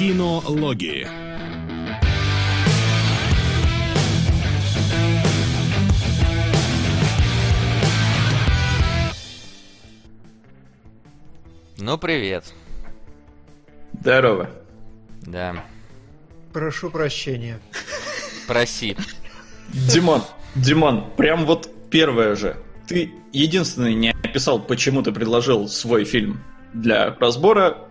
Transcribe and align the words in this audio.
Кинологии. 0.00 1.06
Ну, 11.76 11.98
привет. 11.98 12.50
Здорово. 14.00 14.48
Да. 15.20 15.62
Прошу 16.54 16.88
прощения. 16.88 17.60
Проси. 18.46 18.96
Димон, 19.68 20.22
Димон, 20.54 21.10
прям 21.18 21.44
вот 21.44 21.68
первое 21.90 22.36
же. 22.36 22.56
Ты 22.88 23.12
единственный 23.34 23.92
не 23.92 24.12
описал, 24.12 24.62
почему 24.62 25.02
ты 25.02 25.12
предложил 25.12 25.68
свой 25.68 26.06
фильм 26.06 26.42
для 26.72 27.14
разбора. 27.16 27.86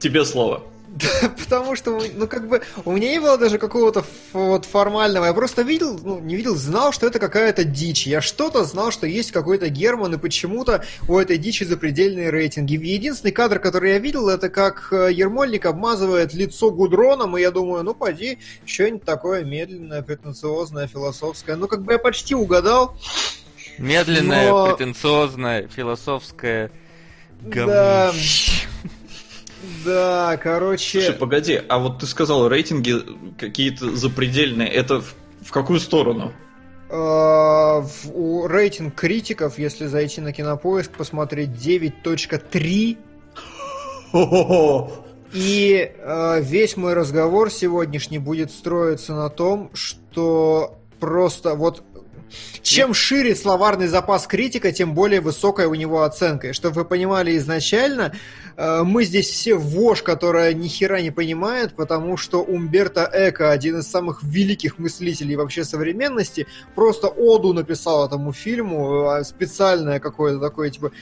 Тебе 0.00 0.24
слово. 0.24 0.64
Да, 0.92 1.08
потому 1.38 1.74
что, 1.74 1.98
ну, 2.14 2.26
как 2.28 2.48
бы, 2.48 2.62
у 2.84 2.92
меня 2.92 3.10
не 3.10 3.20
было 3.20 3.38
даже 3.38 3.58
какого-то 3.58 4.04
вот 4.34 4.66
формального. 4.66 5.24
Я 5.24 5.32
просто 5.32 5.62
видел, 5.62 5.98
ну, 6.02 6.20
не 6.20 6.36
видел, 6.36 6.54
знал, 6.54 6.92
что 6.92 7.06
это 7.06 7.18
какая-то 7.18 7.64
дичь. 7.64 8.06
Я 8.06 8.20
что-то 8.20 8.64
знал, 8.64 8.90
что 8.90 9.06
есть 9.06 9.32
какой-то 9.32 9.70
Герман, 9.70 10.14
и 10.14 10.18
почему-то 10.18 10.84
у 11.08 11.18
этой 11.18 11.38
дичи 11.38 11.64
запредельные 11.64 12.30
рейтинги. 12.30 12.74
Единственный 12.74 13.32
кадр, 13.32 13.58
который 13.58 13.92
я 13.92 13.98
видел, 13.98 14.28
это 14.28 14.50
как 14.50 14.88
э, 14.92 15.10
Ермольник 15.12 15.64
обмазывает 15.64 16.34
лицо 16.34 16.70
гудроном, 16.70 17.38
и 17.38 17.40
я 17.40 17.50
думаю, 17.50 17.84
ну, 17.84 17.94
поди, 17.94 18.38
что-нибудь 18.66 19.04
такое 19.04 19.44
медленное, 19.44 20.02
претенциозное, 20.02 20.88
философское. 20.88 21.56
Ну, 21.56 21.68
как 21.68 21.82
бы 21.82 21.92
я 21.92 21.98
почти 21.98 22.34
угадал. 22.34 22.96
Медленное, 23.78 24.50
но... 24.50 24.66
претенциозное, 24.66 25.68
философское 25.68 26.70
говнище. 27.40 28.66
Да. 28.82 28.90
Да, 29.84 30.36
короче... 30.42 31.00
Слушай, 31.00 31.18
погоди, 31.18 31.60
а 31.68 31.78
вот 31.78 32.00
ты 32.00 32.06
сказал, 32.06 32.48
рейтинги 32.48 32.96
какие-то 33.38 33.94
запредельные. 33.94 34.68
Это 34.68 35.00
в, 35.00 35.14
в 35.42 35.50
какую 35.50 35.80
сторону? 35.80 36.32
Uh, 36.88 37.86
у 38.12 38.46
рейтинг 38.46 38.94
критиков, 38.94 39.58
если 39.58 39.86
зайти 39.86 40.20
на 40.20 40.32
кинопоиск, 40.32 40.90
посмотреть 40.92 41.50
9.3. 41.50 42.98
И 45.32 45.92
uh, 45.96 46.42
весь 46.42 46.76
мой 46.76 46.92
разговор 46.92 47.50
сегодняшний 47.50 48.18
будет 48.18 48.50
строиться 48.50 49.14
на 49.14 49.30
том, 49.30 49.70
что 49.72 50.78
просто 51.00 51.54
вот 51.54 51.82
чем 52.62 52.94
шире 52.94 53.34
словарный 53.34 53.88
запас 53.88 54.26
критика, 54.26 54.72
тем 54.72 54.94
более 54.94 55.20
высокая 55.20 55.68
у 55.68 55.74
него 55.74 56.02
оценка. 56.02 56.48
И 56.48 56.52
чтобы 56.52 56.76
вы 56.76 56.84
понимали 56.84 57.36
изначально, 57.36 58.12
э, 58.12 58.16
мы 58.56 59.04
здесь 59.04 59.28
все 59.28 59.54
вошь, 59.54 60.02
которая 60.02 60.52
ни 60.52 60.68
хера 60.68 61.00
не 61.00 61.10
понимает, 61.10 61.74
потому 61.74 62.16
что 62.16 62.42
Умберто 62.42 63.10
Эко, 63.12 63.50
один 63.50 63.78
из 63.78 63.88
самых 63.88 64.22
великих 64.22 64.78
мыслителей 64.78 65.36
вообще 65.36 65.64
современности, 65.64 66.46
просто 66.74 67.08
оду 67.08 67.52
написал 67.52 68.06
этому 68.06 68.32
фильму, 68.32 69.10
э, 69.10 69.24
специальное 69.24 70.00
какое-то 70.00 70.40
такое, 70.40 70.70
типа, 70.70 70.92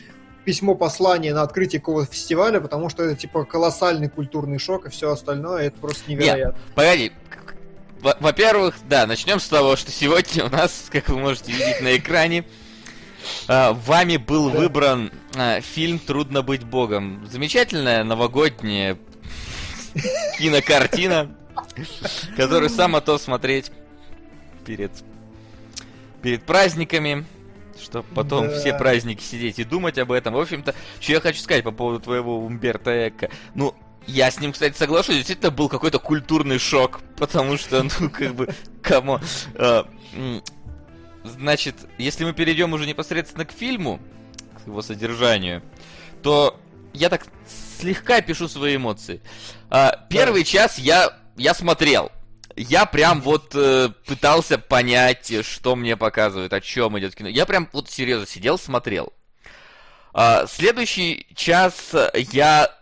письмо 0.44 0.74
послание 0.74 1.34
на 1.34 1.42
открытие 1.42 1.80
какого-то 1.80 2.10
фестиваля, 2.12 2.60
потому 2.60 2.88
что 2.88 3.04
это 3.04 3.14
типа 3.14 3.44
колоссальный 3.44 4.08
культурный 4.08 4.58
шок 4.58 4.86
и 4.86 4.90
все 4.90 5.10
остальное, 5.10 5.66
это 5.66 5.78
просто 5.78 6.10
невероятно. 6.10 6.58
Нет, 6.58 6.74
погоди, 6.74 7.12
во-первых, 8.00 8.76
да, 8.88 9.06
начнем 9.06 9.40
с 9.40 9.48
того, 9.48 9.76
что 9.76 9.92
сегодня 9.92 10.44
у 10.46 10.48
нас, 10.48 10.86
как 10.90 11.08
вы 11.08 11.18
можете 11.18 11.52
видеть 11.52 11.82
на 11.82 11.96
экране, 11.96 12.44
вами 13.48 14.16
был 14.16 14.50
выбран 14.50 15.10
а, 15.36 15.60
фильм 15.60 15.98
«Трудно 15.98 16.42
быть 16.42 16.64
богом». 16.64 17.26
Замечательная 17.26 18.04
новогодняя 18.04 18.98
кинокартина, 20.38 21.34
которую 22.36 22.70
сам 22.70 23.00
то 23.00 23.18
смотреть 23.18 23.70
перед, 24.64 24.92
перед 26.22 26.44
праздниками, 26.44 27.24
чтобы 27.80 28.06
потом 28.14 28.48
да. 28.48 28.58
все 28.58 28.76
праздники 28.76 29.22
сидеть 29.22 29.58
и 29.58 29.64
думать 29.64 29.98
об 29.98 30.12
этом. 30.12 30.34
В 30.34 30.40
общем-то, 30.40 30.74
что 31.00 31.12
я 31.12 31.20
хочу 31.20 31.40
сказать 31.40 31.64
по 31.64 31.72
поводу 31.72 32.00
твоего 32.00 32.38
Умберта 32.38 33.08
Эко. 33.08 33.30
Ну, 33.54 33.74
я 34.06 34.30
с 34.30 34.40
ним, 34.40 34.52
кстати, 34.52 34.76
соглашусь, 34.76 35.16
действительно 35.16 35.50
был 35.50 35.68
какой-то 35.68 35.98
культурный 35.98 36.58
шок, 36.58 37.00
потому 37.16 37.56
что, 37.56 37.82
ну, 37.82 38.10
как 38.10 38.34
бы, 38.34 38.48
кому... 38.82 39.20
Значит, 41.24 41.76
если 41.98 42.24
мы 42.24 42.32
перейдем 42.32 42.72
уже 42.72 42.86
непосредственно 42.86 43.44
к 43.44 43.52
фильму, 43.52 44.00
к 44.62 44.66
его 44.66 44.82
содержанию, 44.82 45.62
то 46.22 46.58
я 46.92 47.08
так 47.08 47.26
слегка 47.78 48.20
пишу 48.20 48.48
свои 48.48 48.76
эмоции. 48.76 49.20
А, 49.68 50.06
первый 50.08 50.44
час 50.44 50.78
я, 50.78 51.18
я 51.36 51.54
смотрел. 51.54 52.10
Я 52.56 52.84
прям 52.84 53.20
вот 53.20 53.54
э, 53.54 53.90
пытался 54.06 54.58
понять, 54.58 55.32
что 55.44 55.76
мне 55.76 55.96
показывают, 55.96 56.52
о 56.52 56.60
чем 56.60 56.98
идет 56.98 57.14
кино. 57.14 57.28
Я 57.28 57.46
прям 57.46 57.68
вот 57.72 57.88
серьезно 57.88 58.26
сидел, 58.26 58.58
смотрел. 58.58 59.12
А, 60.12 60.46
следующий 60.46 61.26
час 61.34 61.94
я 62.14 62.74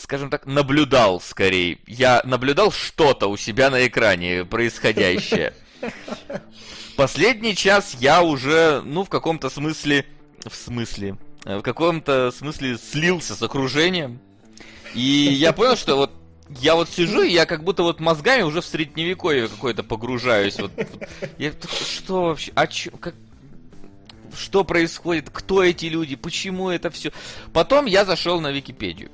скажем 0.00 0.30
так, 0.30 0.46
наблюдал 0.46 1.20
скорее. 1.20 1.78
Я 1.86 2.22
наблюдал 2.24 2.72
что-то 2.72 3.28
у 3.28 3.36
себя 3.36 3.70
на 3.70 3.86
экране 3.86 4.44
происходящее. 4.44 5.54
Последний 6.96 7.54
час 7.54 7.96
я 8.00 8.22
уже, 8.22 8.82
ну, 8.84 9.04
в 9.04 9.08
каком-то 9.08 9.50
смысле, 9.50 10.06
в 10.46 10.54
смысле, 10.54 11.16
э, 11.44 11.58
в 11.58 11.62
каком-то 11.62 12.30
смысле 12.30 12.78
слился 12.78 13.34
с 13.34 13.42
окружением. 13.42 14.20
И 14.94 15.00
я 15.00 15.52
понял, 15.52 15.76
что 15.76 15.96
вот 15.96 16.12
я 16.58 16.74
вот 16.74 16.88
сижу, 16.88 17.22
и 17.22 17.32
я 17.32 17.46
как 17.46 17.62
будто 17.62 17.82
вот 17.82 18.00
мозгами 18.00 18.42
уже 18.42 18.60
в 18.60 18.66
средневековье 18.66 19.48
какое-то 19.48 19.82
погружаюсь. 19.82 20.58
Вот, 20.58 20.72
вот, 20.76 21.08
я, 21.38 21.52
что 21.86 22.24
вообще? 22.24 22.52
А 22.54 22.66
чё, 22.66 22.90
как, 22.92 23.14
что 24.36 24.64
происходит? 24.64 25.30
Кто 25.30 25.62
эти 25.62 25.86
люди? 25.86 26.16
Почему 26.16 26.70
это 26.70 26.90
все? 26.90 27.12
Потом 27.52 27.86
я 27.86 28.04
зашел 28.04 28.40
на 28.40 28.50
Википедию. 28.50 29.10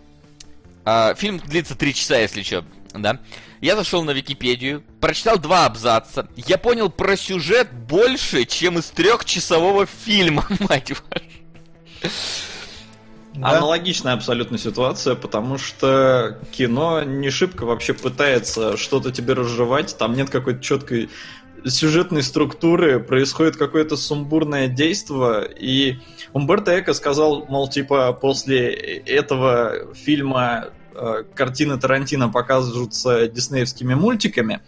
А, 0.85 1.15
фильм 1.15 1.39
длится 1.39 1.75
три 1.75 1.93
часа, 1.93 2.19
если 2.19 2.43
что, 2.43 2.65
да. 3.03 3.21
Я 3.61 3.77
зашел 3.77 4.05
на 4.05 4.11
Википедию, 4.11 4.85
прочитал 5.01 5.39
два 5.39 5.67
абзаца. 5.67 6.29
Я 6.37 6.59
понял 6.59 6.91
про 6.91 7.17
сюжет 7.17 7.73
больше, 7.73 8.45
чем 8.45 8.79
из 8.79 8.87
трехчасового 8.87 9.87
фильма, 9.87 10.47
мать 10.61 10.91
вашу. 10.91 12.11
Да? 13.35 13.51
Аналогичная 13.51 14.15
абсолютно 14.15 14.57
ситуация, 14.57 15.15
потому 15.15 15.59
что 15.59 16.39
кино 16.53 17.03
не 17.03 17.29
шибко 17.29 17.67
вообще 17.67 17.93
пытается 17.93 18.79
что-то 18.79 19.13
тебе 19.13 19.35
разжевать, 19.35 19.97
там 19.99 20.15
нет 20.15 20.31
какой-то 20.31 20.63
четкой 20.63 21.11
сюжетной 21.67 22.23
структуры, 22.23 23.01
происходит 23.01 23.57
какое-то 23.57 23.97
сумбурное 23.97 24.69
действие, 24.69 25.51
и 25.59 25.99
Умберто 26.33 26.79
Эко 26.79 26.95
сказал, 26.95 27.47
мол, 27.49 27.69
типа, 27.69 28.13
после 28.13 28.73
этого 28.73 29.95
фильма 29.95 30.69
картины 31.35 31.79
Тарантино 31.79 32.29
покажутся 32.29 33.29
диснеевскими 33.29 33.95
мультиками. 33.95 34.61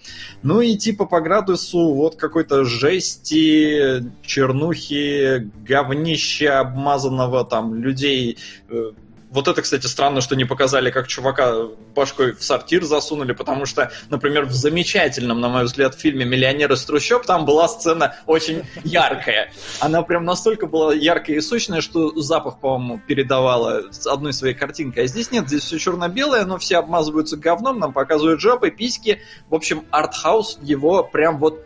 Ну 0.42 0.60
и 0.60 0.76
типа 0.76 1.06
по 1.06 1.20
градусу 1.20 1.92
вот 1.94 2.16
какой-то 2.16 2.64
жести, 2.64 4.10
чернухи, 4.22 5.50
говнища 5.66 6.60
обмазанного 6.60 7.44
там 7.44 7.74
людей 7.74 8.38
э, 8.68 8.92
вот 9.30 9.46
это, 9.46 9.60
кстати, 9.60 9.86
странно, 9.86 10.20
что 10.20 10.36
не 10.36 10.44
показали, 10.44 10.90
как 10.90 11.06
чувака 11.06 11.54
башкой 11.94 12.32
в 12.32 12.42
сортир 12.42 12.84
засунули, 12.84 13.32
потому 13.32 13.66
что, 13.66 13.90
например, 14.08 14.46
в 14.46 14.52
замечательном, 14.52 15.40
на 15.40 15.48
мой 15.48 15.64
взгляд, 15.64 15.94
фильме 15.94 16.24
«Миллионер 16.24 16.72
из 16.72 16.84
трущоб» 16.84 17.26
там 17.26 17.44
была 17.44 17.68
сцена 17.68 18.16
очень 18.26 18.62
яркая. 18.84 19.52
Она 19.80 20.02
прям 20.02 20.24
настолько 20.24 20.66
была 20.66 20.94
яркая 20.94 21.36
и 21.36 21.40
сочная, 21.40 21.82
что 21.82 22.18
запах, 22.18 22.58
по-моему, 22.60 23.02
передавала 23.06 23.82
одной 24.06 24.32
своей 24.32 24.54
картинкой. 24.54 25.04
А 25.04 25.06
здесь 25.06 25.30
нет, 25.30 25.46
здесь 25.48 25.62
все 25.62 25.78
черно-белое, 25.78 26.46
но 26.46 26.56
все 26.58 26.78
обмазываются 26.78 27.36
говном, 27.36 27.78
нам 27.78 27.92
показывают 27.92 28.40
жопы, 28.40 28.70
письки. 28.70 29.20
В 29.50 29.54
общем, 29.54 29.84
артхаус 29.90 30.58
его 30.62 31.02
прям 31.02 31.38
вот 31.38 31.62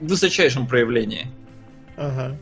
в 0.00 0.08
высочайшем 0.08 0.66
проявлении. 0.66 1.26
Ага. 1.96 2.36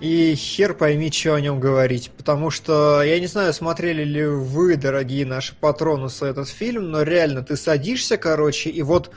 И 0.00 0.36
хер 0.36 0.74
пойми, 0.74 1.10
что 1.10 1.34
о 1.34 1.40
нем 1.40 1.58
говорить. 1.58 2.10
Потому 2.16 2.50
что, 2.50 3.02
я 3.02 3.18
не 3.18 3.26
знаю, 3.26 3.52
смотрели 3.52 4.04
ли 4.04 4.26
вы, 4.26 4.76
дорогие 4.76 5.26
наши 5.26 5.56
патронусы, 5.56 6.26
этот 6.26 6.48
фильм, 6.48 6.90
но 6.90 7.02
реально, 7.02 7.42
ты 7.42 7.56
садишься, 7.56 8.16
короче, 8.16 8.70
и 8.70 8.82
вот... 8.82 9.10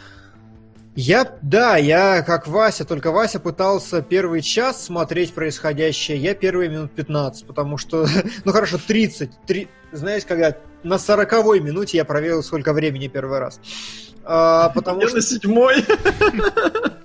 Я, 0.93 1.37
да, 1.41 1.77
я 1.77 2.21
как 2.21 2.47
Вася, 2.49 2.83
только 2.83 3.11
Вася 3.11 3.39
пытался 3.39 4.01
первый 4.01 4.41
час 4.41 4.83
смотреть 4.83 5.33
происходящее, 5.33 6.17
я 6.17 6.33
первые 6.35 6.69
минут 6.69 6.91
15, 6.91 7.45
потому 7.45 7.77
что, 7.77 8.05
ну 8.43 8.51
хорошо, 8.51 8.77
30, 8.85 9.31
3, 9.47 9.69
знаешь, 9.93 10.23
когда 10.27 10.57
на 10.83 10.99
сороковой 10.99 11.61
минуте 11.61 11.95
я 11.95 12.03
проверил, 12.03 12.43
сколько 12.43 12.73
времени 12.73 13.07
первый 13.07 13.39
раз. 13.39 13.61
А, 14.25 14.69
потому 14.69 15.01
я 15.01 15.07
что... 15.07 15.15
на 15.17 15.21
седьмой. 15.21 15.85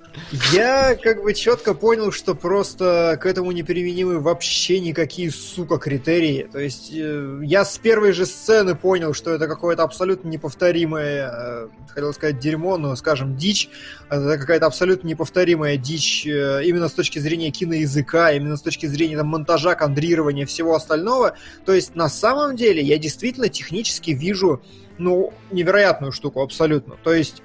Я 0.53 0.95
как 0.95 1.23
бы 1.23 1.33
четко 1.33 1.73
понял, 1.73 2.11
что 2.11 2.35
просто 2.35 3.17
к 3.21 3.25
этому 3.25 3.51
не 3.51 3.63
применимы 3.63 4.19
вообще 4.19 4.79
никакие, 4.79 5.31
сука, 5.31 5.77
критерии. 5.77 6.47
То 6.51 6.59
есть 6.59 6.91
э, 6.93 7.39
я 7.43 7.65
с 7.65 7.77
первой 7.77 8.11
же 8.11 8.25
сцены 8.25 8.75
понял, 8.75 9.13
что 9.13 9.31
это 9.31 9.47
какое-то 9.47 9.83
абсолютно 9.83 10.27
неповторимое, 10.29 11.31
э, 11.31 11.67
хотел 11.89 12.13
сказать 12.13 12.39
дерьмо, 12.39 12.77
но, 12.77 12.95
скажем, 12.95 13.35
дичь. 13.35 13.69
Это 14.09 14.37
какая-то 14.37 14.65
абсолютно 14.65 15.07
неповторимая 15.07 15.77
дичь 15.77 16.25
э, 16.25 16.61
именно 16.63 16.89
с 16.89 16.93
точки 16.93 17.19
зрения 17.19 17.51
киноязыка, 17.51 18.31
именно 18.31 18.57
с 18.57 18.61
точки 18.61 18.85
зрения 18.85 19.17
там, 19.17 19.27
монтажа, 19.27 19.75
кадрирования, 19.75 20.45
всего 20.45 20.75
остального. 20.75 21.35
То 21.65 21.73
есть 21.73 21.95
на 21.95 22.09
самом 22.09 22.55
деле 22.55 22.81
я 22.81 22.97
действительно 22.97 23.49
технически 23.49 24.11
вижу, 24.11 24.61
ну, 24.97 25.33
невероятную 25.51 26.11
штуку 26.11 26.41
абсолютно. 26.41 26.95
То 27.03 27.13
есть 27.13 27.41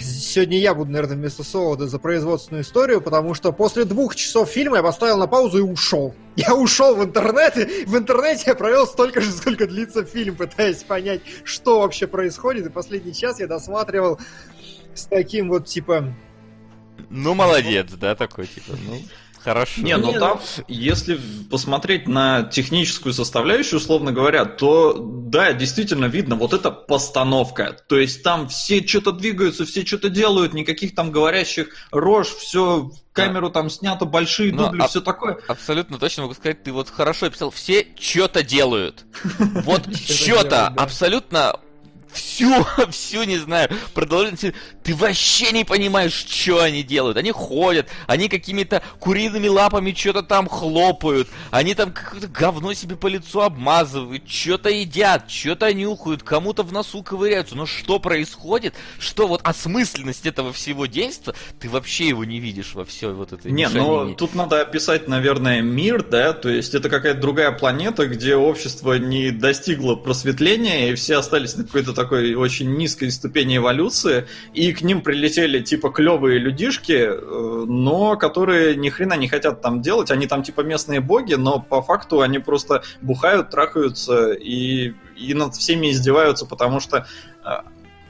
сегодня 0.00 0.58
я 0.58 0.74
буду, 0.74 0.90
наверное, 0.90 1.16
вместо 1.16 1.44
Солода 1.44 1.86
за 1.86 1.98
производственную 2.00 2.64
историю, 2.64 3.00
потому 3.00 3.34
что 3.34 3.52
после 3.52 3.84
двух 3.84 4.16
часов 4.16 4.48
фильма 4.48 4.78
я 4.78 4.82
поставил 4.82 5.16
на 5.16 5.28
паузу 5.28 5.58
и 5.58 5.60
ушел. 5.60 6.14
Я 6.36 6.54
ушел 6.54 6.94
в 6.94 7.04
интернет, 7.04 7.56
и 7.56 7.84
в 7.84 7.96
интернете 7.96 8.44
я 8.46 8.54
провел 8.54 8.86
столько 8.86 9.20
же, 9.20 9.32
сколько 9.32 9.66
длится 9.66 10.04
фильм, 10.04 10.36
пытаясь 10.36 10.84
понять, 10.84 11.20
что 11.42 11.80
вообще 11.80 12.06
происходит. 12.06 12.66
И 12.66 12.70
последний 12.70 13.12
час 13.12 13.40
я 13.40 13.48
досматривал 13.48 14.20
с 14.94 15.06
таким 15.06 15.48
вот, 15.48 15.66
типа... 15.66 16.14
Ну, 17.10 17.34
молодец, 17.34 17.90
да, 17.90 18.14
такой, 18.14 18.46
типа, 18.46 18.78
ну... 18.86 19.00
Хорошо. 19.48 19.80
Не, 19.80 19.96
ну 19.96 20.12
там, 20.12 20.42
если 20.68 21.18
посмотреть 21.50 22.06
на 22.06 22.42
техническую 22.42 23.14
составляющую, 23.14 23.78
условно 23.78 24.12
говоря, 24.12 24.44
то 24.44 24.94
да, 24.98 25.54
действительно 25.54 26.04
видно, 26.04 26.36
вот 26.36 26.52
это 26.52 26.70
постановка. 26.70 27.74
То 27.88 27.98
есть 27.98 28.22
там 28.22 28.48
все 28.48 28.86
что-то 28.86 29.12
двигаются, 29.12 29.64
все 29.64 29.86
что-то 29.86 30.10
делают, 30.10 30.52
никаких 30.52 30.94
там 30.94 31.10
говорящих 31.10 31.68
рож, 31.90 32.26
все 32.28 32.90
камеру 33.14 33.48
там 33.48 33.70
снято, 33.70 34.04
большие 34.04 34.52
Но 34.52 34.66
дубли, 34.66 34.82
все 34.86 35.00
такое. 35.00 35.38
Абсолютно 35.48 35.98
точно 35.98 36.24
могу 36.24 36.34
сказать, 36.34 36.62
ты 36.62 36.70
вот 36.70 36.90
хорошо 36.90 37.26
описал, 37.26 37.50
все 37.50 37.86
что-то 37.98 38.42
делают. 38.42 39.06
Вот 39.64 39.96
что-то 39.96 40.68
абсолютно 40.68 41.58
всю, 42.12 42.50
всю, 42.90 43.24
не 43.24 43.38
знаю, 43.38 43.70
продолжительность, 43.94 44.56
ты 44.82 44.94
вообще 44.94 45.52
не 45.52 45.64
понимаешь, 45.64 46.12
что 46.12 46.62
они 46.62 46.82
делают. 46.82 47.16
Они 47.16 47.30
ходят, 47.30 47.88
они 48.06 48.28
какими-то 48.28 48.82
куриными 48.98 49.48
лапами 49.48 49.92
что-то 49.96 50.22
там 50.22 50.48
хлопают, 50.48 51.28
они 51.50 51.74
там 51.74 51.92
какое-то 51.92 52.28
говно 52.28 52.72
себе 52.74 52.96
по 52.96 53.06
лицу 53.06 53.40
обмазывают, 53.40 54.28
что-то 54.28 54.70
едят, 54.70 55.30
что-то 55.30 55.72
нюхают, 55.72 56.22
кому-то 56.22 56.62
в 56.62 56.72
носу 56.72 57.02
ковыряются. 57.02 57.54
Но 57.54 57.66
что 57.66 57.98
происходит? 57.98 58.74
Что 58.98 59.26
вот 59.26 59.40
осмысленность 59.44 60.26
этого 60.26 60.52
всего 60.52 60.86
действа, 60.86 61.34
ты 61.60 61.68
вообще 61.68 62.08
его 62.08 62.24
не 62.24 62.40
видишь 62.40 62.74
во 62.74 62.84
все 62.84 63.12
вот 63.12 63.32
это. 63.32 63.50
Не, 63.50 63.68
ну 63.68 64.14
тут 64.14 64.34
надо 64.34 64.60
описать, 64.60 65.08
наверное, 65.08 65.60
мир, 65.60 66.02
да, 66.02 66.32
то 66.32 66.48
есть 66.48 66.74
это 66.74 66.88
какая-то 66.88 67.20
другая 67.20 67.52
планета, 67.52 68.06
где 68.06 68.36
общество 68.36 68.94
не 68.94 69.30
достигло 69.30 69.94
просветления, 69.94 70.90
и 70.90 70.94
все 70.94 71.16
остались 71.16 71.56
на 71.56 71.64
какой-то 71.64 71.92
такой 71.98 72.34
очень 72.34 72.76
низкой 72.76 73.10
ступени 73.10 73.56
эволюции, 73.56 74.26
и 74.54 74.72
к 74.72 74.82
ним 74.82 75.00
прилетели 75.02 75.60
типа 75.60 75.90
клевые 75.90 76.38
людишки, 76.38 76.92
э, 76.92 77.64
но 77.66 78.16
которые 78.16 78.76
ни 78.76 78.88
хрена 78.88 79.14
не 79.14 79.28
хотят 79.28 79.60
там 79.60 79.82
делать, 79.82 80.10
они 80.12 80.26
там 80.26 80.42
типа 80.44 80.60
местные 80.60 81.00
боги, 81.00 81.34
но 81.34 81.60
по 81.60 81.82
факту 81.82 82.20
они 82.20 82.38
просто 82.38 82.82
бухают, 83.02 83.50
трахаются 83.50 84.30
и, 84.32 84.94
и 85.16 85.34
над 85.34 85.56
всеми 85.56 85.90
издеваются, 85.90 86.46
потому 86.46 86.78
что 86.78 87.06
э, 87.44 87.50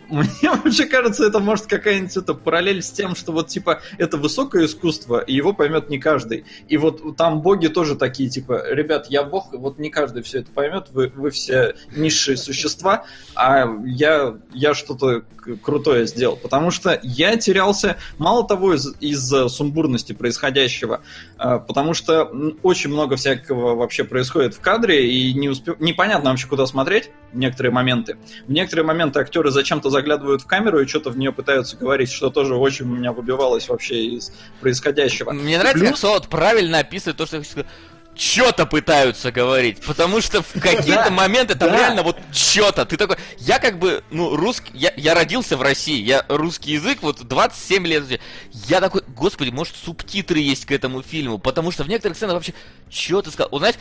мне 0.08 0.50
вообще 0.64 0.86
кажется, 0.86 1.26
это 1.26 1.38
может 1.38 1.66
какая-нибудь 1.66 2.16
это 2.16 2.34
параллель 2.34 2.82
с 2.82 2.90
тем, 2.90 3.14
что 3.14 3.32
вот 3.32 3.48
типа 3.48 3.80
это 3.98 4.16
высокое 4.16 4.66
искусство, 4.66 5.18
и 5.18 5.34
его 5.34 5.52
поймет 5.52 5.88
не 5.88 5.98
каждый. 5.98 6.44
И 6.68 6.76
вот 6.76 7.16
там 7.16 7.42
боги 7.42 7.68
тоже 7.68 7.96
такие, 7.96 8.28
типа, 8.28 8.64
ребят, 8.70 9.06
я 9.08 9.22
бог, 9.22 9.52
вот 9.52 9.78
не 9.78 9.90
каждый 9.90 10.22
все 10.22 10.40
это 10.40 10.50
поймет, 10.50 10.88
вы, 10.90 11.12
вы 11.14 11.30
все 11.30 11.74
низшие 11.94 12.36
существа, 12.36 13.04
а 13.34 13.66
я, 13.84 14.36
я 14.52 14.74
что-то 14.74 15.24
крутое 15.56 16.06
сделал. 16.06 16.36
Потому 16.36 16.70
что 16.70 16.98
я 17.02 17.36
терялся 17.36 17.96
мало 18.18 18.46
того 18.46 18.74
из- 18.74 18.94
из-за 19.00 19.48
сумбурности 19.48 20.12
происходящего, 20.12 21.00
а, 21.36 21.58
потому 21.58 21.94
что 21.94 22.30
очень 22.62 22.90
много 22.90 23.16
всякого 23.16 23.74
вообще 23.74 24.04
происходит 24.04 24.54
в 24.54 24.60
кадре, 24.60 25.10
и 25.10 25.32
не 25.34 25.48
успев... 25.48 25.80
непонятно 25.80 26.30
вообще, 26.30 26.46
куда 26.46 26.66
смотреть 26.66 27.10
в 27.32 27.38
некоторые 27.38 27.72
моменты. 27.72 28.16
В 28.46 28.52
некоторые 28.52 28.86
моменты 28.86 29.20
актеры 29.20 29.50
зачем-то 29.50 29.90
заглядывают 29.98 30.42
в 30.42 30.46
камеру 30.46 30.80
и 30.80 30.86
что-то 30.86 31.10
в 31.10 31.18
нее 31.18 31.32
пытаются 31.32 31.76
говорить, 31.76 32.10
что 32.10 32.30
тоже 32.30 32.54
очень 32.54 32.86
у 32.86 32.94
меня 32.94 33.12
выбивалось 33.12 33.68
вообще 33.68 34.04
из 34.04 34.32
происходящего. 34.60 35.32
Мне 35.32 35.58
нравится, 35.58 35.78
Плюс... 35.78 35.90
как 35.90 35.98
Солод 35.98 36.28
правильно 36.28 36.78
описывает 36.78 37.16
то, 37.16 37.26
что 37.26 37.38
я 37.38 37.42
хочу 37.42 37.66
что-то 38.14 38.66
пытаются 38.66 39.30
говорить, 39.30 39.80
потому 39.80 40.20
что 40.20 40.42
в 40.42 40.52
какие-то 40.60 41.10
моменты 41.10 41.54
там 41.54 41.72
реально 41.72 42.02
вот 42.02 42.18
что-то. 42.32 42.84
Ты 42.84 42.96
такой, 42.96 43.16
я 43.38 43.60
как 43.60 43.78
бы, 43.78 44.02
ну, 44.10 44.34
русский, 44.34 44.72
я, 44.74 44.92
я 44.96 45.14
родился 45.14 45.56
в 45.56 45.62
России, 45.62 46.02
я 46.02 46.24
русский 46.28 46.72
язык, 46.72 46.98
вот 47.00 47.22
27 47.22 47.86
лет. 47.86 48.20
Я 48.50 48.80
такой, 48.80 49.04
господи, 49.06 49.50
может 49.50 49.76
субтитры 49.76 50.40
есть 50.40 50.66
к 50.66 50.72
этому 50.72 51.02
фильму, 51.02 51.38
потому 51.38 51.70
что 51.70 51.84
в 51.84 51.88
некоторых 51.88 52.16
сценах 52.16 52.34
вообще, 52.34 52.54
что 52.90 53.22
ты 53.22 53.30
сказал? 53.30 53.50
Вот 53.52 53.58
знаешь, 53.60 53.76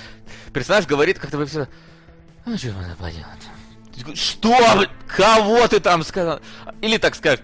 персонаж 0.54 0.86
говорит 0.86 1.18
как-то 1.18 1.40
вообще, 1.40 1.68
ну, 2.46 2.58
что 2.58 2.74
надо 2.74 2.96
поделать? 2.96 3.57
Что? 4.14 4.86
Кого 5.08 5.68
ты 5.68 5.80
там 5.80 6.04
сказал? 6.04 6.40
Или 6.82 6.98
так 6.98 7.16
скажет, 7.16 7.42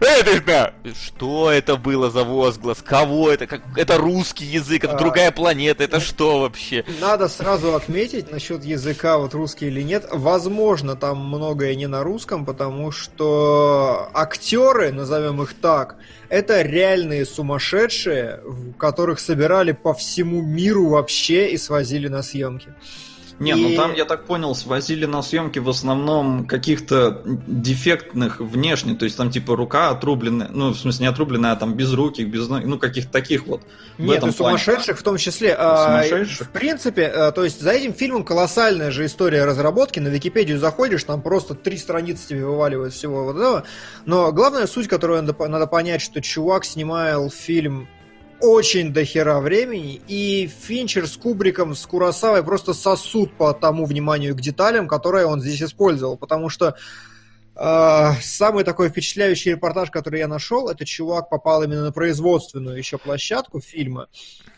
это, 0.00 0.74
что 0.94 1.50
это 1.50 1.76
было 1.76 2.10
за 2.10 2.22
возглас? 2.22 2.82
Кого 2.82 3.30
это? 3.30 3.46
Как... 3.46 3.62
Это 3.76 3.98
русский 3.98 4.44
язык, 4.44 4.84
это 4.84 4.94
а... 4.94 4.98
другая 4.98 5.32
планета, 5.32 5.82
это 5.82 6.00
что 6.00 6.40
вообще? 6.40 6.84
Надо 7.00 7.28
сразу 7.28 7.74
отметить 7.74 8.30
насчет 8.30 8.64
языка, 8.64 9.18
вот 9.18 9.34
русский 9.34 9.66
или 9.66 9.82
нет. 9.82 10.06
Возможно, 10.12 10.94
там 10.94 11.26
многое 11.26 11.74
не 11.74 11.88
на 11.88 12.02
русском, 12.04 12.44
потому 12.44 12.92
что 12.92 14.10
актеры, 14.14 14.92
назовем 14.92 15.42
их 15.42 15.54
так, 15.54 15.96
это 16.28 16.62
реальные 16.62 17.26
сумасшедшие, 17.26 18.40
которых 18.78 19.18
собирали 19.18 19.72
по 19.72 19.94
всему 19.94 20.42
миру 20.42 20.90
вообще 20.90 21.50
и 21.50 21.56
свозили 21.56 22.08
на 22.08 22.22
съемки. 22.22 22.68
Не, 23.38 23.54
ну 23.54 23.68
и... 23.68 23.70
ну 23.70 23.76
там, 23.76 23.94
я 23.94 24.04
так 24.04 24.24
понял, 24.24 24.54
свозили 24.54 25.06
на 25.06 25.22
съемки 25.22 25.58
в 25.58 25.68
основном 25.68 26.46
каких-то 26.46 27.22
дефектных 27.24 28.40
внешне, 28.40 28.94
то 28.94 29.04
есть 29.04 29.16
там 29.16 29.30
типа 29.30 29.54
рука 29.54 29.90
отрубленная, 29.90 30.48
ну, 30.50 30.70
в 30.70 30.78
смысле 30.78 31.06
не 31.06 31.10
отрубленная, 31.10 31.52
а 31.52 31.56
там 31.56 31.74
без 31.74 31.92
руки, 31.92 32.22
без 32.22 32.48
ноги, 32.48 32.64
ну, 32.66 32.78
каких-то 32.78 33.12
таких 33.12 33.46
вот. 33.46 33.62
Нет, 33.96 34.24
и 34.24 34.30
сумасшедших 34.30 34.98
в 34.98 35.02
том 35.02 35.16
числе. 35.18 35.54
А, 35.56 36.02
сумасшедших? 36.02 36.48
В 36.48 36.50
принципе, 36.50 37.06
а, 37.06 37.32
то 37.32 37.44
есть 37.44 37.60
за 37.60 37.70
этим 37.70 37.94
фильмом 37.94 38.24
колоссальная 38.24 38.90
же 38.90 39.06
история 39.06 39.44
разработки, 39.44 40.00
на 40.00 40.08
Википедию 40.08 40.58
заходишь, 40.58 41.04
там 41.04 41.22
просто 41.22 41.54
три 41.54 41.76
страницы 41.78 42.28
тебе 42.28 42.44
вываливают 42.44 42.92
всего 42.92 43.24
вот 43.24 43.36
этого, 43.36 43.64
но 44.04 44.32
главная 44.32 44.66
суть, 44.66 44.88
которую 44.88 45.22
надо, 45.22 45.48
надо 45.48 45.66
понять, 45.66 46.02
что 46.02 46.20
чувак 46.20 46.64
снимал 46.64 47.30
фильм 47.30 47.88
очень 48.40 48.92
дохера 48.92 49.40
времени, 49.40 50.00
и 50.06 50.46
Финчер 50.46 51.06
с 51.06 51.16
Кубриком, 51.16 51.74
с 51.74 51.86
Курасавой 51.86 52.42
просто 52.42 52.74
сосут 52.74 53.36
по 53.36 53.52
тому 53.52 53.84
вниманию 53.84 54.34
к 54.34 54.40
деталям, 54.40 54.88
которое 54.88 55.26
он 55.26 55.40
здесь 55.40 55.62
использовал, 55.62 56.16
потому 56.16 56.48
что 56.48 56.76
э, 57.56 58.10
самый 58.22 58.64
такой 58.64 58.88
впечатляющий 58.88 59.52
репортаж, 59.52 59.90
который 59.90 60.20
я 60.20 60.28
нашел, 60.28 60.68
это 60.68 60.84
чувак 60.84 61.28
попал 61.28 61.62
именно 61.62 61.84
на 61.84 61.92
производственную 61.92 62.78
еще 62.78 62.98
площадку 62.98 63.60
фильма, 63.60 64.08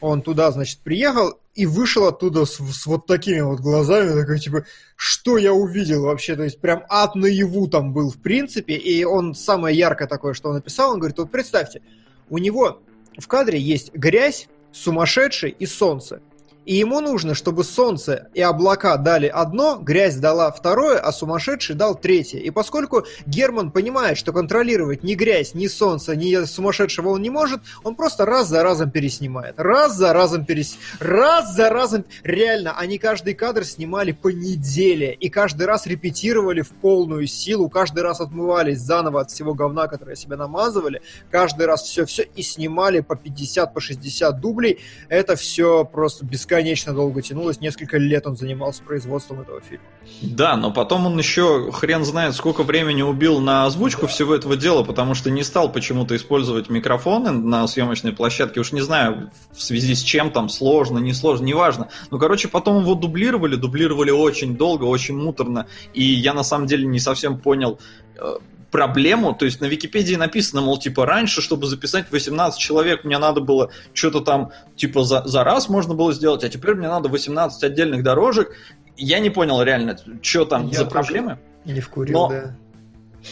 он 0.01 0.23
туда, 0.23 0.51
значит, 0.51 0.81
приехал 0.81 1.41
и 1.55 1.67
вышел 1.67 2.07
оттуда 2.07 2.45
с, 2.45 2.57
с 2.57 2.87
вот 2.87 3.07
такими 3.07 3.41
вот 3.41 3.61
глазами, 3.61 4.19
такой, 4.21 4.39
типа, 4.39 4.65
что 4.97 5.39
я 5.39 5.53
увидел 5.53 6.05
вообще, 6.05 6.37
то 6.37 6.45
есть 6.45 6.61
прям 6.61 6.85
ад 6.89 7.15
наяву 7.15 7.67
там 7.69 7.93
был 7.93 8.11
в 8.11 8.21
принципе, 8.21 8.75
и 8.75 9.05
он 9.05 9.35
самое 9.35 9.77
яркое 9.77 10.07
такое, 10.07 10.35
что 10.35 10.51
он 10.51 10.57
написал, 10.57 10.93
он 10.93 10.99
говорит, 10.99 11.19
вот 11.19 11.31
представьте, 11.31 11.83
у 12.29 12.39
него 12.39 12.83
в 13.19 13.27
кадре 13.29 13.59
есть 13.59 13.93
грязь, 13.95 14.49
сумасшедший 14.73 15.51
и 15.51 15.67
солнце. 15.67 16.23
И 16.67 16.75
ему 16.75 17.01
нужно, 17.01 17.35
чтобы 17.35 17.65
солнце 17.65 18.29
и 18.35 18.43
облака 18.43 18.97
дали 18.99 19.27
одно, 19.27 19.79
грязь 19.81 20.17
дала 20.17 20.53
второе, 20.53 20.99
а 20.99 21.11
сумасшедший 21.11 21.75
дал 21.75 21.95
третье. 21.95 22.39
И 22.39 22.51
поскольку 22.51 23.07
Герман 23.27 23.71
понимает, 23.71 24.19
что 24.19 24.33
контролировать 24.33 25.03
ни 25.03 25.15
грязь, 25.15 25.55
ни 25.55 25.69
солнце, 25.69 26.15
ни 26.17 26.45
сумасшедшего 26.45 27.09
он 27.09 27.23
не 27.23 27.31
может, 27.31 27.61
он 27.83 27.95
просто 27.95 28.27
раз 28.27 28.49
за 28.49 28.63
разом 28.63 28.91
переснимает. 28.91 29.55
Раз 29.57 29.97
за 29.97 30.13
разом 30.13 30.45
перес... 30.45 30.77
Раз 30.99 31.55
за 31.55 31.71
разом... 31.71 32.05
Реально, 32.25 32.77
они 32.77 32.99
каждый 32.99 33.35
кадр 33.35 33.65
снимали 33.65 34.13
по 34.13 34.29
неделе. 34.29 35.15
И 35.15 35.31
каждый 35.31 35.67
раз 35.67 35.87
репетировали 35.87 36.61
в 36.61 36.71
полную 36.71 37.27
силу. 37.27 37.71
Каждый 37.71 38.03
раз 38.03 38.21
отмывались 38.21 38.81
заново 38.81 39.23
от 39.23 39.31
всего 39.31 39.55
говна, 39.55 39.89
которое 39.89 40.15
себе 40.15 40.37
намазывали. 40.37 41.01
Каждый 41.31 41.67
раз 41.67 41.83
все-все 41.83 42.25
и 42.37 42.43
снимали 42.43 43.01
по 43.01 43.17
50, 43.17 43.73
по 43.73 43.81
60 43.81 44.41
дублей. 44.41 44.81
Это 45.09 45.37
все 45.37 45.85
просто 45.87 46.27
бесконечно 46.27 46.50
бесконечно 46.51 46.93
долго 46.93 47.23
тянулось, 47.23 47.61
несколько 47.61 47.97
лет 47.97 48.27
он 48.27 48.37
занимался 48.37 48.83
производством 48.83 49.41
этого 49.41 49.61
фильма. 49.61 49.85
Да, 50.21 50.57
но 50.57 50.73
потом 50.73 51.07
он 51.07 51.17
еще 51.17 51.71
хрен 51.71 52.05
знает, 52.05 52.35
сколько 52.35 52.65
времени 52.65 53.03
убил 53.03 53.41
на 53.41 53.67
озвучку 53.67 54.03
да. 54.03 54.09
всего 54.09 54.35
этого 54.35 54.57
дела, 54.57 54.83
потому 54.83 55.15
что 55.15 55.31
не 55.31 55.45
стал 55.45 55.71
почему-то 55.71 56.17
использовать 56.17 56.69
микрофоны 56.69 57.31
на 57.31 57.67
съемочной 57.69 58.13
площадке. 58.13 58.61
Уж 58.61 58.73
не 58.73 58.81
знаю, 58.81 59.31
в 59.53 59.63
связи 59.63 59.95
с 59.95 60.03
чем 60.03 60.33
там, 60.33 60.49
сложно, 60.49 60.99
не 60.99 61.15
сложно, 61.15 61.45
неважно. 61.45 61.89
Ну, 62.11 62.19
короче, 62.19 62.49
потом 62.49 62.81
его 62.81 62.95
дублировали, 62.95 63.55
дублировали 63.55 64.11
очень 64.11 64.57
долго, 64.57 64.85
очень 64.85 65.17
муторно. 65.17 65.67
И 65.95 66.03
я 66.03 66.35
на 66.35 66.43
самом 66.43 66.67
деле 66.67 66.87
не 66.87 66.99
совсем 66.99 67.39
понял, 67.39 67.79
э, 68.17 68.39
проблему, 68.71 69.35
то 69.35 69.45
есть 69.45 69.61
на 69.61 69.67
Википедии 69.67 70.15
написано, 70.15 70.63
мол, 70.63 70.79
типа, 70.79 71.07
раньше, 71.07 71.43
чтобы 71.43 71.67
записать 71.67 72.11
18 72.11 72.59
человек, 72.59 73.05
мне 73.05 73.19
надо 73.19 73.41
было 73.41 73.71
что-то 73.93 74.21
там, 74.21 74.53
типа, 74.77 75.05
за, 75.05 75.27
за 75.27 75.45
раз 75.45 75.69
можно 75.69 75.95
было 75.95 76.13
сделать, 76.13 76.45
а 76.45 76.49
теперь 76.49 76.75
мне 76.75 76.89
надо 76.89 77.09
18 77.09 77.63
отдельных 77.65 78.03
дорожек. 78.03 78.53
Я 78.97 79.19
не 79.19 79.31
понял 79.31 79.63
реально, 79.63 79.97
что 80.23 80.45
там 80.45 80.69
Я 80.69 80.79
за 80.79 80.87
проблемы. 80.87 81.39
Не 81.65 81.81
вкурил, 81.81 82.13
но, 82.13 82.29
да. 82.29 82.57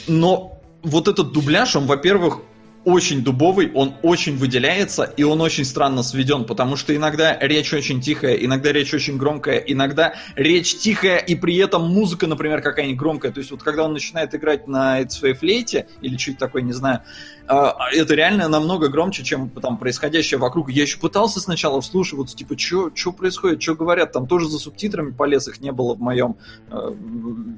Но 0.07 0.61
вот 0.83 1.09
этот 1.09 1.33
дубляж, 1.33 1.77
он, 1.77 1.87
во-первых, 1.87 2.41
очень 2.89 3.23
дубовый, 3.23 3.71
он 3.75 3.97
очень 4.03 4.39
выделяется, 4.39 5.05
и 5.05 5.23
он 5.23 5.43
очень 5.43 5.67
странно 5.67 6.03
сведен, 6.03 6.47
потому 6.47 6.77
что 6.77 6.97
иногда 6.97 7.37
речь 7.39 7.75
очень 7.75 8.01
тихая, 8.01 8.35
иногда 8.37 8.73
речь 8.73 8.95
очень 8.95 9.19
громкая, 9.19 9.59
иногда 9.59 10.15
речь 10.37 10.75
тихая, 10.79 11.19
и 11.19 11.35
при 11.35 11.57
этом 11.59 11.83
музыка, 11.83 12.27
например, 12.27 12.63
какая-нибудь 12.63 12.99
громкая. 12.99 13.31
То 13.31 13.41
есть 13.41 13.51
вот 13.51 13.63
когда 13.63 13.85
он 13.85 13.93
начинает 13.93 14.35
играть 14.35 14.67
на 14.69 15.07
своей 15.11 15.35
флейте, 15.35 15.87
или 16.01 16.17
чуть 16.17 16.39
такой, 16.39 16.63
не 16.63 16.73
знаю, 16.73 17.03
а, 17.47 17.91
это 17.93 18.15
реально 18.15 18.49
намного 18.49 18.89
громче, 18.89 19.23
чем 19.23 19.51
там 19.51 19.77
происходящее 19.77 20.39
вокруг. 20.39 20.71
Я 20.71 20.83
еще 20.83 20.99
пытался 20.99 21.41
сначала 21.41 21.83
вслушиваться, 21.83 22.35
типа, 22.35 22.57
что 22.57 23.13
происходит, 23.13 23.63
что 23.63 23.75
говорят, 23.75 24.13
там 24.13 24.27
тоже 24.27 24.49
за 24.49 24.59
субтитрами 24.59 25.11
полез, 25.11 25.47
их 25.47 25.61
не 25.61 25.73
было 25.73 25.95
в 25.95 26.01
моем 26.01 26.37
э, 26.71 26.95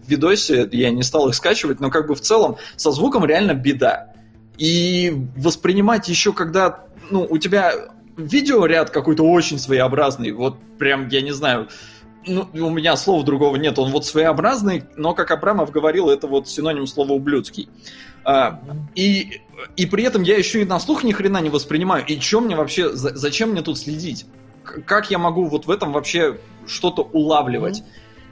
видосе, 0.08 0.68
я 0.72 0.90
не 0.90 1.04
стал 1.04 1.28
их 1.28 1.37
скачивать, 1.37 1.78
но 1.78 1.88
как 1.88 2.08
бы 2.08 2.16
в 2.16 2.20
целом 2.20 2.56
со 2.76 2.90
звуком 2.90 3.25
реально 3.25 3.54
беда. 3.54 4.12
И 4.59 5.26
воспринимать 5.37 6.09
еще, 6.09 6.33
когда 6.33 6.85
ну, 7.11 7.26
у 7.28 7.38
тебя 7.38 7.73
видеоряд 8.16 8.90
какой-то 8.90 9.23
очень 9.25 9.59
своеобразный, 9.59 10.33
вот 10.33 10.59
прям, 10.78 11.09
я 11.09 11.23
не 11.23 11.33
знаю, 11.33 11.69
ну, 12.26 12.49
у 12.52 12.71
меня 12.71 12.97
слова 12.97 13.25
другого 13.25 13.57
нет, 13.57 13.78
он 13.78 13.90
вот 13.90 14.04
своеобразный, 14.04 14.85
но, 14.97 15.14
как 15.14 15.30
Абрамов 15.30 15.71
говорил, 15.71 16.11
это 16.11 16.26
вот 16.26 16.49
синоним 16.49 16.87
слова 16.87 17.12
ублюдский. 17.12 17.69
А, 18.25 18.61
и, 18.95 19.40
и 19.76 19.87
при 19.87 20.04
этом 20.04 20.23
я 20.23 20.37
еще 20.37 20.61
и 20.61 20.64
на 20.64 20.78
слух 20.78 21.02
ни 21.04 21.12
хрена 21.12 21.38
не 21.38 21.49
воспринимаю. 21.49 22.04
И 22.07 22.19
чем 22.19 22.45
мне 22.45 22.57
вообще, 22.57 22.90
за, 22.90 23.16
зачем 23.16 23.50
мне 23.50 23.62
тут 23.62 23.78
следить? 23.78 24.26
Как 24.62 25.11
я 25.11 25.19
могу 25.19 25.47
вот 25.47 25.66
в 25.66 25.71
этом 25.71 25.92
вообще 25.92 26.38
что-то 26.66 27.02
улавливать? 27.02 27.83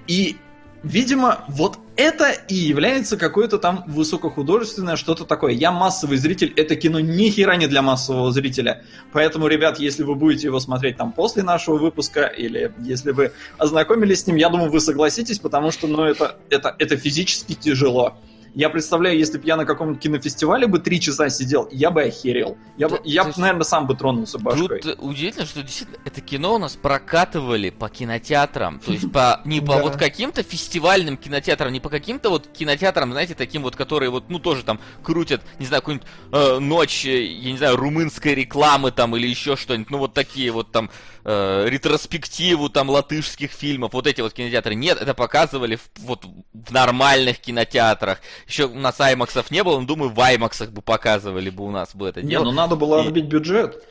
И 0.06 0.36
Видимо, 0.84 1.44
вот 1.48 1.78
это 1.96 2.30
и 2.30 2.54
является 2.54 3.16
какое-то 3.16 3.58
там 3.58 3.82
высокохудожественное 3.88 4.94
что-то 4.94 5.24
такое. 5.24 5.52
Я 5.52 5.72
массовый 5.72 6.18
зритель, 6.18 6.52
это 6.54 6.76
кино 6.76 7.00
ни 7.00 7.30
хера 7.30 7.56
не 7.56 7.66
для 7.66 7.82
массового 7.82 8.30
зрителя. 8.30 8.84
Поэтому, 9.12 9.48
ребят, 9.48 9.80
если 9.80 10.04
вы 10.04 10.14
будете 10.14 10.46
его 10.46 10.60
смотреть 10.60 10.96
там 10.96 11.10
после 11.12 11.42
нашего 11.42 11.78
выпуска, 11.78 12.26
или 12.26 12.72
если 12.78 13.10
вы 13.10 13.32
ознакомились 13.58 14.22
с 14.22 14.26
ним, 14.28 14.36
я 14.36 14.48
думаю, 14.50 14.70
вы 14.70 14.80
согласитесь, 14.80 15.40
потому 15.40 15.72
что, 15.72 15.88
ну, 15.88 16.04
это, 16.04 16.36
это, 16.48 16.76
это 16.78 16.96
физически 16.96 17.54
тяжело. 17.54 18.16
Я 18.58 18.70
представляю, 18.70 19.16
если 19.16 19.38
бы 19.38 19.46
я 19.46 19.56
на 19.56 19.64
каком-нибудь 19.64 20.02
кинофестивале 20.02 20.66
бы 20.66 20.80
три 20.80 21.00
часа 21.00 21.28
сидел, 21.30 21.68
я 21.70 21.92
бы 21.92 22.02
охерел. 22.02 22.58
Я, 22.76 22.88
да, 22.88 22.96
бы, 22.96 23.02
я 23.04 23.22
бы, 23.22 23.32
наверное, 23.36 23.62
сам 23.62 23.86
бы 23.86 23.94
тронулся 23.94 24.36
башкой. 24.40 24.80
Тут 24.80 24.96
удивительно, 24.98 25.46
что 25.46 25.62
действительно 25.62 25.96
это 26.04 26.20
кино 26.20 26.56
у 26.56 26.58
нас 26.58 26.74
прокатывали 26.74 27.70
по 27.70 27.88
кинотеатрам. 27.88 28.80
То 28.80 28.90
есть 28.90 29.12
по 29.12 29.40
не 29.44 29.60
по 29.60 29.78
вот 29.78 29.94
каким-то 29.94 30.42
фестивальным 30.42 31.16
кинотеатрам, 31.16 31.72
не 31.72 31.78
по 31.78 31.88
каким-то 31.88 32.30
вот 32.30 32.48
кинотеатрам, 32.48 33.12
знаете, 33.12 33.36
таким 33.36 33.62
вот, 33.62 33.76
которые 33.76 34.10
вот, 34.10 34.28
ну, 34.28 34.40
тоже 34.40 34.64
там 34.64 34.80
крутят, 35.04 35.40
не 35.60 35.66
знаю, 35.66 35.80
какую-нибудь 35.80 36.08
э, 36.32 36.58
ночь, 36.58 37.06
э, 37.06 37.26
я 37.26 37.52
не 37.52 37.58
знаю, 37.58 37.76
румынской 37.76 38.34
рекламы 38.34 38.90
там 38.90 39.14
или 39.14 39.28
еще 39.28 39.54
что-нибудь. 39.54 39.90
Ну, 39.90 39.98
вот 39.98 40.14
такие 40.14 40.50
вот 40.50 40.72
там 40.72 40.90
э, 41.24 41.68
ретроспективу 41.68 42.70
там 42.70 42.90
латышских 42.90 43.52
фильмов, 43.52 43.92
вот 43.92 44.08
эти 44.08 44.20
вот 44.20 44.32
кинотеатры. 44.32 44.74
Нет, 44.74 45.00
это 45.00 45.14
показывали 45.14 45.76
в, 45.76 45.88
вот 45.98 46.24
в 46.24 46.72
нормальных 46.72 47.38
кинотеатрах. 47.38 48.20
Еще 48.48 48.64
у 48.64 48.74
нас 48.74 48.98
аймаксов 48.98 49.50
не 49.50 49.62
было, 49.62 49.78
но 49.78 49.86
думаю, 49.86 50.10
в 50.10 50.18
аймаксах 50.20 50.70
бы 50.70 50.80
показывали 50.80 51.50
бы 51.50 51.64
у 51.64 51.70
нас 51.70 51.94
бы 51.94 52.08
это 52.08 52.22
дело. 52.22 52.44
Не, 52.44 52.50
ну 52.50 52.52
надо 52.52 52.76
было 52.76 53.02
отбить 53.02 53.26
бюджет. 53.26 53.84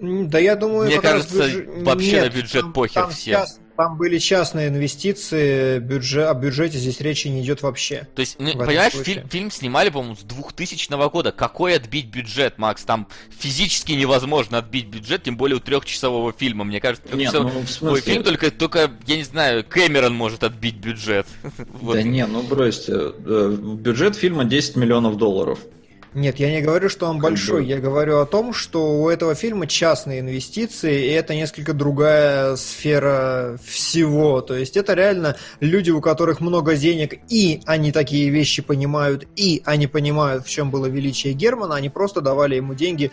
Да 0.00 0.38
я 0.38 0.56
думаю, 0.56 0.86
мне 0.86 1.00
кажется, 1.00 1.46
бюджет... 1.46 1.68
вообще 1.84 2.12
Нет, 2.12 2.24
на 2.24 2.36
бюджет 2.36 2.62
там, 2.62 2.72
похер 2.72 3.02
там 3.02 3.10
всем. 3.10 3.34
Сейчас, 3.34 3.60
там 3.76 3.96
были 3.96 4.18
частные 4.18 4.68
инвестиции, 4.68 5.78
бюджет, 5.78 6.28
о 6.28 6.34
бюджете 6.34 6.78
здесь 6.78 7.00
речи 7.00 7.28
не 7.28 7.42
идет 7.42 7.62
вообще. 7.62 8.08
То 8.14 8.20
есть, 8.20 8.36
ну, 8.38 8.52
понимаешь, 8.52 8.92
фильм, 8.92 9.28
фильм 9.28 9.50
снимали, 9.50 9.90
по-моему, 9.90 10.16
с 10.16 10.22
2000 10.22 11.10
года. 11.10 11.32
Какой 11.32 11.76
отбить 11.76 12.06
бюджет, 12.06 12.58
Макс? 12.58 12.82
Там 12.82 13.08
физически 13.36 13.92
невозможно 13.92 14.58
отбить 14.58 14.86
бюджет, 14.86 15.24
тем 15.24 15.36
более 15.36 15.56
у 15.56 15.60
трехчасового 15.60 16.32
фильма. 16.32 16.64
Мне 16.64 16.80
кажется, 16.80 17.08
трехчасовой 17.08 17.52
ну, 17.52 17.66
смысле... 17.66 18.00
фильм 18.00 18.22
только, 18.24 18.50
только, 18.50 18.90
я 19.06 19.16
не 19.16 19.24
знаю, 19.24 19.64
Кэмерон 19.64 20.14
может 20.14 20.44
отбить 20.44 20.76
бюджет. 20.76 21.26
Да 21.94 22.02
не, 22.02 22.26
ну 22.26 22.42
бросьте. 22.42 22.92
Э, 22.94 23.56
бюджет 23.58 24.16
фильма 24.16 24.44
10 24.44 24.76
миллионов 24.76 25.16
долларов. 25.16 25.58
Нет, 26.14 26.38
я 26.38 26.50
не 26.50 26.62
говорю, 26.62 26.88
что 26.88 27.06
он 27.06 27.18
большой. 27.18 27.66
Я 27.66 27.78
говорю 27.78 28.20
о 28.20 28.26
том, 28.26 28.52
что 28.52 29.00
у 29.00 29.08
этого 29.08 29.34
фильма 29.34 29.66
частные 29.66 30.20
инвестиции, 30.20 31.06
и 31.06 31.10
это 31.10 31.34
несколько 31.34 31.72
другая 31.72 32.56
сфера 32.56 33.58
всего. 33.64 34.40
То 34.40 34.54
есть 34.54 34.76
это 34.76 34.94
реально 34.94 35.36
люди, 35.60 35.90
у 35.90 36.00
которых 36.00 36.40
много 36.40 36.76
денег, 36.76 37.14
и 37.28 37.60
они 37.66 37.90
такие 37.90 38.30
вещи 38.30 38.62
понимают, 38.62 39.26
и 39.34 39.62
они 39.64 39.86
понимают, 39.86 40.46
в 40.46 40.50
чем 40.50 40.70
было 40.70 40.86
величие 40.86 41.34
Германа, 41.34 41.74
они 41.74 41.88
просто 41.88 42.20
давали 42.20 42.56
ему 42.56 42.74
деньги. 42.74 43.10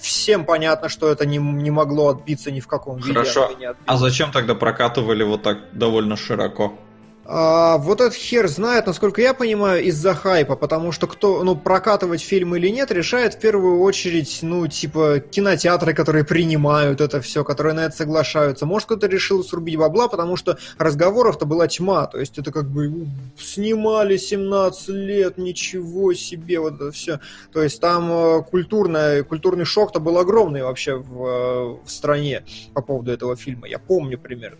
Всем 0.00 0.44
понятно, 0.44 0.88
что 0.88 1.10
это 1.10 1.24
не, 1.24 1.38
не 1.38 1.70
могло 1.70 2.08
отбиться 2.08 2.50
ни 2.50 2.60
в 2.60 2.66
каком 2.66 2.96
виде. 2.96 3.12
Хорошо. 3.12 3.50
А 3.86 3.96
зачем 3.96 4.32
тогда 4.32 4.54
прокатывали 4.54 5.22
вот 5.22 5.42
так 5.42 5.58
довольно 5.72 6.16
широко? 6.16 6.76
А, 7.24 7.78
вот 7.78 8.00
этот 8.00 8.14
хер 8.14 8.48
знает, 8.48 8.86
насколько 8.86 9.22
я 9.22 9.32
понимаю, 9.32 9.84
из-за 9.84 10.12
хайпа, 10.12 10.56
потому 10.56 10.90
что 10.90 11.06
кто, 11.06 11.44
ну, 11.44 11.54
прокатывать 11.54 12.20
фильм 12.20 12.56
или 12.56 12.68
нет, 12.68 12.90
решает 12.90 13.34
в 13.34 13.38
первую 13.38 13.80
очередь, 13.80 14.40
ну, 14.42 14.66
типа, 14.66 15.20
кинотеатры, 15.20 15.94
которые 15.94 16.24
принимают 16.24 17.00
это 17.00 17.20
все, 17.20 17.44
которые 17.44 17.74
на 17.74 17.84
это 17.84 17.96
соглашаются. 17.96 18.66
Может, 18.66 18.86
кто-то 18.86 19.06
решил 19.06 19.44
срубить 19.44 19.76
бабла, 19.76 20.08
потому 20.08 20.36
что 20.36 20.58
разговоров-то 20.78 21.46
была 21.46 21.68
тьма, 21.68 22.06
то 22.06 22.18
есть 22.18 22.38
это 22.38 22.50
как 22.50 22.68
бы 22.68 23.06
снимали 23.38 24.16
17 24.16 24.88
лет, 24.88 25.38
ничего 25.38 26.14
себе, 26.14 26.58
вот 26.58 26.74
это 26.74 26.90
все. 26.90 27.20
То 27.52 27.62
есть 27.62 27.80
там 27.80 28.10
э, 28.10 28.42
культурный, 28.42 29.22
культурный 29.22 29.64
шок-то 29.64 30.00
был 30.00 30.18
огромный 30.18 30.64
вообще 30.64 30.96
в, 30.96 31.24
э, 31.24 31.76
в 31.84 31.88
стране 31.88 32.42
по 32.74 32.82
поводу 32.82 33.12
этого 33.12 33.36
фильма, 33.36 33.68
я 33.68 33.78
помню 33.78 34.18
примерно. 34.18 34.58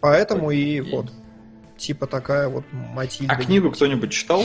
Поэтому 0.00 0.50
и 0.50 0.80
вот 0.80 1.06
типа 1.76 2.06
такая 2.06 2.48
вот 2.48 2.64
Матильда. 2.72 3.34
А 3.34 3.36
книгу 3.36 3.70
кто-нибудь 3.70 4.12
читал? 4.12 4.44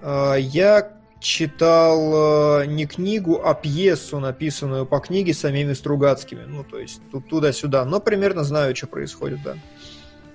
А, 0.00 0.34
я 0.34 0.92
читал 1.22 2.62
э, 2.62 2.66
не 2.66 2.86
книгу, 2.86 3.40
а 3.44 3.54
пьесу, 3.54 4.18
написанную 4.18 4.86
по 4.86 4.98
книге 4.98 5.32
самими 5.32 5.72
Стругацкими. 5.72 6.44
Ну, 6.46 6.64
то 6.64 6.78
есть 6.78 7.00
тут 7.10 7.28
туда-сюда. 7.28 7.84
Но 7.84 8.00
примерно 8.00 8.42
знаю, 8.44 8.74
что 8.76 8.88
происходит, 8.88 9.42
да. 9.42 9.56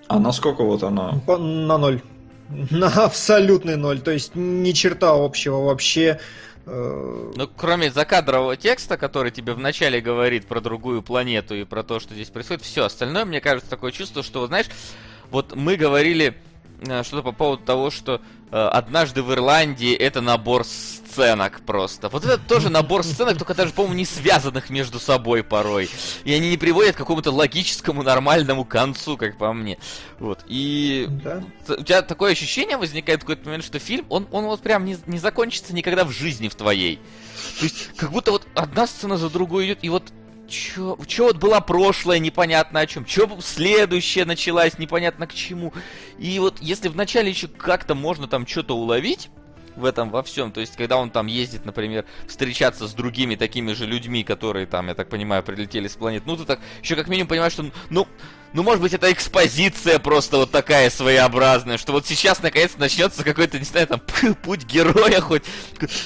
А 0.07 0.19
насколько 0.19 0.63
вот 0.63 0.84
она? 0.84 1.19
По, 1.25 1.38
на 1.38 1.77
ноль. 1.77 2.01
На 2.72 2.88
абсолютный 2.88 3.75
ноль. 3.75 4.00
То 4.00 4.12
есть 4.12 4.31
ни 4.36 4.72
черта 4.72 5.12
общего 5.12 5.65
вообще. 5.65 6.19
Э, 6.65 7.31
ну, 7.36 7.50
кроме 7.55 7.91
закадрового 7.91 8.55
текста, 8.55 8.98
который 8.98 9.31
тебе 9.31 9.53
вначале 9.53 10.00
говорит 10.00 10.48
про 10.48 10.62
другую 10.62 11.01
планету 11.01 11.55
и 11.55 11.65
про 11.65 11.84
то, 11.84 12.00
что 12.00 12.13
здесь 12.13 12.29
происходит, 12.29 12.63
все 12.63 12.86
остальное, 12.86 13.25
мне 13.25 13.41
кажется, 13.41 13.69
такое 13.69 13.91
чувство, 13.91 14.24
что, 14.24 14.48
знаешь, 14.48 14.67
вот 15.31 15.55
мы 15.55 15.75
говорили 15.75 16.38
э, 16.81 17.03
что-то 17.03 17.24
по 17.24 17.31
поводу 17.31 17.63
того, 17.63 17.89
что 17.89 18.22
э, 18.51 18.57
однажды 18.57 19.24
в 19.24 19.31
Ирландии 19.31 19.93
это 19.93 20.22
набор 20.22 20.65
сценок 20.65 21.62
просто. 21.65 22.10
Вот 22.10 22.24
это 22.25 22.38
тоже 22.38 22.69
набор 22.69 23.03
сценок, 23.03 23.38
только 23.38 23.55
даже, 23.55 23.74
по-моему, 23.74 23.96
не 23.96 24.05
связанных 24.05 24.69
между 24.69 25.00
собой 25.00 25.43
порой. 25.43 25.89
И 26.24 26.34
они 26.34 26.50
не 26.50 26.57
приводят 26.57 26.96
к 26.96 27.00
какому-то 27.00 27.31
логическому, 27.31 28.03
нормальному 28.03 28.65
концу, 28.65 29.17
как 29.17 29.38
по 29.38 29.51
мне. 29.53 29.77
Вот. 30.19 30.43
И 30.48 31.07
да. 31.10 31.43
у 31.67 31.84
тебя 31.84 32.01
такое 32.01 32.34
ощущение 32.34 32.77
возникает 32.77 33.22
в 33.22 33.24
какой-то 33.24 33.46
момент, 33.46 33.63
что 33.63 33.79
фильм, 33.79 34.05
он, 34.10 34.27
он 34.31 34.46
вот 34.46 34.62
прям 34.62 34.86
не, 34.86 34.98
не 35.07 35.17
закончится 35.17 35.74
никогда 35.74 36.05
в 36.05 36.12
жизни 36.12 36.48
в 36.48 36.55
твоей. 36.55 37.00
То 37.60 37.63
есть, 37.63 37.96
как 37.96 38.12
будто 38.12 38.31
вот 38.31 38.48
одна 38.53 38.86
сцена 38.88 39.17
за 39.17 39.29
другой 39.29 39.65
идет, 39.65 39.79
и 39.81 39.89
вот 39.89 40.03
Чё, 40.48 40.98
чё 41.08 41.25
вот 41.25 41.38
была 41.38 41.60
прошлое, 41.60 42.20
непонятно 42.20 42.80
о 42.80 42.88
чем, 42.88 43.06
чё 43.06 43.30
следующее 43.42 44.25
началась, 44.25 44.77
непонятно 44.77 45.27
к 45.27 45.34
чему. 45.34 45.74
И 46.18 46.39
вот 46.39 46.60
если 46.62 46.88
вначале 46.88 47.30
еще 47.30 47.48
как-то 47.48 47.96
можно 47.96 48.27
там 48.27 48.48
что-то 48.48 48.75
уловить, 48.77 49.30
в 49.77 49.86
этом 49.86 50.10
во 50.10 50.24
всем. 50.24 50.51
То 50.51 50.60
есть, 50.60 50.75
когда 50.75 50.98
он 50.98 51.10
там 51.10 51.27
ездит, 51.27 51.66
например, 51.66 52.06
встречаться 52.27 52.88
с 52.88 52.94
другими 52.94 53.36
такими 53.36 53.74
же 53.74 53.86
людьми, 53.86 54.24
которые 54.24 54.66
там, 54.66 54.88
я 54.88 54.96
так 54.96 55.08
понимаю, 55.08 55.44
прилетели 55.44 55.88
с 55.88 55.96
планет, 55.96 56.24
ну 56.25 56.36
ты 56.36 56.46
так 56.46 56.60
еще 56.82 56.96
как 56.96 57.08
минимум 57.08 57.27
понимаешь, 57.30 57.54
что 57.54 57.70
ну, 57.89 58.08
ну, 58.54 58.63
может 58.63 58.82
быть, 58.82 58.94
это 58.94 59.12
экспозиция 59.12 60.00
просто 60.00 60.38
вот 60.38 60.51
такая 60.51 60.89
своеобразная, 60.89 61.77
что 61.77 61.92
вот 61.92 62.08
сейчас, 62.08 62.42
наконец, 62.42 62.72
начнется 62.77 63.24
какой-то, 63.24 63.60
не 63.60 63.66
знаю, 63.66 63.88
там, 63.88 64.01
путь 64.44 64.66
героя 64.66 65.22
хоть. 65.22 65.44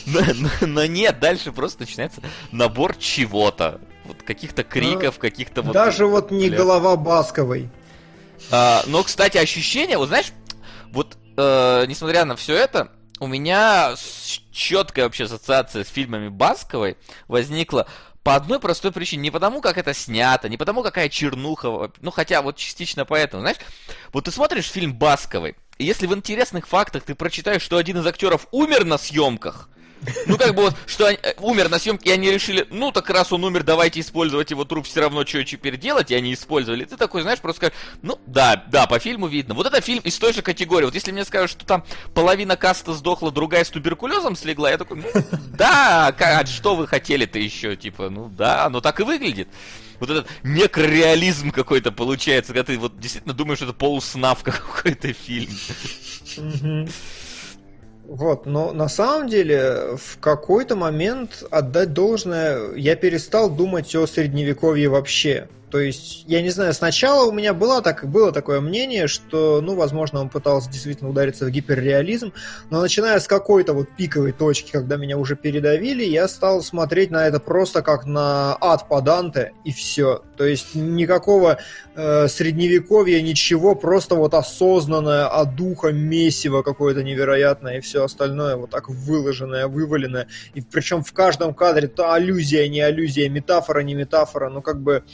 Но, 0.06 0.22
но, 0.36 0.50
но 0.62 0.86
нет, 0.86 1.20
дальше 1.20 1.52
просто 1.52 1.82
начинается 1.82 2.22
набор 2.52 2.96
чего-то. 2.96 3.80
Вот 4.12 4.24
каких-то 4.24 4.64
криков, 4.64 5.16
ну, 5.16 5.22
каких-то 5.22 5.62
вот... 5.62 5.74
Даже 5.74 6.06
вот 6.06 6.32
не 6.32 6.50
голова 6.50 6.98
Басковой. 6.98 7.70
А, 8.52 8.84
но, 8.88 9.04
кстати, 9.04 9.38
ощущение, 9.38 9.98
вот 9.98 10.10
знаешь, 10.10 10.34
вот 10.92 11.18
э, 11.38 11.86
несмотря 11.88 12.26
на 12.26 12.36
все 12.36 12.56
это, 12.56 12.92
у 13.20 13.28
меня 13.28 13.96
четкая 14.52 15.06
вообще 15.06 15.24
ассоциация 15.24 15.86
с 15.86 15.88
фильмами 15.88 16.28
Басковой 16.28 16.98
возникла 17.30 17.88
по 18.24 18.36
одной 18.36 18.60
простой 18.60 18.92
причине. 18.92 19.24
Не 19.24 19.32
потому, 19.32 19.62
как 19.62 19.78
это 19.78 19.94
снято, 19.94 20.50
не 20.50 20.58
потому, 20.58 20.84
какая 20.84 21.08
чернуха. 21.08 21.92
Ну, 22.02 22.12
хотя 22.12 22.42
вот 22.42 22.58
частично 22.58 23.06
поэтому. 23.06 23.42
Знаешь, 23.42 23.58
вот 24.12 24.26
ты 24.26 24.32
смотришь 24.32 24.70
фильм 24.70 24.94
Басковой, 24.94 25.56
и 25.78 25.86
если 25.86 26.06
в 26.06 26.14
интересных 26.14 26.68
фактах 26.68 27.04
ты 27.04 27.16
прочитаешь, 27.16 27.62
что 27.62 27.78
один 27.78 28.00
из 28.00 28.06
актеров 28.06 28.48
умер 28.52 28.84
на 28.84 28.98
съемках, 28.98 29.70
ну, 30.28 30.38
как 30.38 30.56
бы 30.56 30.64
вот, 30.64 30.76
что 30.86 31.06
они, 31.06 31.18
э, 31.22 31.34
умер 31.40 31.70
на 31.70 31.80
съемке, 31.80 32.10
и 32.10 32.14
они 32.14 32.32
решили, 32.32 32.66
ну, 32.70 32.92
так 32.92 33.10
раз 33.10 33.32
он 33.32 33.44
умер, 33.44 33.64
давайте 33.64 34.00
использовать 34.00 34.52
его 34.52 34.66
труп, 34.66 34.86
все 34.86 35.02
равно 35.02 35.26
что 35.26 35.44
теперь 35.44 35.78
делать, 35.78 36.12
и 36.12 36.16
они 36.16 36.34
использовали. 36.34 36.86
Ты 36.86 36.98
такой, 36.98 37.22
знаешь, 37.22 37.40
просто 37.40 37.58
скажешь, 37.58 37.78
ну, 38.02 38.20
да, 38.26 38.64
да, 38.72 38.88
по 38.88 39.00
фильму 39.00 39.28
видно. 39.28 39.54
Вот 39.54 39.68
это 39.68 39.82
фильм 39.82 40.02
из 40.04 40.18
той 40.18 40.34
же 40.34 40.42
категории. 40.42 40.86
Вот 40.86 40.96
если 40.96 41.12
мне 41.12 41.26
скажут, 41.26 41.52
что 41.52 41.66
там 41.66 41.84
половина 42.14 42.56
каста 42.56 42.94
сдохла, 42.94 43.32
другая 43.32 43.64
с 43.64 43.70
туберкулезом 43.70 44.36
слегла, 44.36 44.72
я 44.72 44.78
такой, 44.78 44.98
ну, 44.98 45.40
да, 45.54 46.14
как, 46.18 46.48
что 46.48 46.76
вы 46.76 46.88
хотели-то 46.88 47.40
еще, 47.40 47.76
типа, 47.76 48.10
ну, 48.10 48.30
да, 48.30 48.66
оно 48.66 48.82
так 48.82 49.00
и 49.00 49.04
выглядит 49.04 49.48
вот 50.00 50.10
этот 50.10 50.28
некрореализм 50.44 51.52
какой-то 51.52 51.92
получается, 51.92 52.54
когда 52.54 52.74
ты 52.74 52.80
вот 52.80 53.00
действительно 53.00 53.36
думаешь, 53.36 53.60
что 53.60 53.66
это 53.66 53.74
полуснавка 53.76 54.52
какой-то 54.52 55.14
фильм. 55.14 55.52
Вот, 58.12 58.46
но 58.46 58.74
на 58.74 58.90
самом 58.90 59.30
деле 59.30 59.96
в 59.96 60.20
какой-то 60.20 60.76
момент 60.76 61.46
отдать 61.50 61.94
должное, 61.94 62.74
я 62.76 62.98
перестал 62.98 63.50
думать 63.50 63.96
о 63.96 64.06
средневековье 64.06 64.90
вообще. 64.90 65.48
То 65.72 65.80
есть, 65.80 66.26
я 66.28 66.42
не 66.42 66.50
знаю, 66.50 66.74
сначала 66.74 67.26
у 67.26 67.32
меня 67.32 67.54
было, 67.54 67.82
так, 67.82 68.06
было 68.06 68.34
такое 68.34 68.60
мнение, 68.60 69.08
что, 69.08 69.62
ну, 69.62 69.76
возможно, 69.76 70.20
он 70.20 70.28
пытался 70.28 70.70
действительно 70.70 71.10
удариться 71.10 71.46
в 71.46 71.50
гиперреализм, 71.50 72.34
но 72.70 72.82
начиная 72.82 73.20
с 73.22 73.28
какой-то 73.28 73.74
вот 73.74 73.88
пиковой 73.96 74.34
точки, 74.34 74.72
когда 74.72 74.98
меня 74.98 75.18
уже 75.18 75.38
передавили, 75.38 76.04
я 76.04 76.28
стал 76.28 76.62
смотреть 76.62 77.10
на 77.10 77.26
это 77.26 77.40
просто 77.40 77.82
как 77.82 78.06
на 78.06 78.58
ад 78.60 78.90
по 78.90 79.02
Данте, 79.02 79.54
и 79.64 79.72
все. 79.72 80.24
То 80.36 80.44
есть, 80.44 80.76
никакого 80.76 81.58
э, 81.96 82.28
средневековья, 82.28 83.22
ничего, 83.22 83.74
просто 83.74 84.16
вот 84.16 84.34
осознанное, 84.34 85.28
от 85.28 85.56
духа 85.56 85.94
месиво 85.94 86.64
какое-то 86.64 87.02
невероятное, 87.02 87.78
и 87.78 87.82
все 87.82 88.04
остальное 88.04 88.58
вот 88.58 88.72
так 88.72 88.90
выложенное, 88.90 89.68
вываленное. 89.68 90.28
И 90.54 90.60
причем 90.60 91.02
в 91.02 91.14
каждом 91.14 91.54
кадре 91.54 91.88
то 91.88 92.12
аллюзия, 92.12 92.68
не 92.68 92.82
аллюзия, 92.82 93.30
метафора, 93.30 93.80
не 93.80 93.96
метафора, 93.96 94.50
ну, 94.50 94.62
как 94.62 94.82
бы... 94.82 95.06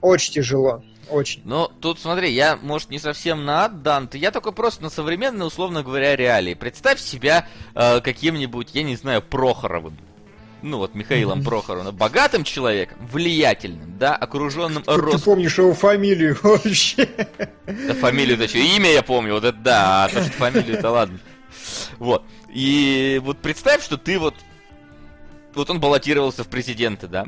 Очень 0.00 0.34
тяжело. 0.34 0.82
Очень. 1.08 1.42
Ну, 1.44 1.68
тут 1.80 1.98
смотри, 1.98 2.30
я, 2.30 2.56
может, 2.56 2.90
не 2.90 2.98
совсем 2.98 3.44
на 3.44 3.68
Данте, 3.68 4.18
я 4.18 4.30
только 4.30 4.52
просто 4.52 4.84
на 4.84 4.90
современные, 4.90 5.46
условно 5.46 5.82
говоря, 5.82 6.14
реалии. 6.14 6.54
Представь 6.54 7.00
себя 7.00 7.48
э, 7.74 8.00
каким-нибудь, 8.00 8.70
я 8.74 8.82
не 8.82 8.96
знаю, 8.96 9.20
Прохоровым. 9.22 9.98
Ну 10.62 10.78
вот, 10.78 10.94
Михаилом. 10.94 11.42
Прохоровым. 11.42 11.96
Богатым 11.96 12.44
человеком, 12.44 12.98
влиятельным, 13.10 13.98
да, 13.98 14.14
окруженным 14.14 14.84
ростом. 14.86 15.18
Ты 15.18 15.24
помнишь 15.24 15.58
его 15.58 15.74
фамилию 15.74 16.38
вообще? 16.42 17.08
Да, 17.66 17.94
фамилию-то 17.94 18.46
что, 18.46 18.58
имя 18.58 18.92
я 18.92 19.02
помню, 19.02 19.34
вот 19.34 19.44
это 19.44 19.58
да, 19.58 20.04
а 20.04 20.08
то, 20.08 20.22
что 20.22 20.32
фамилию-то 20.32 20.90
ладно. 20.90 21.18
Вот. 21.98 22.24
И 22.52 23.20
вот 23.24 23.38
представь, 23.38 23.82
что 23.82 23.96
ты 23.96 24.18
вот... 24.18 24.34
Вот 25.54 25.68
он 25.68 25.80
баллотировался 25.80 26.44
в 26.44 26.48
президенты, 26.48 27.08
да? 27.08 27.26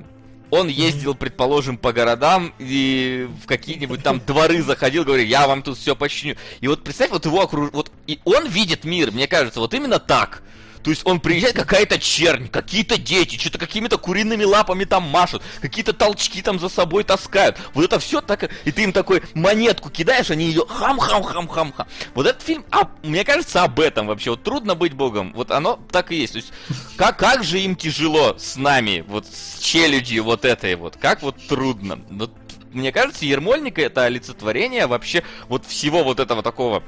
Он 0.53 0.69
ездил, 0.69 1.15
предположим, 1.15 1.79
по 1.79 1.95
городам 1.95 2.53
и 2.59 3.27
в 3.43 3.47
какие-нибудь 3.47 4.03
там 4.03 4.21
дворы 4.27 4.63
заходил, 4.63 5.03
говорил, 5.03 5.27
я 5.27 5.49
вам 5.49 5.63
тут 5.63 5.79
все 5.79 5.97
починю. 5.97 6.37
И 6.61 6.69
вот 6.69 6.85
представь, 6.85 7.11
вот 7.11 7.25
его 7.25 7.41
окруж... 7.41 7.71
Вот 7.73 7.91
и 8.07 8.21
он 8.27 8.47
видит 8.47 8.85
мир, 8.85 9.13
мне 9.13 9.27
кажется, 9.27 9.61
вот 9.61 9.73
именно 9.73 9.99
так. 9.99 10.43
То 10.83 10.91
есть 10.91 11.03
он 11.05 11.21
приезжает, 11.21 11.55
какая-то 11.55 11.99
чернь, 11.99 12.49
какие-то 12.49 12.99
дети, 12.99 13.39
что-то 13.39 13.59
какими-то 13.59 13.99
куриными 13.99 14.45
лапами 14.45 14.85
там 14.85 15.05
машут, 15.05 15.43
какие-то 15.61 15.93
толчки 15.93 16.43
там 16.43 16.59
за 16.59 16.69
собой 16.69 17.05
таскают. 17.05 17.59
Вот 17.75 17.85
это 17.85 17.99
все 17.99 18.21
так, 18.21 18.51
и 18.65 18.73
ты 18.73 18.83
им 18.83 18.93
такой 18.93 19.23
монетку 19.35 19.91
кидаешь, 19.91 20.31
они 20.31 20.47
ее 20.47 20.65
хам-хам-хам-хам-хам. 20.67 21.87
Вот 22.15 22.27
этот 22.27 22.43
фильм, 22.43 22.65
а, 22.71 22.91
мне 23.03 23.25
кажется, 23.25 23.63
об 23.63 23.81
этом 23.81 24.07
вообще. 24.07 24.31
Вот 24.31 24.43
трудно 24.43 24.75
быть 24.75 24.95
богом. 24.95 25.33
Вот 25.35 25.51
оно 25.51 25.79
так 25.91 26.13
и 26.13 26.17
есть. 26.17 26.33
То 26.33 26.39
есть 26.39 26.53
как, 26.97 27.19
как 27.19 27.45
же 27.45 27.61
им 27.61 27.77
тяжело 27.77 28.37
с 28.39 28.57
нами, 28.57 29.05
вот 29.07 29.27
с 29.27 29.59
челюдью 29.61 30.25
вот 30.25 30.45
этой 30.45 30.75
вот. 30.75 30.97
Как 30.97 31.23
вот 31.23 31.37
трудно. 31.47 32.01
Вот, 32.11 32.33
мне 32.73 32.93
кажется, 32.93 33.25
Ермольника 33.25 33.83
это 33.83 34.05
олицетворение 34.05 34.87
вообще 34.87 35.23
вот 35.49 35.67
всего 35.67 36.03
вот 36.05 36.21
этого 36.21 36.43
такого 36.43 36.83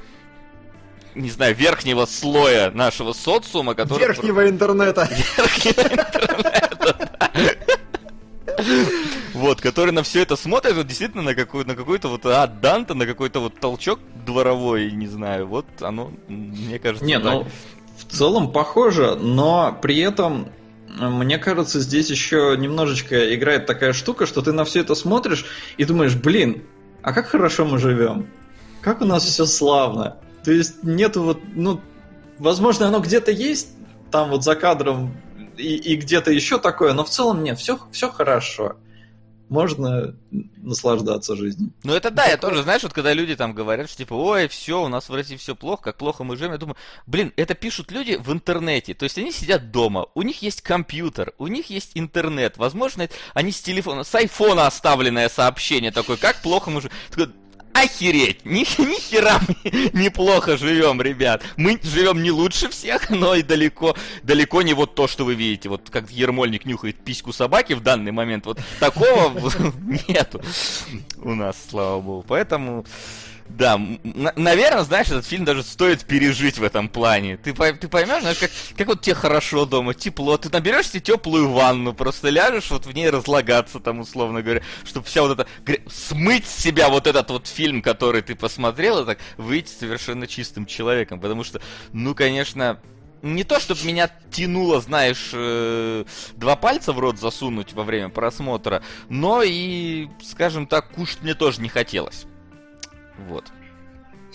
не 1.15 1.29
знаю, 1.29 1.55
верхнего 1.55 2.05
слоя 2.05 2.71
нашего 2.71 3.13
социума, 3.13 3.73
который... 3.73 3.99
Верхнего 3.99 4.49
интернета. 4.49 5.09
Верхнего 5.37 5.81
интернета, 5.81 7.09
Вот, 9.33 9.59
который 9.61 9.91
на 9.91 10.03
все 10.03 10.21
это 10.21 10.35
смотрит, 10.37 10.75
вот 10.75 10.87
действительно 10.87 11.21
на, 11.21 11.35
какой, 11.35 11.65
на 11.65 11.75
какой-то 11.75 12.07
вот 12.07 12.25
а, 12.25 12.47
Данта, 12.47 12.93
на 12.93 13.05
какой-то 13.05 13.41
вот 13.41 13.59
толчок 13.59 13.99
дворовой, 14.25 14.91
не 14.91 15.07
знаю, 15.07 15.47
вот 15.47 15.65
оно, 15.81 16.11
мне 16.27 16.79
кажется, 16.79 17.05
Не, 17.05 17.19
ну, 17.19 17.45
в 17.97 18.11
целом 18.11 18.51
похоже, 18.51 19.15
но 19.15 19.77
при 19.81 19.99
этом 19.99 20.49
мне 20.87 21.37
кажется, 21.37 21.79
здесь 21.81 22.09
еще 22.09 22.55
немножечко 22.57 23.35
играет 23.35 23.65
такая 23.65 23.91
штука, 23.91 24.25
что 24.25 24.41
ты 24.41 24.53
на 24.53 24.63
все 24.63 24.79
это 24.79 24.95
смотришь 24.95 25.45
и 25.77 25.83
думаешь, 25.83 26.15
блин, 26.15 26.63
а 27.01 27.11
как 27.11 27.27
хорошо 27.27 27.65
мы 27.65 27.77
живем? 27.77 28.27
Как 28.81 29.01
у 29.01 29.05
нас 29.05 29.25
все 29.25 29.45
славно? 29.45 30.17
То 30.45 30.51
есть 30.51 30.83
нету 30.83 31.23
вот, 31.23 31.39
ну, 31.55 31.81
возможно, 32.37 32.87
оно 32.87 32.99
где-то 32.99 33.31
есть, 33.31 33.69
там 34.11 34.29
вот 34.29 34.43
за 34.43 34.55
кадром 34.55 35.17
и, 35.57 35.75
и 35.75 35.95
где-то 35.95 36.31
еще 36.31 36.59
такое, 36.59 36.93
но 36.93 37.03
в 37.03 37.09
целом 37.09 37.43
нет, 37.43 37.57
все, 37.57 37.79
все 37.91 38.11
хорошо. 38.11 38.77
Можно 39.49 40.15
наслаждаться 40.57 41.35
жизнью. 41.35 41.71
Ну 41.83 41.93
это 41.93 42.09
да, 42.09 42.25
я 42.25 42.37
тоже, 42.37 42.63
знаешь, 42.63 42.81
вот 42.81 42.93
когда 42.93 43.13
люди 43.13 43.35
там 43.35 43.53
говорят, 43.53 43.89
что 43.89 43.99
типа, 43.99 44.13
ой, 44.13 44.47
все, 44.47 44.83
у 44.83 44.87
нас 44.87 45.07
в 45.09 45.13
России 45.13 45.35
все 45.35 45.55
плохо, 45.55 45.83
как 45.83 45.97
плохо 45.97 46.23
мы 46.23 46.35
живем, 46.35 46.51
я 46.51 46.57
думаю, 46.57 46.77
блин, 47.05 47.31
это 47.35 47.53
пишут 47.53 47.91
люди 47.91 48.15
в 48.15 48.31
интернете, 48.31 48.93
то 48.95 49.03
есть 49.03 49.17
они 49.17 49.31
сидят 49.31 49.71
дома, 49.71 50.07
у 50.15 50.23
них 50.23 50.41
есть 50.41 50.61
компьютер, 50.61 51.33
у 51.37 51.47
них 51.47 51.69
есть 51.69 51.91
интернет, 51.93 52.57
возможно, 52.57 53.07
они 53.33 53.51
с 53.51 53.61
телефона, 53.61 54.03
с 54.03 54.13
айфона 54.15 54.65
оставленное 54.65 55.29
сообщение 55.29 55.91
такое, 55.91 56.17
как 56.17 56.41
плохо 56.41 56.71
мы 56.71 56.81
живем. 56.81 57.33
Охереть! 57.75 58.45
Ни, 58.45 58.59
ни 58.81 58.99
хера 58.99 59.41
неплохо 59.91 60.55
живем, 60.55 61.01
ребят. 61.01 61.43
Мы 61.57 61.77
живем 61.83 62.23
не 62.23 62.31
лучше 62.31 62.69
всех, 62.69 63.09
но 63.09 63.35
и 63.35 63.43
далеко, 63.43 63.97
далеко 64.23 64.61
не 64.61 64.73
вот 64.73 64.95
то, 64.95 65.09
что 65.09 65.25
вы 65.25 65.35
видите. 65.35 65.67
Вот 65.67 65.89
как 65.89 66.09
Ермольник 66.09 66.65
нюхает 66.65 66.95
письку 67.03 67.33
собаки 67.33 67.73
в 67.73 67.81
данный 67.81 68.13
момент. 68.13 68.45
Вот 68.45 68.59
такого 68.79 69.51
нету 70.07 70.41
у 71.17 71.35
нас, 71.35 71.57
слава 71.69 71.99
богу. 71.99 72.25
Поэтому... 72.25 72.85
Да, 73.47 73.79
наверное, 74.35 74.83
знаешь, 74.83 75.07
этот 75.07 75.25
фильм 75.25 75.45
даже 75.45 75.63
стоит 75.63 76.03
пережить 76.05 76.57
в 76.57 76.63
этом 76.63 76.89
плане. 76.89 77.37
Ты, 77.37 77.53
ты 77.53 77.87
поймешь, 77.87 78.37
как, 78.39 78.49
как 78.75 78.87
вот 78.87 79.01
тебе 79.01 79.13
хорошо 79.15 79.65
дома, 79.65 79.93
тепло. 79.93 80.37
Ты 80.37 80.49
наберешь 80.49 80.89
себе 80.89 80.99
теплую 80.99 81.51
ванну, 81.51 81.93
просто 81.93 82.29
ляжешь 82.29 82.71
вот 82.71 82.85
в 82.87 82.91
ней 82.93 83.09
разлагаться, 83.09 83.79
там, 83.79 83.99
условно 83.99 84.41
говоря, 84.41 84.61
чтобы 84.83 85.05
вся 85.05 85.21
вот 85.21 85.39
эта... 85.39 85.47
Смыть 85.87 86.47
с 86.47 86.57
себя 86.57 86.89
вот 86.89 87.05
этот 87.05 87.29
вот 87.29 87.47
фильм, 87.47 87.81
который 87.83 88.23
ты 88.23 88.35
посмотрел, 88.35 89.03
и 89.03 89.05
так 89.05 89.19
выйти 89.37 89.69
совершенно 89.69 90.25
чистым 90.25 90.65
человеком. 90.65 91.19
Потому 91.19 91.43
что, 91.43 91.61
ну, 91.93 92.15
конечно, 92.15 92.79
не 93.21 93.43
то, 93.43 93.59
чтобы 93.59 93.79
меня 93.83 94.09
тянуло, 94.31 94.81
знаешь, 94.81 95.29
э, 95.33 96.03
два 96.35 96.55
пальца 96.55 96.93
в 96.93 96.99
рот 96.99 97.19
засунуть 97.19 97.73
во 97.73 97.83
время 97.83 98.09
просмотра, 98.09 98.81
но 99.07 99.43
и, 99.43 100.09
скажем 100.23 100.65
так, 100.65 100.89
кушать 100.89 101.21
мне 101.21 101.35
тоже 101.35 101.61
не 101.61 101.69
хотелось. 101.69 102.25
Вот. 103.17 103.51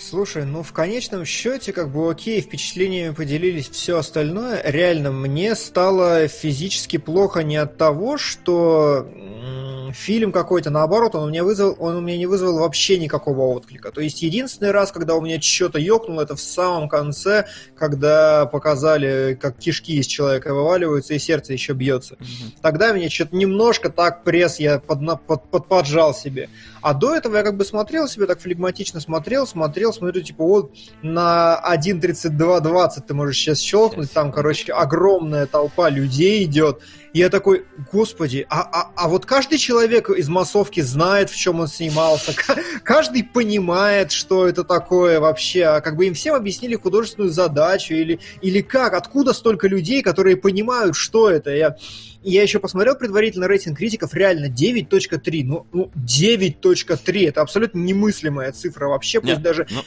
Слушай, 0.01 0.47
ну 0.47 0.63
в 0.63 0.73
конечном 0.73 1.27
счете, 1.27 1.75
как 1.75 1.91
бы 1.91 2.11
окей, 2.11 2.41
впечатлениями 2.41 3.13
поделились, 3.13 3.69
все 3.69 3.99
остальное. 3.99 4.63
Реально, 4.65 5.13
мне 5.13 5.55
стало 5.55 6.27
физически 6.27 6.97
плохо 6.97 7.43
не 7.43 7.57
от 7.59 7.77
того, 7.77 8.17
что 8.17 9.07
фильм 9.93 10.33
какой-то, 10.33 10.71
наоборот, 10.71 11.15
он 11.15 11.25
у 11.25 11.29
меня 11.31 11.45
вызвал, 11.45 11.77
он 11.79 11.97
у 11.97 12.01
меня 12.01 12.17
не 12.17 12.27
вызвал 12.27 12.59
вообще 12.59 12.99
никакого 12.99 13.43
отклика. 13.55 13.91
То 13.91 14.01
есть 14.01 14.23
единственный 14.23 14.71
раз, 14.71 14.93
когда 14.93 15.15
у 15.15 15.21
меня 15.21 15.41
что-то 15.41 15.79
ёкнуло, 15.79 16.23
это 16.23 16.37
в 16.37 16.41
самом 16.41 16.89
конце, 16.89 17.47
когда 17.77 18.47
показали, 18.47 19.39
как 19.41 19.59
кишки 19.59 19.97
из 19.97 20.07
человека 20.07 20.55
вываливаются 20.55 21.15
и 21.15 21.19
сердце 21.19 21.53
еще 21.53 21.73
бьется. 21.73 22.15
Mm-hmm. 22.15 22.53
Тогда 22.63 22.93
меня 22.93 23.11
что-то 23.11 23.37
немножко 23.37 23.91
так 23.91 24.25
пресс 24.25 24.59
я 24.59 24.79
под, 24.79 25.01
под, 25.27 25.51
под, 25.51 25.67
поджал 25.67 26.15
себе. 26.15 26.49
А 26.83 26.95
до 26.95 27.15
этого 27.15 27.37
я 27.37 27.43
как 27.43 27.57
бы 27.57 27.65
смотрел 27.65 28.09
себе, 28.09 28.27
так 28.27 28.41
флегматично 28.41 29.01
смотрел, 29.01 29.47
смотрел, 29.47 29.90
смотрю, 29.93 30.23
типа, 30.23 30.45
вот 30.45 30.75
на 31.03 31.61
1.32.20 31.67 33.03
ты 33.07 33.15
можешь 33.15 33.37
сейчас 33.37 33.59
щелкнуть, 33.59 34.13
там, 34.13 34.33
короче, 34.33 34.73
огромная 34.73 35.47
толпа 35.47 35.89
людей 35.91 36.45
идет, 36.45 36.81
и 37.13 37.19
я 37.19 37.29
такой, 37.29 37.67
господи, 37.91 38.47
а, 38.49 38.61
а, 38.61 38.93
а 38.95 39.09
вот 39.09 39.27
каждый 39.27 39.59
человек 39.59 40.11
из 40.11 40.29
массовки 40.29 40.81
знает, 40.81 41.31
в 41.31 41.37
чем 41.37 41.61
он 41.61 41.67
снимался, 41.67 42.35
каждый 42.85 43.25
понимает, 43.25 44.13
что 44.13 44.47
это 44.47 44.63
такое 44.63 45.19
вообще, 45.19 45.65
а 45.65 45.81
как 45.81 45.97
бы 45.97 46.07
им 46.07 46.15
всем 46.15 46.35
объяснили 46.35 46.77
художественную 46.77 47.33
задачу 47.33 47.95
или, 47.95 48.21
или 48.43 48.61
как, 48.61 48.95
откуда 48.95 49.33
столько 49.33 49.67
людей, 49.67 50.03
которые 50.03 50.37
понимают, 50.37 50.95
что 50.95 51.29
это. 51.29 51.51
Я, 51.51 51.77
я 52.23 52.43
еще 52.43 52.59
посмотрел 52.59 52.97
предварительно 52.97 53.49
рейтинг 53.49 53.79
критиков, 53.79 54.15
реально 54.15 54.47
9.3, 54.47 55.43
ну, 55.45 55.67
ну 55.73 55.91
9.3, 55.97 57.29
это 57.29 57.41
абсолютно 57.41 57.79
немыслимая 57.79 58.53
цифра 58.53 58.89
вообще, 58.89 59.21
пусть 59.21 59.35
Нет, 59.35 59.43
даже... 59.43 59.67
Ну... 59.71 59.83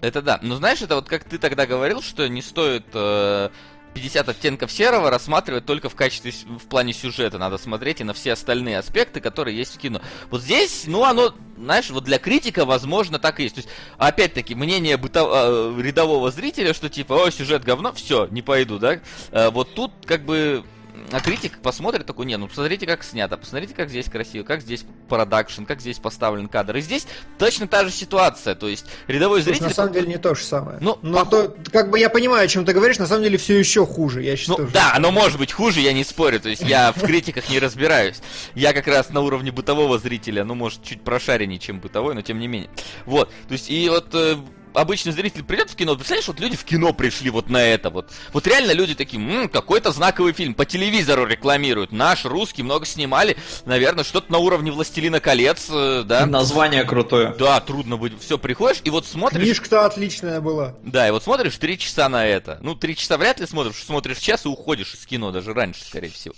Это 0.00 0.22
да. 0.22 0.38
Но 0.42 0.56
знаешь, 0.56 0.80
это 0.80 0.94
вот 0.94 1.08
как 1.08 1.24
ты 1.24 1.38
тогда 1.38 1.66
говорил, 1.66 2.02
что 2.02 2.28
не 2.28 2.40
стоит 2.40 2.84
э, 2.94 3.48
50 3.94 4.28
оттенков 4.28 4.70
серого 4.70 5.10
рассматривать 5.10 5.66
только 5.66 5.88
в 5.88 5.94
качестве, 5.94 6.30
в 6.30 6.66
плане 6.68 6.92
сюжета. 6.92 7.38
Надо 7.38 7.58
смотреть 7.58 8.00
и 8.00 8.04
на 8.04 8.14
все 8.14 8.32
остальные 8.32 8.78
аспекты, 8.78 9.20
которые 9.20 9.56
есть 9.56 9.74
в 9.74 9.78
кино. 9.78 10.00
Вот 10.30 10.42
здесь, 10.42 10.84
ну, 10.86 11.04
оно, 11.04 11.34
знаешь, 11.56 11.90
вот 11.90 12.04
для 12.04 12.18
критика, 12.18 12.64
возможно, 12.64 13.18
так 13.18 13.40
и 13.40 13.44
есть. 13.44 13.56
То 13.56 13.60
есть, 13.60 13.70
опять-таки, 13.98 14.54
мнение 14.54 14.96
бытов... 14.96 15.30
Э, 15.32 15.74
рядового 15.80 16.30
зрителя, 16.30 16.74
что 16.74 16.88
типа, 16.88 17.26
о, 17.26 17.30
сюжет 17.30 17.64
говно, 17.64 17.92
все, 17.92 18.26
не 18.30 18.42
пойду, 18.42 18.78
да? 18.78 19.00
Э, 19.32 19.50
вот 19.50 19.74
тут, 19.74 19.92
как 20.04 20.24
бы, 20.24 20.64
а 21.10 21.20
критик 21.20 21.58
посмотрит 21.58 22.06
такой, 22.06 22.26
не, 22.26 22.36
ну 22.36 22.48
посмотрите, 22.48 22.86
как 22.86 23.02
снято, 23.02 23.36
посмотрите, 23.36 23.74
как 23.74 23.88
здесь 23.88 24.06
красиво, 24.06 24.44
как 24.44 24.60
здесь 24.60 24.84
продакшн, 25.08 25.64
как 25.64 25.80
здесь 25.80 25.98
поставлен 25.98 26.48
кадр. 26.48 26.76
И 26.76 26.80
здесь 26.80 27.06
точно 27.38 27.66
та 27.66 27.84
же 27.84 27.90
ситуация, 27.90 28.54
то 28.54 28.68
есть 28.68 28.86
рядовой 29.06 29.42
Слушай, 29.42 29.54
зритель... 29.56 29.68
на 29.68 29.74
самом 29.74 29.92
деле 29.92 30.06
не 30.08 30.18
то 30.18 30.34
же 30.34 30.44
самое. 30.44 30.78
Ну, 30.80 30.98
Но 31.02 31.24
пох... 31.24 31.30
то, 31.30 31.56
как 31.72 31.90
бы 31.90 31.98
я 31.98 32.10
понимаю, 32.10 32.44
о 32.44 32.48
чем 32.48 32.64
ты 32.64 32.72
говоришь, 32.72 32.98
на 32.98 33.06
самом 33.06 33.22
деле 33.22 33.38
все 33.38 33.58
еще 33.58 33.86
хуже, 33.86 34.22
я 34.22 34.36
считаю. 34.36 34.66
Ну, 34.66 34.70
да, 34.72 34.92
оно 34.94 35.10
может 35.10 35.38
быть 35.38 35.52
хуже, 35.52 35.80
я 35.80 35.92
не 35.92 36.04
спорю, 36.04 36.40
то 36.40 36.48
есть 36.48 36.62
я 36.62 36.92
в 36.92 37.00
критиках 37.00 37.48
не 37.50 37.58
разбираюсь. 37.58 38.20
Я 38.54 38.72
как 38.72 38.86
раз 38.86 39.10
на 39.10 39.20
уровне 39.20 39.52
бытового 39.52 39.98
зрителя, 39.98 40.44
ну, 40.44 40.54
может, 40.54 40.82
чуть 40.82 41.02
прошареннее, 41.02 41.58
чем 41.58 41.80
бытовой, 41.80 42.14
но 42.14 42.22
тем 42.22 42.38
не 42.38 42.48
менее. 42.48 42.70
Вот, 43.06 43.30
то 43.48 43.52
есть, 43.52 43.70
и 43.70 43.88
вот 43.88 44.14
э, 44.14 44.36
обычный 44.74 45.12
зритель 45.12 45.44
придет 45.44 45.70
в 45.70 45.76
кино, 45.76 45.94
представляешь, 45.94 46.28
вот 46.28 46.40
люди 46.40 46.56
в 46.56 46.64
кино 46.64 46.92
пришли 46.92 47.30
вот 47.30 47.48
на 47.48 47.62
это 47.62 47.90
вот. 47.90 48.10
Вот 48.32 48.46
реально 48.46 48.72
люди 48.72 48.94
такие, 48.94 49.22
м-м, 49.22 49.48
какой-то 49.48 49.92
знаковый 49.92 50.32
фильм, 50.32 50.54
по 50.54 50.64
телевизору 50.64 51.26
рекламируют, 51.26 51.92
наш, 51.92 52.24
русский, 52.24 52.62
много 52.62 52.86
снимали, 52.86 53.36
наверное, 53.64 54.04
что-то 54.04 54.30
на 54.32 54.38
уровне 54.38 54.70
«Властелина 54.70 55.20
колец», 55.20 55.66
э, 55.70 56.02
да. 56.04 56.26
Название 56.26 56.84
крутое. 56.84 57.34
Да, 57.38 57.60
трудно 57.60 57.96
будет, 57.96 58.20
все, 58.20 58.38
приходишь 58.38 58.80
и 58.84 58.90
вот 58.90 59.06
смотришь... 59.06 59.42
Книжка-то 59.42 59.86
отличная 59.86 60.40
была. 60.40 60.74
Да, 60.82 61.06
и 61.08 61.10
вот 61.10 61.22
смотришь 61.22 61.56
три 61.56 61.78
часа 61.78 62.08
на 62.08 62.26
это. 62.26 62.58
Ну, 62.62 62.74
три 62.74 62.96
часа 62.96 63.16
вряд 63.16 63.40
ли 63.40 63.46
смотришь, 63.46 63.84
смотришь 63.84 64.18
час 64.18 64.44
и 64.44 64.48
уходишь 64.48 64.94
из 64.94 65.06
кино, 65.06 65.30
даже 65.30 65.54
раньше, 65.54 65.84
скорее 65.84 66.10
всего. 66.10 66.34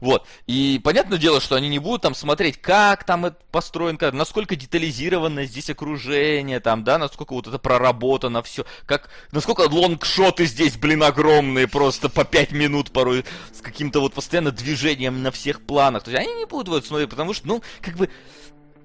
Вот, 0.00 0.26
и 0.46 0.80
понятное 0.82 1.18
дело, 1.18 1.40
что 1.40 1.54
они 1.56 1.68
не 1.68 1.78
будут 1.78 2.02
там 2.02 2.14
смотреть, 2.14 2.60
как 2.60 3.04
там 3.04 3.26
это 3.26 3.36
построен, 3.50 3.96
как, 3.96 4.14
насколько 4.14 4.56
детализировано 4.56 5.44
здесь 5.44 5.70
окружение, 5.70 6.60
там, 6.60 6.84
да, 6.84 6.98
насколько 6.98 7.32
вот 7.32 7.46
это 7.46 7.58
проработано 7.64 8.42
все. 8.42 8.64
Как, 8.86 9.08
насколько 9.32 9.62
лонгшоты 9.62 10.44
здесь, 10.44 10.76
блин, 10.76 11.02
огромные, 11.02 11.66
просто 11.66 12.08
по 12.08 12.24
5 12.24 12.52
минут 12.52 12.92
порой, 12.92 13.24
с 13.52 13.60
каким-то 13.60 14.00
вот 14.00 14.14
постоянно 14.14 14.52
движением 14.52 15.22
на 15.22 15.32
всех 15.32 15.62
планах. 15.62 16.04
То 16.04 16.12
есть 16.12 16.24
они 16.24 16.38
не 16.38 16.44
будут 16.44 16.68
вот 16.68 16.86
смотреть, 16.86 17.10
потому 17.10 17.32
что, 17.32 17.48
ну, 17.48 17.62
как 17.80 17.96
бы, 17.96 18.10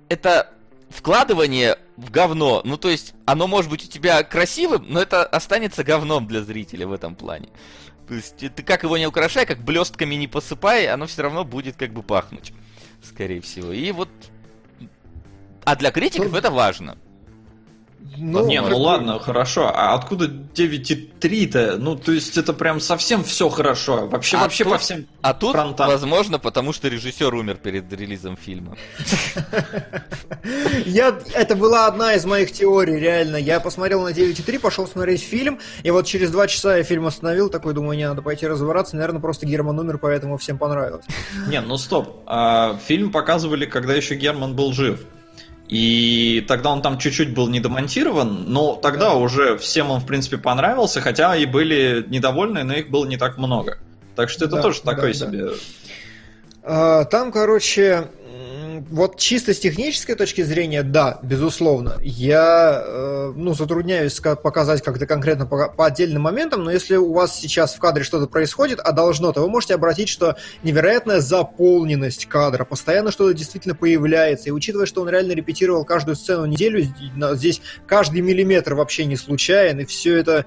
это 0.08 0.50
вкладывание 0.90 1.78
в 1.98 2.10
говно. 2.10 2.62
Ну, 2.64 2.78
то 2.78 2.90
есть, 2.90 3.14
оно 3.26 3.48
может 3.48 3.70
быть 3.70 3.84
у 3.84 3.88
тебя 3.88 4.24
красивым, 4.24 4.86
но 4.88 5.02
это 5.02 5.24
останется 5.24 5.84
говном 5.84 6.26
для 6.26 6.42
зрителя 6.42 6.88
в 6.88 6.94
этом 6.94 7.16
плане. 7.16 7.50
То 8.08 8.16
есть, 8.16 8.38
ты 8.38 8.64
как 8.64 8.84
его 8.84 8.98
не 8.98 9.06
украшай, 9.06 9.46
как 9.46 9.64
блестками 9.64 10.16
не 10.16 10.28
посыпай, 10.28 10.88
оно 10.88 11.06
все 11.06 11.22
равно 11.22 11.44
будет 11.44 11.76
как 11.76 11.94
бы 11.94 12.02
пахнуть, 12.02 12.54
скорее 13.04 13.42
всего. 13.42 13.72
И 13.72 13.92
вот... 13.92 14.10
А 15.66 15.76
для 15.76 15.92
критиков 15.92 16.34
это 16.34 16.50
важно. 16.50 16.98
Ну, 18.22 18.46
не, 18.46 18.62
ну 18.62 18.78
ладно, 18.78 19.18
хорошо. 19.20 19.72
А 19.74 19.94
откуда 19.94 20.26
9,3-то? 20.26 21.78
Ну, 21.78 21.96
то 21.96 22.12
есть 22.12 22.38
это 22.38 22.54
прям 22.54 22.80
совсем 22.82 23.24
все 23.24 23.50
хорошо. 23.50 24.08
Вообще, 24.08 24.38
а 24.38 24.42
вообще 24.42 24.64
тут, 24.66 24.74
по 24.74 24.80
всем 24.80 25.06
А 25.22 25.34
тут, 25.34 25.54
фронтам. 25.54 25.88
возможно, 25.88 26.38
потому 26.38 26.74
что 26.74 26.90
режиссер 26.90 27.34
умер 27.34 27.56
перед 27.58 27.92
релизом 27.94 28.36
фильма. 28.36 28.76
Я, 30.86 31.18
это 31.34 31.56
была 31.56 31.88
одна 31.88 32.14
из 32.14 32.26
моих 32.26 32.52
теорий, 32.52 33.00
реально. 33.00 33.38
Я 33.38 33.60
посмотрел 33.60 34.02
на 34.02 34.10
9,3, 34.10 34.60
пошел 34.60 34.88
смотреть 34.88 35.22
фильм, 35.22 35.60
и 35.84 35.92
вот 35.92 36.06
через 36.06 36.32
два 36.32 36.48
часа 36.48 36.78
я 36.78 36.84
фильм 36.84 37.06
остановил, 37.06 37.50
такой, 37.50 37.74
думаю, 37.74 37.98
не, 37.98 38.08
надо 38.08 38.22
пойти 38.22 38.48
разобраться. 38.48 38.96
Наверное, 38.96 39.22
просто 39.22 39.46
Герман 39.46 39.80
умер, 39.80 39.98
поэтому 39.98 40.38
всем 40.38 40.58
понравилось. 40.58 41.06
Не, 41.48 41.62
ну 41.62 41.78
стоп. 41.78 42.24
А, 42.26 42.78
фильм 42.86 43.12
показывали, 43.12 43.66
когда 43.66 43.94
еще 43.94 44.16
Герман 44.16 44.56
был 44.56 44.74
жив. 44.74 45.06
И 45.70 46.44
тогда 46.48 46.72
он 46.72 46.82
там 46.82 46.98
чуть-чуть 46.98 47.34
был 47.36 47.48
недомонтирован, 47.48 48.46
но 48.48 48.76
тогда 48.76 49.10
да. 49.10 49.16
уже 49.16 49.56
всем 49.58 49.92
он, 49.92 50.00
в 50.00 50.08
принципе, 50.08 50.40
понравился, 50.40 51.00
хотя 51.00 51.36
и 51.36 51.46
были 51.46 52.04
недовольны, 52.10 52.64
но 52.64 52.74
их 52.74 52.90
было 52.90 53.06
не 53.06 53.18
так 53.18 53.38
много. 53.38 53.78
Так 54.16 54.32
что 54.32 54.46
это 54.46 54.56
да, 54.56 54.62
тоже 54.64 54.82
такой 54.82 55.14
да, 55.14 55.14
себе... 55.14 55.50
А, 56.64 57.06
там, 57.06 57.32
короче, 57.32 58.08
вот 58.90 59.18
чисто 59.18 59.54
с 59.54 59.60
технической 59.60 60.16
точки 60.16 60.42
зрения, 60.42 60.84
да, 60.84 61.20
безусловно. 61.24 61.98
Я, 62.02 62.82
э, 62.86 63.34
ну, 63.36 63.54
затрудняюсь 63.54 64.20
показать 64.20 64.82
как-то 64.82 65.06
конкретно 65.06 65.46
по, 65.46 65.70
по 65.70 65.86
отдельным 65.86 66.24
моментам, 66.24 66.64
но 66.64 66.72
если 66.72 66.96
у 66.96 67.14
вас 67.14 67.38
сейчас 67.38 67.74
в 67.74 67.80
кадре 67.80 68.04
что-то 68.04 68.28
происходит, 68.28 68.80
а 68.80 68.92
должно, 68.92 69.32
то 69.32 69.42
вы 69.42 69.50
можете 69.50 69.76
обратить, 69.76 70.10
что 70.10 70.38
невероятная 70.64 71.20
заполненность 71.20 72.28
кадра, 72.28 72.66
постоянно 72.66 73.12
что-то 73.12 73.34
действительно 73.34 73.76
появляется. 73.76 74.50
И 74.50 74.52
учитывая, 74.52 74.86
что 74.86 75.02
он 75.02 75.10
реально 75.10 75.34
репетировал 75.34 75.84
каждую 75.84 76.16
сцену 76.16 76.46
неделю, 76.46 76.88
здесь 77.36 77.62
каждый 77.88 78.22
миллиметр 78.22 78.76
вообще 78.76 79.06
не 79.06 79.18
случайен, 79.18 79.80
и 79.80 79.86
все 79.86 80.16
это 80.16 80.46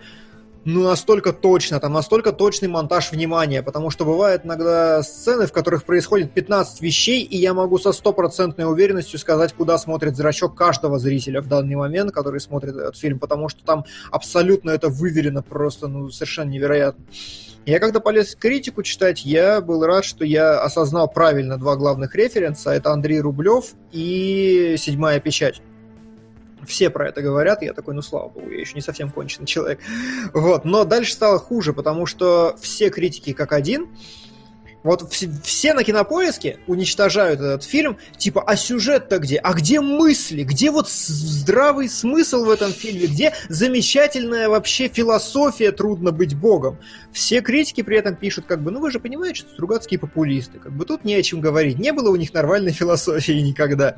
ну, 0.64 0.84
настолько 0.84 1.32
точно, 1.32 1.80
там 1.80 1.92
настолько 1.92 2.32
точный 2.32 2.68
монтаж 2.68 3.10
внимания, 3.10 3.62
потому 3.62 3.90
что 3.90 4.04
бывают 4.04 4.44
иногда 4.44 5.02
сцены, 5.02 5.46
в 5.46 5.52
которых 5.52 5.84
происходит 5.84 6.32
15 6.32 6.80
вещей, 6.80 7.22
и 7.22 7.36
я 7.36 7.52
могу 7.52 7.78
со 7.78 7.92
стопроцентной 7.92 8.70
уверенностью 8.70 9.18
сказать, 9.18 9.52
куда 9.54 9.76
смотрит 9.76 10.16
зрачок 10.16 10.54
каждого 10.54 10.98
зрителя 10.98 11.40
в 11.40 11.48
данный 11.48 11.74
момент, 11.74 12.12
который 12.12 12.40
смотрит 12.40 12.76
этот 12.76 12.96
фильм, 12.96 13.18
потому 13.18 13.48
что 13.48 13.64
там 13.64 13.84
абсолютно 14.10 14.70
это 14.70 14.88
выверено 14.88 15.42
просто, 15.42 15.88
ну, 15.88 16.10
совершенно 16.10 16.50
невероятно. 16.50 17.04
Я 17.66 17.78
когда 17.78 18.00
полез 18.00 18.34
критику 18.34 18.82
читать, 18.82 19.24
я 19.24 19.60
был 19.60 19.84
рад, 19.84 20.04
что 20.04 20.24
я 20.24 20.60
осознал 20.60 21.08
правильно 21.08 21.58
два 21.58 21.76
главных 21.76 22.14
референса. 22.14 22.70
Это 22.70 22.90
Андрей 22.90 23.20
Рублев 23.20 23.74
и 23.92 24.74
«Седьмая 24.78 25.20
печать» 25.20 25.62
все 26.66 26.90
про 26.90 27.08
это 27.08 27.22
говорят, 27.22 27.62
я 27.62 27.72
такой, 27.72 27.94
ну 27.94 28.02
слава 28.02 28.28
богу, 28.28 28.50
я 28.50 28.60
еще 28.60 28.74
не 28.74 28.80
совсем 28.80 29.10
конченый 29.10 29.46
человек. 29.46 29.80
Вот, 30.32 30.64
но 30.64 30.84
дальше 30.84 31.12
стало 31.12 31.38
хуже, 31.38 31.72
потому 31.72 32.06
что 32.06 32.56
все 32.60 32.90
критики 32.90 33.32
как 33.32 33.52
один 33.52 33.88
вот 34.82 35.12
все 35.12 35.74
на 35.74 35.84
кинопоиске 35.84 36.58
уничтожают 36.66 37.40
этот 37.40 37.64
фильм, 37.64 37.98
типа, 38.16 38.42
а 38.42 38.56
сюжет-то 38.56 39.18
где? 39.18 39.36
А 39.36 39.52
где 39.52 39.80
мысли? 39.80 40.42
Где 40.42 40.70
вот 40.70 40.88
здравый 40.88 41.88
смысл 41.88 42.44
в 42.44 42.50
этом 42.50 42.72
фильме? 42.72 43.06
Где 43.06 43.32
замечательная 43.48 44.48
вообще 44.48 44.88
философия 44.88 45.70
«Трудно 45.72 46.10
быть 46.10 46.34
богом»? 46.34 46.78
Все 47.12 47.42
критики 47.42 47.82
при 47.82 47.98
этом 47.98 48.16
пишут, 48.16 48.46
как 48.46 48.62
бы, 48.62 48.70
ну 48.70 48.80
вы 48.80 48.90
же 48.90 48.98
понимаете, 48.98 49.40
что 49.40 49.50
Стругацкие 49.50 50.00
популисты, 50.00 50.58
как 50.58 50.72
бы 50.72 50.84
тут 50.84 51.04
не 51.04 51.14
о 51.14 51.22
чем 51.22 51.40
говорить, 51.40 51.78
не 51.78 51.92
было 51.92 52.10
у 52.10 52.16
них 52.16 52.32
нормальной 52.32 52.72
философии 52.72 53.32
никогда. 53.32 53.96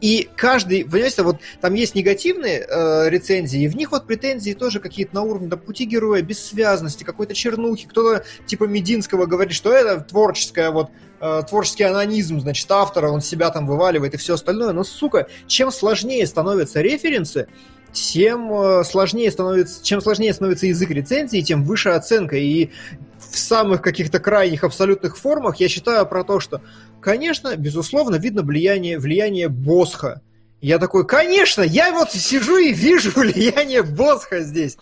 И 0.00 0.30
каждый, 0.34 0.84
понимаете, 0.84 1.22
вот 1.22 1.36
там 1.60 1.74
есть 1.74 1.94
негативные 1.94 2.66
э, 2.66 3.10
рецензии, 3.10 3.62
и 3.62 3.68
в 3.68 3.76
них 3.76 3.92
вот 3.92 4.06
претензии 4.06 4.52
тоже 4.52 4.80
какие-то 4.80 5.14
на 5.14 5.22
уровне, 5.22 5.48
да, 5.48 5.56
пути 5.56 5.84
героя, 5.84 6.22
бессвязности, 6.22 7.04
какой-то 7.04 7.34
чернухи, 7.34 7.86
кто-то 7.86 8.24
типа 8.46 8.64
Мединского 8.64 9.26
говорит, 9.26 9.54
что 9.54 9.72
это 9.72 10.00
твой 10.00 10.19
творческая 10.20 10.70
вот 10.70 10.90
э, 11.20 11.42
творческий 11.48 11.84
анонизм, 11.84 12.40
значит, 12.40 12.70
автора, 12.70 13.08
он 13.08 13.22
себя 13.22 13.50
там 13.50 13.66
вываливает 13.66 14.12
и 14.12 14.18
все 14.18 14.34
остальное. 14.34 14.72
Но, 14.72 14.84
сука, 14.84 15.28
чем 15.46 15.70
сложнее 15.70 16.26
становятся 16.26 16.82
референсы, 16.82 17.48
тем 17.92 18.52
э, 18.52 18.84
сложнее 18.84 19.30
становится, 19.30 19.82
чем 19.82 20.02
сложнее 20.02 20.34
становится 20.34 20.66
язык 20.66 20.90
рецензии, 20.90 21.40
тем 21.40 21.64
выше 21.64 21.88
оценка. 21.88 22.36
И 22.36 22.68
в 23.18 23.38
самых 23.38 23.80
каких-то 23.80 24.18
крайних 24.18 24.62
абсолютных 24.62 25.16
формах 25.16 25.56
я 25.56 25.68
считаю 25.68 26.04
про 26.06 26.22
то, 26.22 26.38
что, 26.38 26.60
конечно, 27.00 27.56
безусловно, 27.56 28.16
видно 28.16 28.42
влияние, 28.42 28.98
влияние 28.98 29.48
Босха. 29.48 30.20
Я 30.60 30.78
такой, 30.78 31.06
конечно, 31.06 31.62
я 31.62 31.92
вот 31.92 32.12
сижу 32.12 32.58
и 32.58 32.74
вижу 32.74 33.10
влияние 33.16 33.82
Босха 33.82 34.40
здесь. 34.40 34.76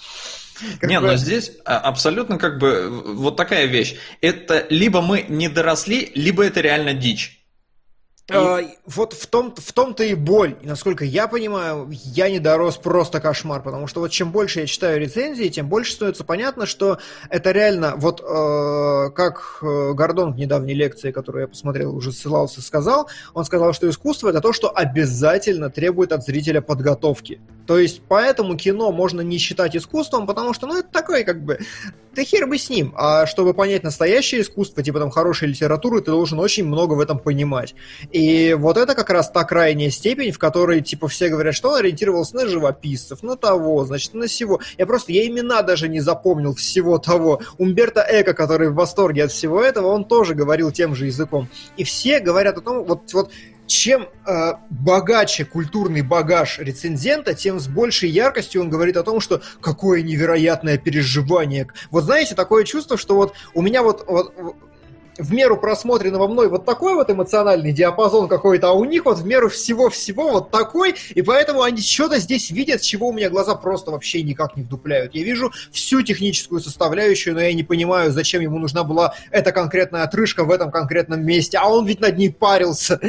Как 0.80 0.90
не, 0.90 1.00
бы... 1.00 1.06
но 1.06 1.16
здесь 1.16 1.52
а, 1.64 1.78
абсолютно 1.78 2.38
как 2.38 2.58
бы 2.58 2.88
вот 3.14 3.36
такая 3.36 3.66
вещь. 3.66 3.96
Это 4.20 4.66
либо 4.70 5.00
мы 5.00 5.24
не 5.28 5.48
доросли, 5.48 6.10
либо 6.14 6.44
это 6.44 6.60
реально 6.60 6.94
дичь. 6.94 7.37
И... 8.28 8.34
А, 8.34 8.60
вот 8.84 9.14
в, 9.14 9.26
том, 9.26 9.54
в 9.56 9.72
том-то 9.72 10.04
и 10.04 10.14
боль. 10.14 10.56
И 10.60 10.66
насколько 10.66 11.02
я 11.02 11.28
понимаю, 11.28 11.88
я 11.90 12.28
не 12.28 12.38
дорос 12.38 12.76
просто 12.76 13.20
кошмар, 13.20 13.62
потому 13.62 13.86
что 13.86 14.00
вот 14.00 14.10
чем 14.10 14.32
больше 14.32 14.60
я 14.60 14.66
читаю 14.66 15.00
рецензии, 15.00 15.48
тем 15.48 15.66
больше 15.66 15.92
становится 15.92 16.24
понятно, 16.24 16.66
что 16.66 16.98
это 17.30 17.52
реально, 17.52 17.94
вот 17.96 18.20
э, 18.20 19.10
как 19.14 19.60
э, 19.62 19.92
Гордон 19.94 20.34
в 20.34 20.36
недавней 20.36 20.74
лекции, 20.74 21.10
которую 21.10 21.42
я 21.42 21.48
посмотрел, 21.48 21.96
уже 21.96 22.12
ссылался, 22.12 22.60
сказал, 22.60 23.08
он 23.32 23.46
сказал, 23.46 23.72
что 23.72 23.88
искусство 23.88 24.28
это 24.28 24.42
то, 24.42 24.52
что 24.52 24.70
обязательно 24.76 25.70
требует 25.70 26.12
от 26.12 26.22
зрителя 26.22 26.60
подготовки. 26.60 27.40
То 27.66 27.78
есть 27.78 28.02
поэтому 28.08 28.58
кино 28.58 28.92
можно 28.92 29.22
не 29.22 29.38
считать 29.38 29.74
искусством, 29.74 30.26
потому 30.26 30.52
что, 30.52 30.66
ну, 30.66 30.78
это 30.78 30.88
такое 30.90 31.24
как 31.24 31.42
бы 31.44 31.58
да 32.18 32.24
хер 32.24 32.48
бы 32.48 32.58
с 32.58 32.68
ним. 32.68 32.92
А 32.96 33.26
чтобы 33.26 33.54
понять 33.54 33.84
настоящее 33.84 34.40
искусство, 34.40 34.82
типа 34.82 34.98
там 34.98 35.10
хорошей 35.10 35.48
литературы, 35.48 36.00
ты 36.00 36.10
должен 36.10 36.40
очень 36.40 36.64
много 36.64 36.94
в 36.94 37.00
этом 37.00 37.20
понимать. 37.20 37.76
И 38.18 38.52
вот 38.54 38.76
это 38.76 38.96
как 38.96 39.10
раз 39.10 39.30
та 39.30 39.44
крайняя 39.44 39.90
степень, 39.90 40.32
в 40.32 40.38
которой, 40.40 40.80
типа, 40.80 41.06
все 41.06 41.28
говорят, 41.28 41.54
что 41.54 41.70
он 41.70 41.76
ориентировался 41.76 42.34
на 42.34 42.48
живописцев, 42.48 43.22
на 43.22 43.36
того, 43.36 43.84
значит, 43.84 44.12
на 44.12 44.26
всего. 44.26 44.60
Я 44.76 44.86
просто, 44.86 45.12
я 45.12 45.24
имена 45.24 45.62
даже 45.62 45.88
не 45.88 46.00
запомнил 46.00 46.52
всего 46.52 46.98
того. 46.98 47.40
Умберто 47.58 48.04
Эко, 48.10 48.34
который 48.34 48.70
в 48.70 48.74
восторге 48.74 49.22
от 49.22 49.30
всего 49.30 49.62
этого, 49.62 49.86
он 49.86 50.04
тоже 50.04 50.34
говорил 50.34 50.72
тем 50.72 50.96
же 50.96 51.06
языком. 51.06 51.48
И 51.76 51.84
все 51.84 52.18
говорят 52.18 52.58
о 52.58 52.60
том, 52.60 52.82
вот, 52.82 53.12
вот 53.12 53.30
чем 53.68 54.08
э, 54.26 54.52
богаче 54.68 55.44
культурный 55.44 56.02
багаж 56.02 56.58
рецензента, 56.58 57.34
тем 57.34 57.60
с 57.60 57.68
большей 57.68 58.10
яркостью 58.10 58.62
он 58.62 58.68
говорит 58.68 58.96
о 58.96 59.04
том, 59.04 59.20
что 59.20 59.42
какое 59.60 60.02
невероятное 60.02 60.76
переживание. 60.76 61.68
Вот 61.92 62.02
знаете, 62.02 62.34
такое 62.34 62.64
чувство, 62.64 62.98
что 62.98 63.14
вот 63.14 63.34
у 63.54 63.62
меня 63.62 63.84
вот, 63.84 64.04
вот 64.08 64.34
в 65.18 65.32
меру 65.32 65.56
просмотренного 65.56 66.28
мной 66.28 66.48
вот 66.48 66.64
такой 66.64 66.94
вот 66.94 67.10
эмоциональный 67.10 67.72
диапазон 67.72 68.28
какой-то, 68.28 68.70
а 68.70 68.72
у 68.72 68.84
них 68.84 69.04
вот 69.04 69.18
в 69.18 69.26
меру 69.26 69.48
всего-всего 69.48 70.30
вот 70.30 70.50
такой, 70.50 70.94
и 71.14 71.22
поэтому 71.22 71.62
они 71.62 71.80
что-то 71.80 72.18
здесь 72.18 72.50
видят, 72.50 72.80
чего 72.80 73.08
у 73.08 73.12
меня 73.12 73.28
глаза 73.28 73.54
просто 73.54 73.90
вообще 73.90 74.22
никак 74.22 74.56
не 74.56 74.62
вдупляют. 74.62 75.14
Я 75.14 75.24
вижу 75.24 75.52
всю 75.72 76.02
техническую 76.02 76.60
составляющую, 76.60 77.34
но 77.34 77.40
я 77.40 77.52
не 77.52 77.64
понимаю, 77.64 78.12
зачем 78.12 78.40
ему 78.40 78.58
нужна 78.58 78.84
была 78.84 79.14
эта 79.30 79.52
конкретная 79.52 80.04
отрыжка 80.04 80.44
в 80.44 80.50
этом 80.50 80.70
конкретном 80.70 81.24
месте, 81.24 81.58
а 81.58 81.68
он 81.68 81.86
ведь 81.86 82.00
над 82.00 82.16
ней 82.16 82.32
парился. 82.32 83.00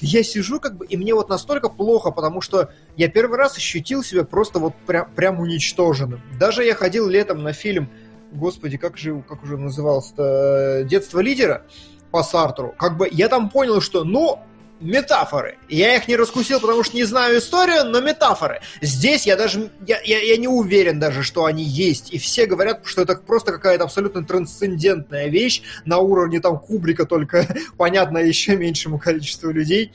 Я 0.00 0.22
сижу 0.22 0.60
как 0.60 0.76
бы, 0.76 0.86
и 0.86 0.96
мне 0.96 1.14
вот 1.14 1.28
настолько 1.28 1.68
плохо, 1.68 2.10
потому 2.10 2.40
что 2.40 2.70
я 2.96 3.08
первый 3.08 3.38
раз 3.38 3.56
ощутил 3.56 4.02
себя 4.02 4.24
просто 4.24 4.58
вот 4.58 4.74
прям, 4.86 5.10
прям 5.14 5.40
уничтоженным. 5.40 6.20
Даже 6.38 6.64
я 6.64 6.74
ходил 6.74 7.08
летом 7.08 7.42
на 7.42 7.52
фильм 7.52 7.88
господи, 8.32 8.76
как 8.76 8.96
же, 8.96 9.22
как 9.28 9.42
уже 9.42 9.56
назывался-то, 9.56 10.84
«Детство 10.88 11.20
лидера» 11.20 11.64
по 12.10 12.22
Сартру, 12.22 12.74
как 12.76 12.96
бы 12.96 13.08
я 13.10 13.28
там 13.28 13.48
понял, 13.48 13.80
что, 13.80 14.04
ну, 14.04 14.40
метафоры. 14.82 15.58
Я 15.68 15.96
их 15.96 16.08
не 16.08 16.16
раскусил, 16.16 16.60
потому 16.60 16.82
что 16.82 16.96
не 16.96 17.04
знаю 17.04 17.38
историю, 17.38 17.84
но 17.84 18.00
метафоры. 18.00 18.60
Здесь 18.80 19.26
я 19.26 19.36
даже, 19.36 19.70
я, 19.86 20.00
я, 20.02 20.18
я 20.20 20.36
не 20.36 20.48
уверен 20.48 20.98
даже, 20.98 21.22
что 21.22 21.44
они 21.44 21.62
есть. 21.62 22.12
И 22.12 22.18
все 22.18 22.46
говорят, 22.46 22.80
что 22.84 23.02
это 23.02 23.14
просто 23.14 23.52
какая-то 23.52 23.84
абсолютно 23.84 24.24
трансцендентная 24.24 25.28
вещь 25.28 25.62
на 25.84 25.98
уровне 25.98 26.40
там 26.40 26.58
Кубрика, 26.58 27.06
только 27.06 27.46
понятно 27.76 28.18
еще 28.18 28.56
меньшему 28.56 28.98
количеству 28.98 29.50
людей. 29.50 29.92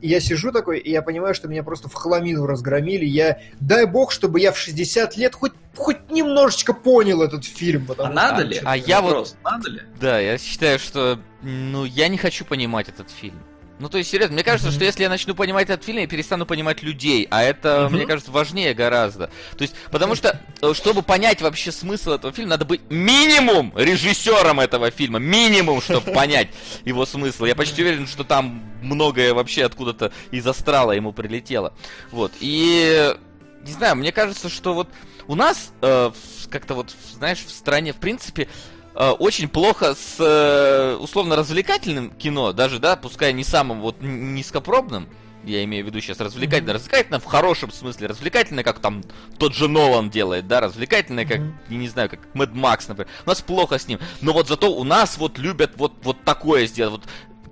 И 0.00 0.08
я 0.08 0.20
сижу 0.20 0.52
такой, 0.52 0.78
и 0.78 0.90
я 0.90 1.02
понимаю, 1.02 1.34
что 1.34 1.48
меня 1.48 1.62
просто 1.62 1.88
в 1.88 1.94
хламину 1.94 2.46
разгромили. 2.46 3.04
Я, 3.04 3.40
дай 3.60 3.86
бог, 3.86 4.12
чтобы 4.12 4.40
я 4.40 4.52
в 4.52 4.58
60 4.58 5.16
лет 5.16 5.34
хоть, 5.34 5.52
хоть 5.74 6.10
немножечко 6.10 6.74
понял 6.74 7.22
этот 7.22 7.44
фильм. 7.44 7.88
А 7.98 8.10
надо 8.10 8.42
ли? 8.42 8.60
А 8.64 8.76
я 8.76 9.00
вот... 9.00 9.36
Надо 9.42 9.70
ли? 9.70 9.82
Да, 10.00 10.18
я 10.18 10.38
считаю, 10.38 10.78
что... 10.78 11.18
Ну, 11.42 11.84
я 11.84 12.08
не 12.08 12.18
хочу 12.18 12.44
понимать 12.44 12.88
этот 12.88 13.10
фильм. 13.10 13.40
Ну, 13.78 13.88
то 13.90 13.98
есть, 13.98 14.10
серьезно, 14.10 14.34
мне 14.34 14.44
кажется, 14.44 14.70
mm-hmm. 14.70 14.74
что 14.74 14.84
если 14.84 15.02
я 15.02 15.08
начну 15.08 15.34
понимать 15.34 15.68
этот 15.68 15.84
фильм, 15.84 15.98
я 15.98 16.06
перестану 16.06 16.46
понимать 16.46 16.82
людей, 16.82 17.26
а 17.30 17.42
это, 17.42 17.68
mm-hmm. 17.68 17.88
мне 17.90 18.06
кажется, 18.06 18.30
важнее 18.30 18.72
гораздо. 18.72 19.30
То 19.56 19.62
есть, 19.62 19.74
потому 19.90 20.14
что, 20.14 20.40
э, 20.62 20.72
чтобы 20.74 21.02
понять 21.02 21.42
вообще 21.42 21.70
смысл 21.72 22.12
этого 22.12 22.32
фильма, 22.32 22.50
надо 22.50 22.64
быть 22.64 22.80
минимум 22.88 23.72
режиссером 23.76 24.60
этого 24.60 24.90
фильма, 24.90 25.18
минимум, 25.18 25.82
чтобы 25.82 26.10
понять 26.12 26.48
его 26.84 27.04
смысл. 27.04 27.44
Я 27.44 27.54
почти 27.54 27.82
уверен, 27.82 28.06
что 28.06 28.24
там 28.24 28.62
многое 28.80 29.34
вообще 29.34 29.64
откуда-то 29.64 30.10
из 30.30 30.46
астрала 30.46 30.92
ему 30.92 31.12
прилетело. 31.12 31.74
Вот, 32.10 32.32
и, 32.40 33.14
не 33.62 33.72
знаю, 33.72 33.96
мне 33.96 34.10
кажется, 34.10 34.48
что 34.48 34.72
вот 34.72 34.88
у 35.26 35.34
нас 35.34 35.72
э, 35.82 36.12
как-то 36.50 36.74
вот, 36.74 36.94
знаешь, 37.12 37.40
в 37.40 37.50
стране, 37.50 37.92
в 37.92 37.96
принципе, 37.96 38.48
Э, 38.48 38.75
очень 38.96 39.48
плохо 39.48 39.94
с 39.94 40.16
э, 40.18 40.96
условно-развлекательным 40.96 42.10
кино, 42.10 42.52
даже, 42.52 42.78
да, 42.78 42.96
пускай 42.96 43.32
не 43.32 43.44
самым 43.44 43.80
вот 43.80 43.96
низкопробным, 44.00 45.08
я 45.46 45.64
имею 45.64 45.84
в 45.84 45.88
виду 45.88 46.00
сейчас 46.00 46.18
развлекательно, 46.20 46.70
mm-hmm. 46.70 46.74
развлекательно 46.74 47.20
в 47.20 47.24
хорошем 47.24 47.70
смысле, 47.70 48.08
развлекательно, 48.08 48.62
как 48.62 48.80
там 48.80 49.02
тот 49.38 49.54
же 49.54 49.68
Нолан 49.68 50.10
делает, 50.10 50.48
да, 50.48 50.60
развлекательно, 50.60 51.24
как, 51.24 51.38
mm-hmm. 51.38 51.54
я 51.70 51.76
не 51.76 51.88
знаю, 51.88 52.10
как 52.10 52.20
Мэд 52.34 52.52
Макс, 52.52 52.88
например. 52.88 53.10
У 53.24 53.28
нас 53.28 53.40
плохо 53.42 53.78
с 53.78 53.86
ним, 53.86 54.00
но 54.20 54.32
вот 54.32 54.48
зато 54.48 54.72
у 54.72 54.84
нас 54.84 55.18
вот 55.18 55.38
любят 55.38 55.72
вот, 55.76 55.92
вот 56.02 56.24
такое 56.24 56.66
сделать, 56.66 57.00
вот 57.00 57.04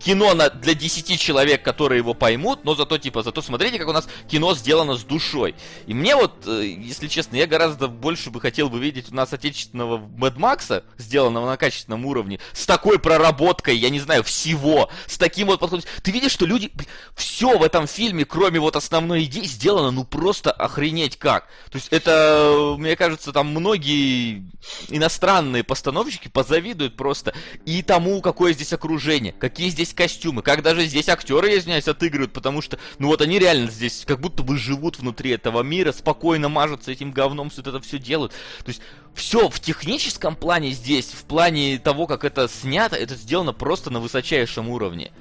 кино 0.03 0.35
на, 0.35 0.51
для 0.51 0.75
10 0.75 1.19
человек, 1.21 1.63
которые 1.63 1.99
его 1.99 2.15
поймут, 2.15 2.65
но 2.65 2.75
зато, 2.75 2.99
типа, 2.99 3.23
зато 3.23 3.43
смотрите, 3.43 3.79
как 3.79 3.89
у 3.89 3.93
нас 3.93 4.09
кино 4.29 4.55
сделано 4.55 4.97
с 4.97 5.05
душой. 5.05 5.55
И 5.87 5.95
мне 5.95 6.17
вот, 6.17 6.47
э, 6.47 6.67
если 6.67 7.09
честно, 7.09 7.37
я 7.37 7.47
гораздо 7.47 7.89
больше 7.89 8.31
бы 8.31 8.41
хотел 8.41 8.69
бы 8.69 8.79
видеть 8.79 9.11
у 9.11 9.15
нас 9.15 9.33
отечественного 9.33 9.99
Мэд 9.99 10.37
Макса, 10.37 10.85
сделанного 10.99 11.47
на 11.47 11.57
качественном 11.57 12.07
уровне, 12.07 12.41
с 12.53 12.67
такой 12.67 12.99
проработкой, 12.99 13.77
я 13.77 13.91
не 13.91 14.01
знаю, 14.01 14.23
всего, 14.23 14.91
с 15.07 15.19
таким 15.19 15.49
вот 15.49 15.61
подходом. 15.61 15.87
Ты 16.03 16.11
видишь, 16.11 16.33
что 16.33 16.47
люди, 16.47 16.73
все 17.15 17.59
в 17.59 17.63
этом 17.63 17.87
фильме, 17.87 18.25
кроме 18.25 18.61
вот 18.61 18.77
основной 18.77 19.25
идеи, 19.25 19.45
сделано, 19.45 19.91
ну, 19.91 20.05
просто 20.05 20.53
охренеть 20.53 21.17
как. 21.17 21.49
То 21.71 21.77
есть 21.77 21.89
это, 21.91 22.75
мне 22.79 22.97
кажется, 22.97 23.33
там 23.33 23.49
многие 23.49 24.45
иностранные 24.89 25.65
постановщики 25.65 26.29
позавидуют 26.29 26.97
просто 26.97 27.35
и 27.65 27.83
тому, 27.83 28.21
какое 28.21 28.53
здесь 28.53 28.73
окружение, 28.73 29.33
какие 29.33 29.69
здесь 29.69 29.84
здесь 29.85 29.95
костюмы, 29.95 30.43
как 30.43 30.63
даже 30.63 30.85
здесь 30.87 31.09
актеры, 31.09 31.51
я 31.51 31.59
извиняюсь, 31.59 31.89
отыгрывают, 31.89 32.33
потому 32.33 32.63
что, 32.63 32.79
ну 32.99 33.09
вот 33.09 33.21
они 33.21 33.39
реально 33.39 33.71
здесь 33.71 34.05
как 34.07 34.21
будто 34.21 34.43
бы 34.43 34.57
живут 34.57 34.99
внутри 34.99 35.31
этого 35.31 35.63
мира, 35.63 35.93
спокойно 35.93 36.49
мажутся 36.49 36.91
этим 36.93 37.13
говном, 37.13 37.51
все 37.51 37.61
это 37.61 37.81
все 37.81 37.99
делают. 37.99 38.33
То 38.65 38.69
есть 38.69 38.81
все 39.15 39.49
в 39.49 39.61
техническом 39.61 40.37
плане 40.37 40.71
здесь, 40.71 41.07
в 41.07 41.25
плане 41.25 41.79
того, 41.79 42.07
как 42.07 42.25
это 42.25 42.49
снято, 42.49 42.97
это 42.97 43.15
сделано 43.15 43.53
просто 43.53 43.91
на 43.91 44.01
высочайшем 44.01 44.69
уровне. 44.69 45.13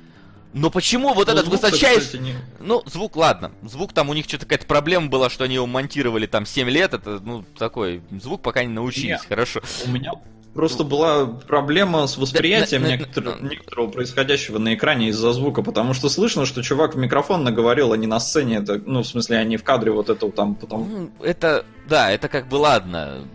Но 0.53 0.69
почему 0.69 1.13
вот 1.15 1.27
ну, 1.27 1.33
этот 1.33 1.47
высочайший... 1.47 2.19
Не... 2.19 2.35
Ну, 2.59 2.83
звук, 2.85 3.15
ладно. 3.15 3.51
Звук 3.63 3.91
там 3.91 4.09
у 4.09 4.13
них 4.13 4.25
что-то 4.25 4.45
какая-то 4.45 4.67
проблема 4.67 5.07
была, 5.07 5.31
что 5.31 5.45
они 5.45 5.55
его 5.55 5.65
монтировали 5.65 6.27
там 6.27 6.45
7 6.45 6.69
лет. 6.69 6.93
Это, 6.93 7.19
ну, 7.23 7.43
такой 7.57 8.03
звук 8.21 8.43
пока 8.43 8.63
не 8.63 8.71
научились, 8.71 9.21
Нет. 9.21 9.25
хорошо. 9.27 9.61
У 9.87 9.89
меня 9.89 10.11
Просто 10.53 10.83
была 10.83 11.25
проблема 11.25 12.05
с 12.05 12.17
восприятием 12.17 12.83
некоторого, 12.85 13.41
некоторого 13.41 13.89
происходящего 13.89 14.59
на 14.59 14.75
экране 14.75 15.09
из-за 15.09 15.33
звука, 15.33 15.63
потому 15.63 15.95
что 15.95 16.09
слышно, 16.09 16.45
что 16.45 16.61
чувак 16.61 16.93
в 16.93 16.97
микрофон 16.97 17.43
наговорил, 17.43 17.91
а 17.91 17.97
не 17.97 18.05
на 18.05 18.19
сцене. 18.19 18.57
Это, 18.57 18.79
ну, 18.85 19.01
в 19.01 19.07
смысле, 19.07 19.37
они 19.37 19.57
в 19.57 19.63
кадре 19.63 19.91
вот 19.91 20.09
этого 20.09 20.31
там 20.31 20.53
потом. 20.53 20.89
Ну, 20.91 21.25
это, 21.25 21.65
да, 21.89 22.11
это 22.11 22.27
как 22.27 22.47
бы 22.49 22.55
ладно. 22.55 23.27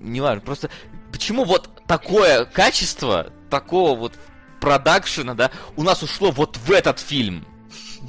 Не 0.00 0.20
важно. 0.20 0.40
Просто 0.40 0.68
почему 1.12 1.44
вот 1.44 1.70
такое 1.86 2.44
качество, 2.44 3.32
такого 3.50 3.96
вот 3.96 4.14
продакшена, 4.60 5.34
да, 5.34 5.52
у 5.76 5.84
нас 5.84 6.02
ушло 6.02 6.32
вот 6.32 6.56
в 6.56 6.72
этот 6.72 6.98
фильм? 6.98 7.44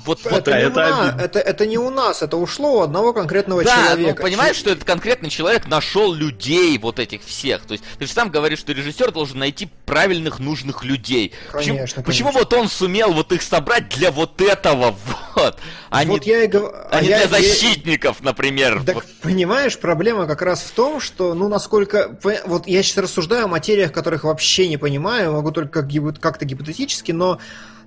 Вот, 0.06 0.20
это, 0.26 0.30
вот 0.36 0.48
не 0.48 0.54
это 0.54 1.04
обидно. 1.06 1.22
это, 1.22 1.40
это 1.40 1.66
не 1.66 1.78
у 1.78 1.90
нас, 1.90 2.22
это 2.22 2.38
ушло 2.38 2.80
у 2.80 2.82
одного 2.82 3.14
конкретного 3.14 3.64
да, 3.64 3.88
человека. 3.88 4.16
но 4.18 4.24
понимаешь, 4.24 4.56
что 4.56 4.70
этот 4.70 4.84
конкретный 4.84 5.30
человек 5.30 5.68
нашел 5.68 6.14
людей 6.14 6.78
вот 6.78 7.00
этих 7.00 7.24
всех. 7.24 7.64
То 7.66 7.74
есть 7.74 7.84
ты 7.98 8.06
же 8.06 8.12
сам 8.12 8.30
говоришь, 8.30 8.60
что 8.60 8.72
режиссер 8.74 9.12
должен 9.12 9.40
найти 9.40 9.70
правильных, 9.86 10.40
нужных 10.40 10.84
людей. 10.84 11.34
почему, 11.52 11.78
Конечно, 11.78 12.04
почему 12.04 12.30
конечно. 12.32 12.50
вот 12.50 12.62
он 12.62 12.70
сумел 12.70 13.12
вот 13.14 13.32
их 13.32 13.42
собрать 13.42 13.90
для 13.90 14.12
вот 14.12 14.40
этого 14.42 14.96
вот, 15.36 15.58
а 15.90 16.04
вот 16.06 16.26
не, 16.26 16.32
я 16.32 16.44
и 16.44 16.48
гов- 16.48 16.72
а 16.74 16.88
а 16.92 17.02
я- 17.02 17.02
для 17.02 17.22
я- 17.22 17.28
защитников, 17.28 18.22
например. 18.22 18.84
Так, 18.86 18.96
Вот. 18.96 19.06
понимаешь, 19.22 19.78
проблема 19.78 20.26
как 20.28 20.42
раз 20.42 20.62
в 20.62 20.72
том, 20.72 21.00
что, 21.00 21.34
ну, 21.34 21.48
насколько... 21.50 22.18
Вот 22.46 22.68
я 22.68 22.84
сейчас 22.84 22.98
рассуждаю 22.98 23.46
о 23.46 23.48
материях, 23.48 23.92
которых 23.92 24.24
вообще 24.24 24.68
не 24.68 24.78
понимаю, 24.78 25.34
могу 25.34 25.52
только 25.52 25.82
как-то 26.20 26.46
гипотетически, 26.46 27.12
но 27.12 27.40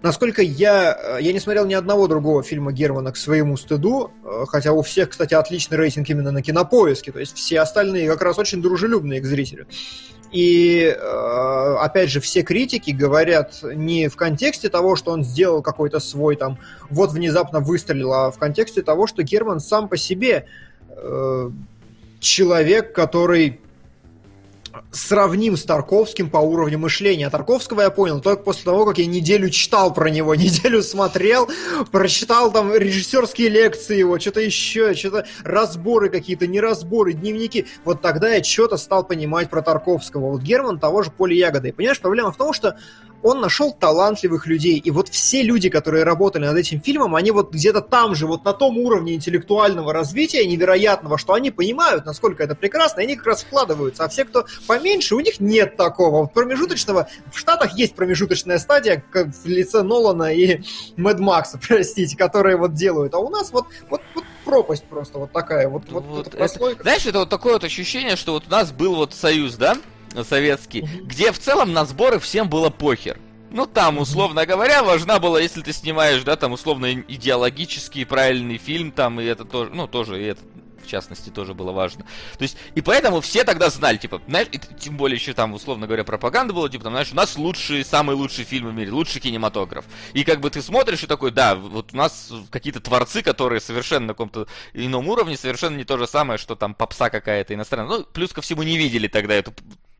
насколько 0.02 0.42
я... 0.42 0.98
э, 1.18 1.22
Я 1.22 1.32
не 1.32 1.40
смотрел 1.40 1.64
ни 1.66 1.74
одного 1.74 2.08
другого 2.08 2.42
фильма 2.42 2.72
Германа 2.72 3.12
к 3.12 3.16
своему 3.16 3.56
стыду, 3.56 4.10
э, 4.24 4.44
хотя 4.48 4.72
у 4.72 4.82
всех, 4.82 5.10
кстати, 5.10 5.34
отличный 5.34 5.76
рейтинг 5.78 6.08
именно 6.10 6.32
на 6.32 6.42
кинопоиске, 6.42 7.12
то 7.12 7.20
есть 7.20 7.36
все 7.36 7.60
остальные 7.60 8.08
как 8.08 8.22
раз 8.22 8.38
очень 8.38 8.60
дружелюбные 8.60 9.20
к 9.20 9.24
зрителю. 9.24 9.66
И, 10.32 10.84
э, 10.84 11.76
опять 11.80 12.10
же, 12.10 12.20
все 12.20 12.42
критики 12.42 12.90
говорят 12.90 13.62
не 13.62 14.08
в 14.08 14.16
контексте 14.16 14.68
того, 14.68 14.96
что 14.96 15.12
он 15.12 15.24
сделал 15.24 15.62
какой-то 15.62 16.00
свой 16.00 16.36
там, 16.36 16.58
вот 16.90 17.12
внезапно 17.12 17.60
выстрелил, 17.60 18.12
а 18.12 18.30
в 18.30 18.38
контексте 18.38 18.82
того, 18.82 19.06
что 19.06 19.22
Герман 19.22 19.60
сам 19.60 19.88
по 19.88 19.96
себе 19.96 20.46
человек, 22.20 22.94
который 22.94 23.61
сравним 24.92 25.56
с 25.56 25.64
Тарковским 25.64 26.30
по 26.30 26.38
уровню 26.38 26.78
мышления. 26.78 27.26
А 27.26 27.30
Тарковского 27.30 27.80
я 27.82 27.90
понял 27.90 28.20
только 28.20 28.42
после 28.42 28.64
того, 28.64 28.84
как 28.84 28.98
я 28.98 29.06
неделю 29.06 29.50
читал 29.50 29.92
про 29.92 30.10
него, 30.10 30.34
неделю 30.36 30.82
смотрел, 30.82 31.48
прочитал 31.90 32.52
там 32.52 32.74
режиссерские 32.74 33.48
лекции 33.48 33.98
его, 33.98 34.18
что-то 34.18 34.40
еще, 34.40 34.94
что-то 34.94 35.26
разборы 35.42 36.10
какие-то, 36.10 36.46
неразборы, 36.46 37.14
дневники. 37.14 37.66
Вот 37.84 38.02
тогда 38.02 38.34
я 38.34 38.44
что-то 38.44 38.76
стал 38.76 39.04
понимать 39.04 39.50
про 39.50 39.62
Тарковского. 39.62 40.30
Вот 40.32 40.42
Герман 40.42 40.78
того 40.78 41.02
же 41.02 41.10
Поля 41.10 41.34
Ягода. 41.34 41.68
И 41.68 41.72
понимаешь, 41.72 42.00
проблема 42.00 42.32
в 42.32 42.36
том, 42.36 42.52
что 42.52 42.76
он 43.22 43.40
нашел 43.40 43.72
талантливых 43.72 44.46
людей. 44.46 44.78
И 44.78 44.90
вот 44.90 45.08
все 45.08 45.42
люди, 45.42 45.68
которые 45.68 46.04
работали 46.04 46.44
над 46.46 46.56
этим 46.56 46.80
фильмом, 46.80 47.14
они 47.14 47.30
вот 47.30 47.52
где-то 47.52 47.80
там 47.80 48.14
же, 48.14 48.26
вот 48.26 48.44
на 48.44 48.52
том 48.52 48.78
уровне 48.78 49.14
интеллектуального 49.14 49.92
развития 49.92 50.44
невероятного, 50.46 51.18
что 51.18 51.34
они 51.34 51.50
понимают, 51.50 52.04
насколько 52.04 52.42
это 52.42 52.54
прекрасно, 52.54 53.00
и 53.00 53.04
они 53.04 53.16
как 53.16 53.26
раз 53.26 53.42
вкладываются. 53.42 54.04
А 54.04 54.08
все, 54.08 54.24
кто 54.24 54.46
поменьше, 54.66 55.14
у 55.14 55.20
них 55.20 55.40
нет 55.40 55.76
такого. 55.76 56.26
Промежуточного... 56.26 57.08
В 57.32 57.38
Штатах 57.38 57.76
есть 57.78 57.94
промежуточная 57.94 58.58
стадия, 58.58 59.02
как 59.10 59.28
в 59.28 59.46
лице 59.46 59.82
Нолана 59.82 60.32
и 60.34 60.62
Мэд 60.96 61.18
Макса, 61.18 61.58
простите, 61.68 62.16
которые 62.16 62.56
вот 62.56 62.74
делают. 62.74 63.14
А 63.14 63.18
у 63.18 63.30
нас 63.30 63.52
вот, 63.52 63.66
вот, 63.88 64.00
вот 64.14 64.24
пропасть 64.44 64.84
просто 64.84 65.18
вот 65.18 65.32
такая. 65.32 65.68
Вот, 65.68 65.84
вот, 65.90 66.04
Вот 66.04 66.26
это- 66.26 66.36
прослойка. 66.36 66.82
Знаешь, 66.82 67.06
это 67.06 67.20
вот 67.20 67.28
такое 67.28 67.54
вот 67.54 67.64
ощущение, 67.64 68.16
что 68.16 68.32
вот 68.32 68.44
у 68.48 68.50
нас 68.50 68.72
был 68.72 68.96
вот 68.96 69.14
союз, 69.14 69.54
да, 69.54 69.76
советский, 70.24 70.82
где 71.02 71.32
в 71.32 71.38
целом 71.38 71.72
на 71.72 71.84
сборы 71.84 72.18
всем 72.18 72.48
было 72.48 72.70
похер. 72.70 73.18
Ну, 73.52 73.66
там, 73.66 73.98
условно 73.98 74.46
говоря, 74.46 74.82
важна 74.82 75.18
была, 75.18 75.38
если 75.40 75.60
ты 75.60 75.72
снимаешь, 75.74 76.22
да, 76.22 76.36
там, 76.36 76.52
условно, 76.52 76.92
идеологический 76.92 78.06
правильный 78.06 78.56
фильм, 78.56 78.92
там, 78.92 79.20
и 79.20 79.24
это 79.24 79.44
тоже, 79.44 79.70
ну, 79.74 79.86
тоже, 79.86 80.22
и 80.22 80.24
это, 80.24 80.40
в 80.82 80.86
частности, 80.86 81.28
тоже 81.28 81.52
было 81.52 81.70
важно. 81.70 82.04
То 82.38 82.42
есть, 82.42 82.56
и 82.74 82.80
поэтому 82.80 83.20
все 83.20 83.44
тогда 83.44 83.68
знали, 83.68 83.98
типа, 83.98 84.22
знаешь, 84.26 84.48
и 84.52 84.58
тем 84.58 84.96
более 84.96 85.16
еще 85.16 85.34
там, 85.34 85.52
условно 85.52 85.86
говоря, 85.86 86.02
пропаганда 86.02 86.54
была, 86.54 86.70
типа, 86.70 86.84
там, 86.84 86.94
знаешь, 86.94 87.12
у 87.12 87.14
нас 87.14 87.36
лучшие, 87.36 87.84
самые 87.84 88.16
лучшие 88.16 88.46
фильмы 88.46 88.70
в 88.70 88.74
мире, 88.74 88.90
лучший 88.90 89.20
кинематограф. 89.20 89.84
И 90.14 90.24
как 90.24 90.40
бы 90.40 90.48
ты 90.48 90.62
смотришь 90.62 91.02
и 91.02 91.06
такой, 91.06 91.30
да, 91.30 91.54
вот 91.54 91.92
у 91.92 91.96
нас 91.96 92.32
какие-то 92.50 92.80
творцы, 92.80 93.20
которые 93.20 93.60
совершенно 93.60 94.06
на 94.06 94.12
каком-то 94.14 94.46
ином 94.72 95.08
уровне, 95.08 95.36
совершенно 95.36 95.76
не 95.76 95.84
то 95.84 95.98
же 95.98 96.06
самое, 96.06 96.38
что 96.38 96.56
там 96.56 96.74
попса 96.74 97.10
какая-то 97.10 97.52
иностранная. 97.52 97.98
Ну, 97.98 98.04
плюс 98.04 98.32
ко 98.32 98.40
всему 98.40 98.62
не 98.62 98.78
видели 98.78 99.08
тогда 99.08 99.34
эту 99.34 99.52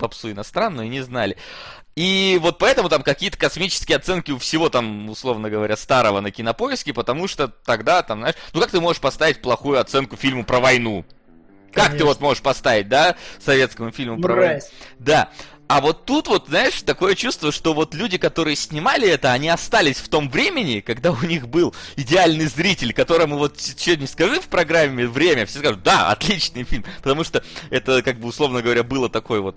попсу 0.02 0.30
иностранную 0.30 0.90
не 0.90 1.00
знали. 1.00 1.36
И 1.94 2.38
вот 2.42 2.58
поэтому 2.58 2.88
там 2.88 3.02
какие-то 3.02 3.38
космические 3.38 3.96
оценки 3.98 4.30
у 4.30 4.38
всего 4.38 4.68
там, 4.68 5.08
условно 5.08 5.48
говоря, 5.48 5.76
старого 5.76 6.20
на 6.20 6.30
кинопоиске, 6.30 6.92
потому 6.92 7.28
что 7.28 7.48
тогда 7.48 8.02
там, 8.02 8.20
знаешь, 8.20 8.36
ну 8.52 8.60
как 8.60 8.70
ты 8.70 8.80
можешь 8.80 9.00
поставить 9.00 9.42
плохую 9.42 9.78
оценку 9.78 10.16
фильму 10.16 10.44
про 10.44 10.60
войну? 10.60 11.04
Как 11.72 11.96
ты 11.96 12.04
вот 12.04 12.20
можешь 12.20 12.42
поставить, 12.42 12.88
да, 12.88 13.16
советскому 13.42 13.92
фильму 13.92 14.20
про 14.20 14.34
войну? 14.34 14.60
Да. 14.98 15.30
А 15.68 15.80
вот 15.80 16.04
тут 16.04 16.28
вот, 16.28 16.48
знаешь, 16.48 16.82
такое 16.82 17.14
чувство, 17.14 17.50
что 17.50 17.72
вот 17.72 17.94
люди, 17.94 18.18
которые 18.18 18.56
снимали 18.56 19.08
это, 19.08 19.32
они 19.32 19.48
остались 19.48 19.96
в 19.96 20.08
том 20.08 20.28
времени, 20.28 20.80
когда 20.80 21.12
у 21.12 21.22
них 21.22 21.48
был 21.48 21.74
идеальный 21.96 22.44
зритель, 22.44 22.92
которому 22.92 23.38
вот 23.38 23.58
что 23.58 23.96
не 23.96 24.06
скажи 24.06 24.38
в 24.40 24.48
программе 24.48 25.06
время, 25.06 25.46
все 25.46 25.60
скажут, 25.60 25.82
да, 25.82 26.10
отличный 26.10 26.64
фильм, 26.64 26.84
потому 26.98 27.24
что 27.24 27.42
это, 27.70 28.02
как 28.02 28.18
бы, 28.18 28.28
условно 28.28 28.60
говоря, 28.60 28.82
было 28.82 29.08
такой 29.08 29.40
вот 29.40 29.56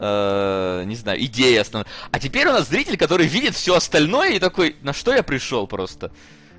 э, 0.00 0.82
не 0.86 0.96
знаю, 0.96 1.22
идея 1.24 1.60
основная. 1.60 1.86
А 2.10 2.18
теперь 2.18 2.48
у 2.48 2.52
нас 2.52 2.68
зритель, 2.68 2.96
который 2.96 3.26
видит 3.26 3.54
все 3.54 3.76
остальное 3.76 4.30
и 4.30 4.38
такой, 4.38 4.76
на 4.82 4.92
что 4.92 5.14
я 5.14 5.22
пришел 5.22 5.66
просто? 5.66 6.10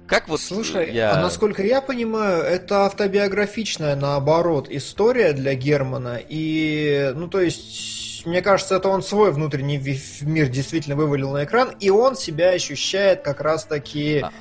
Как 0.08 0.28
вот 0.28 0.42
Слушай, 0.42 0.92
я... 0.92 1.14
а 1.14 1.22
насколько 1.22 1.64
я 1.64 1.82
понимаю, 1.82 2.44
это 2.44 2.86
автобиографичная, 2.86 3.96
наоборот, 3.96 4.68
история 4.70 5.32
для 5.32 5.56
Германа. 5.56 6.20
И, 6.28 7.14
ну, 7.16 7.30
то 7.30 7.40
есть, 7.40 8.26
мне 8.26 8.42
кажется, 8.42 8.76
это 8.76 8.90
он 8.90 9.04
свой 9.04 9.32
внутренний 9.32 9.82
мир 10.22 10.50
действительно 10.50 10.98
вывалил 10.98 11.32
на 11.32 11.46
экран, 11.46 11.74
и 11.80 11.90
он 11.90 12.18
себя 12.18 12.50
ощущает 12.50 13.22
как 13.22 13.40
раз-таки 13.40 14.20
А. 14.20 14.34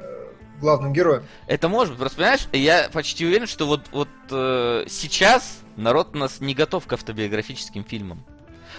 э, 0.00 0.26
главным 0.60 0.92
героем. 0.92 1.24
Это 1.46 1.68
может 1.68 1.92
быть, 1.92 2.00
просто 2.00 2.16
понимаешь, 2.16 2.48
я 2.52 2.88
почти 2.92 3.26
уверен, 3.26 3.46
что 3.46 3.66
вот, 3.66 3.82
вот 3.92 4.08
э, 4.32 4.86
сейчас 4.88 5.60
народ 5.76 6.14
у 6.14 6.18
нас 6.18 6.40
не 6.40 6.54
готов 6.54 6.86
к 6.86 6.92
автобиографическим 6.92 7.84
фильмам. 7.84 8.24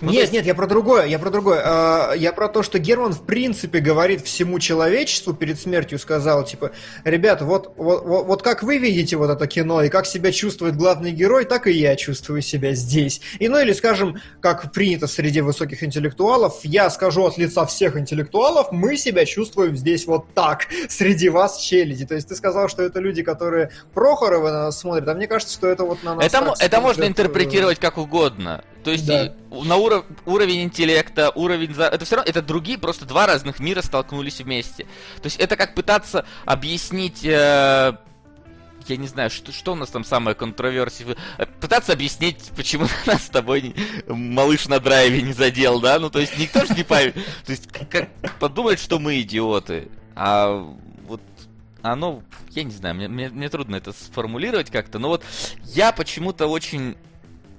Ну, 0.02 0.12
нет, 0.12 0.22
есть- 0.22 0.34
нет, 0.34 0.46
я 0.46 0.56
про 0.56 0.68
другое, 0.68 1.06
я 1.06 1.20
про 1.20 1.30
другое. 1.30 1.62
А, 1.64 2.14
Я 2.14 2.34
про 2.34 2.48
то, 2.48 2.64
что 2.64 2.80
Герман 2.80 3.14
в 3.14 3.24
принципе 3.26 3.80
говорит 3.80 4.22
всему 4.26 4.60
человечеству 4.60 5.34
перед 5.34 5.60
смертью, 5.60 6.00
сказал, 6.00 6.44
типа, 6.46 6.72
ребята, 7.04 7.46
вот, 7.46 7.74
вот, 7.78 8.04
вот, 8.06 8.26
вот 8.26 8.42
как 8.44 8.64
вы 8.64 8.78
видите 8.78 9.16
вот 9.18 9.30
это 9.30 9.48
кино, 9.48 9.82
и 9.84 9.90
как 9.90 10.06
себя 10.06 10.32
чувствует 10.32 10.76
главный 10.76 11.12
герой, 11.12 11.46
так 11.46 11.68
и 11.68 11.72
я 11.72 11.96
чувствую 11.96 12.42
себя 12.42 12.74
здесь. 12.74 13.22
И 13.40 13.48
ну 13.48 13.60
или, 13.60 13.74
скажем, 13.74 14.18
как 14.42 14.72
принято 14.72 15.08
среди 15.08 15.42
высоких 15.42 15.84
интеллектуалов, 15.84 16.60
я 16.64 16.90
скажу 16.90 17.24
от 17.24 17.38
лица 17.38 17.66
всех 17.66 17.98
интеллектуалов, 17.98 18.72
мы 18.72 18.98
себя 18.98 19.26
чувствуем 19.26 19.76
здесь 19.76 20.06
вот 20.08 20.34
так, 20.34 20.68
среди 20.90 21.30
вас 21.30 21.60
челяди. 21.60 22.06
То 22.06 22.16
есть 22.16 22.28
ты 22.28 22.36
сказал, 22.36 22.68
что 22.70 22.84
это 22.84 23.00
люди, 23.00 23.24
которые 23.24 23.72
Прохорова 23.94 24.50
на 24.50 24.64
нас 24.66 24.80
смотрят, 24.80 25.08
а 25.10 25.14
мне 25.14 25.28
кажется, 25.28 25.54
что 25.54 25.68
это 25.68 25.84
вот 25.84 26.04
на 26.04 26.16
нас 26.16 26.26
Это, 26.26 26.54
это 26.60 26.82
можно 26.82 27.04
э, 27.04 27.08
интерпретировать 27.08 27.80
как 27.80 27.98
угодно. 27.98 28.64
То 28.88 28.94
есть 28.94 29.06
Да. 29.06 29.34
на 29.52 29.76
уров- 29.76 30.06
уровень 30.26 30.64
интеллекта, 30.64 31.30
уровень... 31.32 31.74
за- 31.74 31.88
Это 31.88 32.06
все 32.06 32.16
равно, 32.16 32.30
это 32.30 32.42
другие, 32.42 32.78
просто 32.78 33.04
два 33.04 33.28
разных 33.28 33.60
мира 33.60 33.82
столкнулись 33.82 34.40
вместе. 34.40 34.86
То 35.18 35.26
есть 35.26 35.36
это 35.42 35.58
как 35.58 35.76
пытаться 35.76 36.26
объяснить... 36.46 37.26
э, 37.26 37.98
я 38.88 38.96
не 38.96 39.08
знаю, 39.08 39.30
что, 39.30 39.52
что 39.52 39.74
у 39.74 39.76
нас 39.76 39.90
там 39.90 40.06
самое 40.06 40.36
контроверсия. 40.38 41.18
Пытаться 41.60 41.92
объяснить, 41.92 42.38
почему 42.56 42.86
нас 43.06 43.26
с 43.26 43.30
тобой 43.30 43.62
не- 43.62 43.76
малыш 44.08 44.70
на 44.70 44.80
драйве 44.80 45.22
не 45.22 45.34
задел, 45.34 45.82
да? 45.82 46.00
Ну, 46.00 46.10
то 46.10 46.20
есть 46.20 46.38
никто 46.40 46.66
же 46.66 46.74
не 46.74 46.84
поймет. 46.86 47.16
То 47.46 47.52
есть 47.52 47.68
как 47.90 48.08
подумать, 48.40 48.80
что 48.80 49.00
мы 49.00 49.20
идиоты. 49.20 49.90
А 50.16 50.66
вот 51.06 51.20
оно, 51.82 52.24
я 52.52 52.64
не 52.64 52.72
знаю, 52.72 52.96
мне, 52.96 53.10
мне, 53.10 53.28
мне 53.28 53.50
трудно 53.50 53.76
это 53.76 53.92
сформулировать 53.92 54.72
как-то, 54.72 54.98
но 54.98 55.10
вот 55.10 55.26
я 55.66 55.92
почему-то 55.92 56.48
очень 56.48 56.96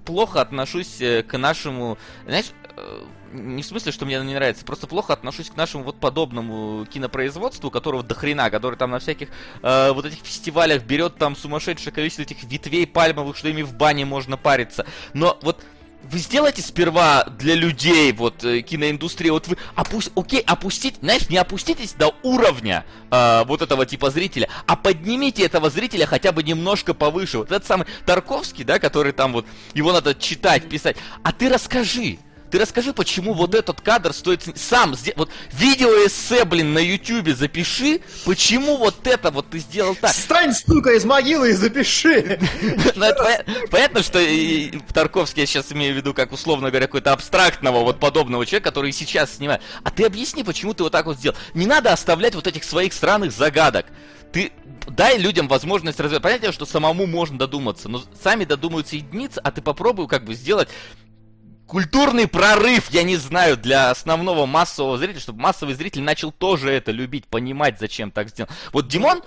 плохо 0.08 0.40
отношусь 0.40 1.02
э, 1.02 1.22
к 1.22 1.36
нашему, 1.36 1.98
знаешь, 2.24 2.46
э, 2.78 3.02
не 3.34 3.62
в 3.62 3.66
смысле, 3.66 3.92
что 3.92 4.06
мне 4.06 4.16
оно 4.16 4.26
не 4.26 4.34
нравится, 4.34 4.64
просто 4.64 4.86
плохо 4.86 5.12
отношусь 5.12 5.50
к 5.50 5.56
нашему 5.56 5.84
вот 5.84 6.00
подобному 6.00 6.86
кинопроизводству, 6.86 7.70
которого 7.70 8.02
до 8.02 8.14
хрена, 8.14 8.48
который 8.48 8.76
там 8.76 8.90
на 8.90 9.00
всяких 9.00 9.28
э, 9.60 9.92
вот 9.92 10.06
этих 10.06 10.20
фестивалях 10.20 10.82
берет 10.84 11.16
там 11.16 11.36
сумасшедшее 11.36 11.92
количество 11.92 12.22
этих 12.22 12.42
ветвей 12.44 12.86
пальмовых, 12.86 13.36
что 13.36 13.48
ими 13.48 13.60
в 13.60 13.74
бане 13.74 14.06
можно 14.06 14.38
париться. 14.38 14.86
Но 15.12 15.38
вот 15.42 15.62
вы 16.02 16.18
сделайте 16.18 16.62
сперва 16.62 17.24
для 17.24 17.54
людей, 17.54 18.12
вот, 18.12 18.44
э, 18.44 18.62
киноиндустрии, 18.62 19.30
вот 19.30 19.48
вы, 19.48 19.56
опусть, 19.76 20.10
окей, 20.14 20.40
опустить, 20.40 20.96
знаешь, 21.00 21.28
не 21.28 21.36
опуститесь 21.36 21.92
до 21.92 22.14
уровня 22.22 22.84
э, 23.10 23.44
вот 23.46 23.62
этого 23.62 23.84
типа 23.84 24.10
зрителя, 24.10 24.48
а 24.66 24.76
поднимите 24.76 25.44
этого 25.44 25.70
зрителя 25.70 26.06
хотя 26.06 26.32
бы 26.32 26.42
немножко 26.42 26.94
повыше. 26.94 27.38
Вот 27.38 27.52
этот 27.52 27.66
самый 27.66 27.86
Тарковский, 28.06 28.64
да, 28.64 28.78
который 28.78 29.12
там 29.12 29.32
вот, 29.32 29.46
его 29.74 29.92
надо 29.92 30.14
читать, 30.14 30.68
писать, 30.68 30.96
а 31.22 31.32
ты 31.32 31.48
расскажи, 31.48 32.18
Ты 32.50 32.58
расскажи, 32.58 32.92
почему 32.92 33.34
вот 33.34 33.54
этот 33.54 33.80
кадр 33.80 34.12
стоит 34.12 34.42
сам 34.56 34.94
вот 35.16 35.30
видеоэссе, 35.52 36.44
блин, 36.44 36.72
на 36.72 36.78
ютюбе 36.78 37.34
запиши, 37.34 38.00
почему 38.24 38.76
вот 38.78 39.06
это 39.06 39.30
вот 39.30 39.50
ты 39.50 39.58
сделал 39.58 39.94
так. 39.94 40.12
Встань, 40.12 40.54
сука, 40.54 40.94
из 40.94 41.04
могилы 41.04 41.50
и 41.50 41.52
запиши. 41.52 42.40
Ну, 42.94 43.06
понятно, 43.70 44.02
что 44.02 44.18
Тарковский 44.92 45.42
я 45.42 45.46
сейчас 45.46 45.72
имею 45.72 45.94
в 45.94 45.96
виду, 45.96 46.14
как 46.14 46.32
условно 46.32 46.70
говоря, 46.70 46.86
какой-то 46.86 47.12
абстрактного 47.12 47.80
вот 47.80 48.00
подобного 48.00 48.46
человека, 48.46 48.70
который 48.70 48.92
сейчас 48.92 49.36
снимает. 49.36 49.60
А 49.82 49.90
ты 49.90 50.04
объясни, 50.04 50.42
почему 50.42 50.74
ты 50.74 50.82
вот 50.82 50.92
так 50.92 51.06
вот 51.06 51.18
сделал. 51.18 51.36
Не 51.54 51.66
надо 51.66 51.92
оставлять 51.92 52.34
вот 52.34 52.46
этих 52.46 52.64
своих 52.64 52.92
странных 52.92 53.32
загадок. 53.32 53.86
Ты 54.32 54.52
дай 54.86 55.18
людям 55.18 55.48
возможность 55.48 56.00
развивать. 56.00 56.22
Понятно, 56.22 56.52
что 56.52 56.66
самому 56.66 57.06
можно 57.06 57.38
додуматься, 57.38 57.88
но 57.88 58.02
сами 58.22 58.44
додумаются 58.44 58.96
единицы, 58.96 59.38
а 59.42 59.50
ты 59.50 59.62
попробуй 59.62 60.08
как 60.08 60.24
бы 60.24 60.34
сделать 60.34 60.68
культурный 61.68 62.26
прорыв, 62.26 62.90
я 62.90 63.04
не 63.04 63.16
знаю, 63.16 63.56
для 63.56 63.90
основного 63.90 64.46
массового 64.46 64.98
зрителя, 64.98 65.20
чтобы 65.20 65.40
массовый 65.40 65.74
зритель 65.74 66.02
начал 66.02 66.32
тоже 66.32 66.72
это 66.72 66.90
любить, 66.90 67.26
понимать, 67.26 67.78
зачем 67.78 68.10
так 68.10 68.30
сделано. 68.30 68.52
Вот 68.72 68.88
Димон, 68.88 69.22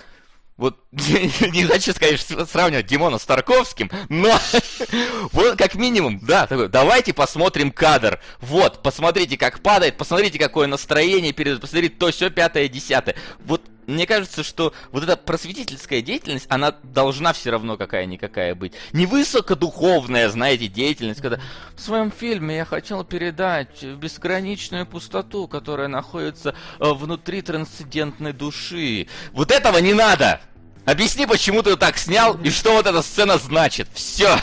вот 0.56 0.78
не 0.92 1.64
хочу, 1.64 1.94
конечно, 1.94 2.44
сравнивать 2.44 2.86
Димона 2.86 3.18
с 3.18 3.24
Тарковским, 3.24 3.90
но 4.08 4.38
вот 5.32 5.56
как 5.56 5.76
минимум, 5.76 6.18
да, 6.20 6.46
такой, 6.46 6.68
давайте 6.68 7.14
посмотрим 7.14 7.70
кадр. 7.70 8.20
Вот, 8.40 8.82
посмотрите, 8.82 9.38
как 9.38 9.60
падает, 9.60 9.96
посмотрите, 9.96 10.38
какое 10.38 10.66
настроение 10.66 11.32
перед, 11.32 11.60
посмотрите 11.60 11.94
то, 11.96 12.10
все, 12.10 12.28
пятое, 12.28 12.68
десятое. 12.68 13.16
Вот 13.40 13.62
мне 13.86 14.06
кажется, 14.06 14.42
что 14.42 14.72
вот 14.90 15.02
эта 15.02 15.16
просветительская 15.16 16.02
деятельность, 16.02 16.46
она 16.48 16.74
должна 16.82 17.32
все 17.32 17.50
равно 17.50 17.76
какая-никакая 17.76 18.54
быть. 18.54 18.72
Не 18.92 19.06
высокодуховная, 19.06 20.28
знаете, 20.28 20.68
деятельность, 20.68 21.20
когда 21.20 21.40
в 21.74 21.80
своем 21.80 22.10
фильме 22.10 22.56
я 22.56 22.64
хотел 22.64 23.04
передать 23.04 23.82
безграничную 23.82 24.86
пустоту, 24.86 25.48
которая 25.48 25.88
находится 25.88 26.54
э, 26.78 26.92
внутри 26.92 27.42
трансцендентной 27.42 28.32
души. 28.32 29.08
Вот 29.32 29.50
этого 29.50 29.78
не 29.78 29.94
надо! 29.94 30.40
Объясни, 30.84 31.26
почему 31.26 31.62
ты 31.62 31.76
так 31.76 31.96
снял 31.96 32.36
и 32.42 32.50
что 32.50 32.72
вот 32.72 32.86
эта 32.86 33.02
сцена 33.02 33.38
значит. 33.38 33.88
Все. 33.94 34.36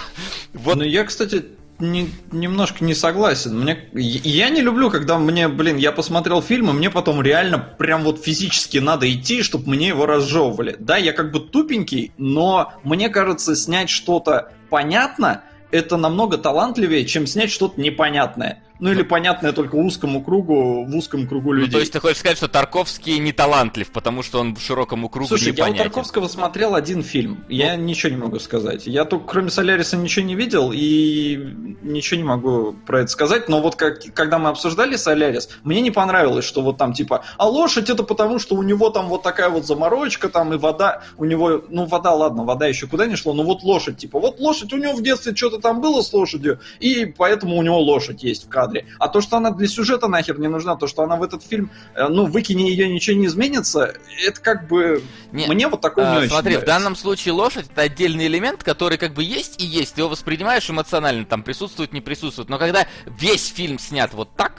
Вот. 0.53 0.77
Ну, 0.77 0.83
я, 0.83 1.03
кстати, 1.03 1.45
не, 1.79 2.09
немножко 2.31 2.83
не 2.83 2.93
согласен. 2.93 3.59
Мне, 3.59 3.89
я 3.93 4.49
не 4.49 4.61
люблю, 4.61 4.89
когда 4.89 5.17
мне, 5.17 5.47
блин, 5.47 5.77
я 5.77 5.91
посмотрел 5.91 6.41
фильм, 6.41 6.69
и 6.69 6.73
мне 6.73 6.89
потом 6.89 7.21
реально 7.21 7.57
прям 7.57 8.03
вот 8.03 8.23
физически 8.23 8.77
надо 8.77 9.11
идти, 9.11 9.41
чтобы 9.41 9.69
мне 9.69 9.89
его 9.89 10.05
разжевывали. 10.05 10.75
Да, 10.79 10.97
я 10.97 11.13
как 11.13 11.31
бы 11.31 11.39
тупенький, 11.39 12.11
но 12.17 12.73
мне 12.83 13.09
кажется, 13.09 13.55
снять 13.55 13.89
что-то 13.89 14.51
понятно, 14.69 15.43
это 15.71 15.97
намного 15.97 16.37
талантливее, 16.37 17.05
чем 17.05 17.27
снять 17.27 17.51
что-то 17.51 17.79
непонятное. 17.79 18.63
Ну 18.79 18.91
или 18.91 19.01
понятное 19.01 19.51
только 19.51 19.75
узкому 19.75 20.23
кругу, 20.23 20.85
в 20.85 20.95
узком 20.95 21.27
кругу 21.27 21.53
людей. 21.53 21.67
Ну, 21.67 21.73
то 21.73 21.79
есть 21.79 21.91
ты 21.91 21.99
хочешь 21.99 22.19
сказать, 22.19 22.37
что 22.37 22.47
Тарковский 22.47 23.17
не 23.19 23.33
талантлив, 23.33 23.91
потому 23.91 24.23
что 24.23 24.39
он 24.39 24.55
в 24.55 24.61
широкому 24.61 25.09
кругу 25.09 25.27
Слушай, 25.27 25.51
непонятен. 25.51 25.75
я 25.75 25.81
у 25.81 25.83
Тарковского 25.85 26.27
смотрел 26.27 26.75
один 26.75 27.03
фильм. 27.03 27.43
Я 27.49 27.75
ну. 27.75 27.83
ничего 27.83 28.11
не 28.11 28.17
могу 28.17 28.39
сказать. 28.39 28.87
Я 28.87 29.05
только 29.05 29.25
кроме 29.25 29.49
Соляриса 29.49 29.97
ничего 29.97 30.25
не 30.25 30.35
видел 30.35 30.71
и 30.73 31.35
ничего 31.81 32.17
не 32.17 32.23
могу 32.23 32.73
про 32.85 33.01
это 33.01 33.11
сказать. 33.11 33.49
Но 33.49 33.61
вот 33.61 33.75
как, 33.75 33.99
когда 34.13 34.39
мы 34.39 34.49
обсуждали 34.49 34.95
Солярис, 34.95 35.49
мне 35.63 35.81
не 35.81 35.91
понравилось, 35.91 36.45
что 36.45 36.61
вот 36.61 36.77
там 36.77 36.93
типа, 36.93 37.23
а 37.37 37.47
лошадь 37.47 37.89
это 37.89 38.03
потому, 38.03 38.39
что 38.39 38.55
у 38.55 38.63
него 38.63 38.89
там 38.89 39.07
вот 39.07 39.23
такая 39.23 39.49
вот 39.49 39.65
заморочка 39.65 40.29
там 40.29 40.53
и 40.53 40.57
вода, 40.57 41.03
у 41.17 41.25
него, 41.25 41.63
ну 41.69 41.85
вода, 41.85 42.13
ладно, 42.13 42.43
вода 42.43 42.67
еще 42.67 42.87
куда 42.87 43.07
не 43.07 43.15
шло, 43.15 43.33
но 43.33 43.43
вот 43.43 43.63
лошадь, 43.63 43.97
типа, 43.97 44.19
вот 44.19 44.39
лошадь, 44.39 44.71
у 44.73 44.77
него 44.77 44.93
в 44.93 45.03
детстве 45.03 45.35
что-то 45.35 45.59
там 45.59 45.81
было 45.81 46.01
с 46.01 46.13
лошадью, 46.13 46.59
и 46.79 47.05
поэтому 47.05 47.57
у 47.57 47.61
него 47.61 47.79
лошадь 47.79 48.23
есть 48.23 48.45
в 48.45 48.49
кадре 48.49 48.68
кадре. 48.69 48.85
А 48.99 49.07
то, 49.07 49.21
что 49.21 49.37
она 49.37 49.51
для 49.51 49.67
сюжета 49.67 50.07
нахер 50.07 50.39
не 50.39 50.47
нужна, 50.47 50.75
то, 50.75 50.87
что 50.87 51.03
она 51.03 51.15
в 51.15 51.23
этот 51.23 51.43
фильм, 51.43 51.71
э, 51.95 52.07
ну, 52.07 52.25
выкини 52.25 52.69
ее, 52.69 52.87
ничего 52.87 53.17
не 53.17 53.25
изменится, 53.25 53.95
это 54.25 54.41
как 54.41 54.67
бы... 54.67 55.03
Не, 55.31 55.47
Мне 55.47 55.67
вот 55.67 55.81
такое 55.81 56.05
а, 56.05 56.11
не 56.11 56.17
очень 56.19 56.29
Смотри, 56.29 56.53
нравится. 56.53 56.65
в 56.65 56.67
данном 56.67 56.95
случае 56.95 57.33
лошадь 57.33 57.67
это 57.71 57.81
отдельный 57.81 58.27
элемент, 58.27 58.63
который 58.63 58.97
как 58.97 59.13
бы 59.13 59.23
есть 59.23 59.61
и 59.61 59.65
есть. 59.65 59.95
Ты 59.95 60.01
его 60.01 60.09
воспринимаешь 60.09 60.69
эмоционально, 60.69 61.25
там 61.25 61.43
присутствует, 61.43 61.93
не 61.93 62.01
присутствует. 62.01 62.49
Но 62.49 62.57
когда 62.57 62.87
весь 63.05 63.47
фильм 63.47 63.79
снят 63.79 64.13
вот 64.13 64.35
так, 64.35 64.53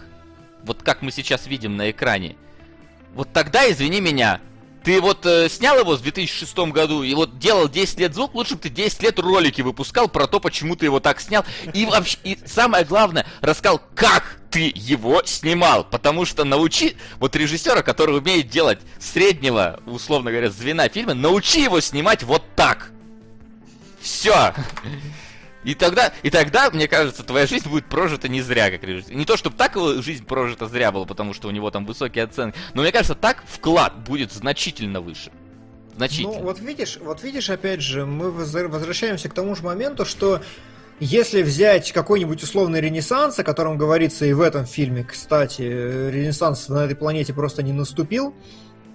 вот 0.65 0.83
как 0.83 1.03
мы 1.03 1.11
сейчас 1.11 1.47
видим 1.47 1.77
на 1.77 1.91
экране, 1.91 2.37
вот 3.15 3.33
тогда, 3.33 3.71
извини 3.71 4.01
меня, 4.01 4.41
ты 4.83 5.01
вот 5.01 5.27
э, 5.27 5.49
снял 5.49 5.79
его 5.79 5.97
в 5.97 6.03
2006 6.03 6.57
году 6.71 7.03
и 7.03 7.15
вот 7.15 7.39
делал 7.39 7.69
10 7.69 8.01
лет 8.01 8.15
звук, 8.15 8.35
лучше 8.35 8.55
бы 8.55 8.61
ты 8.61 8.69
10 8.69 9.03
лет 9.03 9.19
ролики 9.19 9.61
выпускал 9.63 10.09
про 10.09 10.27
то, 10.27 10.41
почему 10.41 10.77
ты 10.77 10.87
его 10.87 11.01
так 11.01 11.21
снял. 11.21 11.45
И 11.75 11.87
вообще, 11.87 12.19
и 12.25 12.39
самое 12.47 12.85
главное, 12.85 13.27
рассказал, 13.41 13.81
как 13.95 14.39
ты 14.51 14.73
его 14.75 15.23
снимал. 15.25 15.85
Потому 15.85 16.25
что 16.25 16.45
научи 16.45 16.97
вот 17.19 17.37
режиссера, 17.37 17.83
который 17.83 18.19
умеет 18.19 18.49
делать 18.49 18.81
среднего, 18.99 19.81
условно 19.87 20.31
говоря, 20.31 20.51
звена 20.51 20.89
фильма, 20.89 21.15
научи 21.15 21.63
его 21.63 21.81
снимать 21.81 22.23
вот 22.23 22.43
так. 22.57 22.91
Все. 24.01 24.55
И 25.63 25.75
тогда, 25.75 26.13
и 26.23 26.31
тогда, 26.31 26.71
мне 26.71 26.89
кажется, 26.89 27.23
твоя 27.23 27.47
жизнь 27.47 27.69
будет 27.69 27.85
прожита 27.85 28.29
не 28.29 28.41
зря, 28.41 28.71
как 28.71 28.83
режиссер. 28.83 29.15
Не 29.15 29.25
то, 29.25 29.37
чтобы 29.37 29.57
так 29.57 29.77
его 29.77 30.01
жизнь 30.01 30.25
прожита 30.25 30.67
зря 30.67 30.91
была, 30.91 31.05
потому 31.05 31.35
что 31.35 31.49
у 31.49 31.51
него 31.51 31.71
там 31.71 31.85
высокие 31.85 32.25
оценки, 32.25 32.59
но 32.73 32.83
мне 32.83 32.93
кажется, 32.93 33.15
так 33.15 33.45
вклад 33.47 34.05
будет 34.05 34.33
значительно 34.33 35.01
выше. 35.01 35.31
Значительно. 35.97 36.39
Ну, 36.39 36.43
вот 36.45 36.61
видишь, 36.61 36.99
вот 37.03 37.23
видишь, 37.23 37.51
опять 37.51 37.83
же, 37.83 38.07
мы 38.07 38.31
возвращаемся 38.31 39.29
к 39.29 39.35
тому 39.35 39.55
же 39.55 39.63
моменту, 39.63 40.07
что 40.07 40.41
если 40.99 41.43
взять 41.43 41.93
какой-нибудь 41.93 42.43
условный 42.43 42.81
ренессанс, 42.81 43.39
о 43.39 43.45
котором 43.45 43.77
говорится 43.77 44.25
и 44.25 44.33
в 44.33 44.41
этом 44.41 44.65
фильме, 44.67 45.05
кстати, 45.05 45.63
ренессанс 45.63 46.69
на 46.69 46.85
этой 46.85 46.95
планете 46.95 47.35
просто 47.35 47.63
не 47.63 47.73
наступил, 47.73 48.35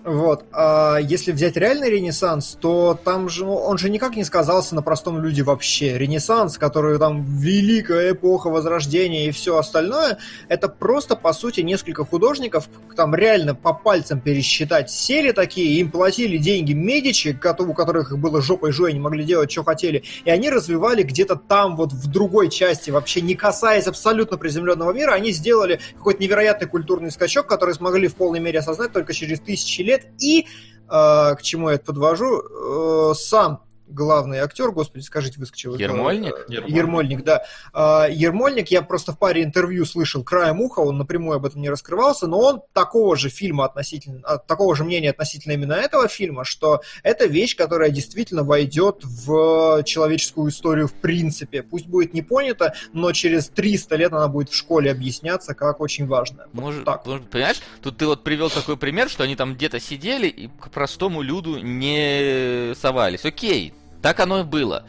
вот. 0.05 0.45
А 0.51 0.97
если 0.97 1.31
взять 1.31 1.57
реальный 1.57 1.89
Ренессанс, 1.89 2.57
то 2.61 2.97
там 3.03 3.27
же 3.27 3.45
ну, 3.45 3.55
он 3.55 3.77
же 3.77 3.89
никак 3.89 4.15
не 4.15 4.23
сказался 4.23 4.75
на 4.75 4.81
простом 4.83 5.19
люди 5.19 5.41
вообще. 5.41 5.97
Ренессанс, 5.97 6.57
который 6.59 6.99
там 6.99 7.23
великая 7.23 8.11
эпоха 8.11 8.49
Возрождения 8.49 9.27
и 9.27 9.31
все 9.31 9.57
остальное, 9.57 10.19
это 10.47 10.67
просто, 10.67 11.15
по 11.15 11.33
сути, 11.33 11.61
несколько 11.61 12.05
художников, 12.05 12.69
там 12.95 13.15
реально 13.15 13.55
по 13.55 13.73
пальцам 13.73 14.19
пересчитать, 14.19 14.91
сели 14.91 15.31
такие, 15.31 15.79
им 15.79 15.89
платили 15.89 16.37
деньги 16.37 16.73
Медичи, 16.73 17.37
у 17.59 17.73
которых 17.73 18.11
их 18.11 18.19
было 18.19 18.41
жопой 18.41 18.71
жой, 18.71 18.91
они 18.91 18.99
могли 18.99 19.23
делать, 19.23 19.51
что 19.51 19.63
хотели, 19.63 20.03
и 20.23 20.29
они 20.29 20.49
развивали 20.49 21.01
где-то 21.03 21.35
там, 21.35 21.75
вот 21.75 21.93
в 21.93 22.07
другой 22.07 22.49
части, 22.49 22.91
вообще 22.91 23.21
не 23.21 23.33
касаясь 23.33 23.87
абсолютно 23.87 24.37
приземленного 24.37 24.91
мира, 24.91 25.13
они 25.13 25.31
сделали 25.31 25.79
какой-то 25.95 26.21
невероятный 26.21 26.67
культурный 26.67 27.11
скачок, 27.11 27.47
который 27.47 27.73
смогли 27.73 28.07
в 28.07 28.15
полной 28.15 28.39
мере 28.39 28.59
осознать 28.59 28.91
только 28.91 29.13
через 29.13 29.39
тысячи 29.39 29.81
лет, 29.81 29.94
лет. 29.95 30.07
И 30.19 30.41
э, 30.41 30.45
к 30.89 31.39
чему 31.41 31.69
я 31.69 31.75
это 31.75 31.85
подвожу, 31.85 32.41
э, 32.41 33.13
сам 33.15 33.64
главный 33.87 34.39
актер, 34.39 34.71
господи, 34.71 35.03
скажите, 35.03 35.39
выскочил. 35.39 35.75
Ермольник? 35.75 36.45
Ермольник, 36.47 36.75
Ермольник 36.75 37.23
да. 37.23 37.43
А, 37.73 38.07
Ермольник, 38.09 38.69
я 38.69 38.81
просто 38.81 39.13
в 39.13 39.19
паре 39.19 39.43
интервью 39.43 39.85
слышал 39.85 40.23
краем 40.23 40.61
уха, 40.61 40.79
он 40.79 40.97
напрямую 40.97 41.37
об 41.37 41.45
этом 41.45 41.61
не 41.61 41.69
раскрывался, 41.69 42.27
но 42.27 42.39
он 42.39 42.61
такого 42.73 43.15
же 43.15 43.29
фильма 43.29 43.65
относительно, 43.65 44.21
а, 44.23 44.37
такого 44.37 44.75
же 44.75 44.83
мнения 44.83 45.11
относительно 45.11 45.53
именно 45.53 45.73
этого 45.73 46.07
фильма, 46.07 46.43
что 46.43 46.81
это 47.03 47.25
вещь, 47.25 47.55
которая 47.55 47.89
действительно 47.89 48.43
войдет 48.43 49.03
в 49.03 49.83
человеческую 49.83 50.49
историю 50.49 50.87
в 50.87 50.93
принципе. 50.93 51.63
Пусть 51.63 51.87
будет 51.87 52.13
не 52.13 52.21
понята, 52.21 52.73
но 52.93 53.11
через 53.11 53.49
300 53.49 53.95
лет 53.95 54.13
она 54.13 54.27
будет 54.27 54.49
в 54.49 54.55
школе 54.55 54.91
объясняться 54.91 55.53
как 55.53 55.79
очень 55.79 56.07
важная. 56.07 56.47
Может, 56.53 56.79
вот 56.79 56.85
так. 56.85 57.05
может 57.05 57.29
понимаешь, 57.29 57.61
тут 57.81 57.97
ты 57.97 58.05
вот 58.05 58.23
привел 58.23 58.49
такой 58.49 58.77
пример, 58.77 59.09
что 59.09 59.23
они 59.23 59.35
там 59.35 59.55
где-то 59.55 59.79
сидели 59.79 60.27
и 60.27 60.47
к 60.47 60.69
простому 60.69 61.21
люду 61.21 61.57
не 61.59 62.73
совались. 62.75 63.25
Окей, 63.25 63.73
так 64.05 64.19
оно 64.19 64.41
и 64.41 64.43
было. 64.43 64.83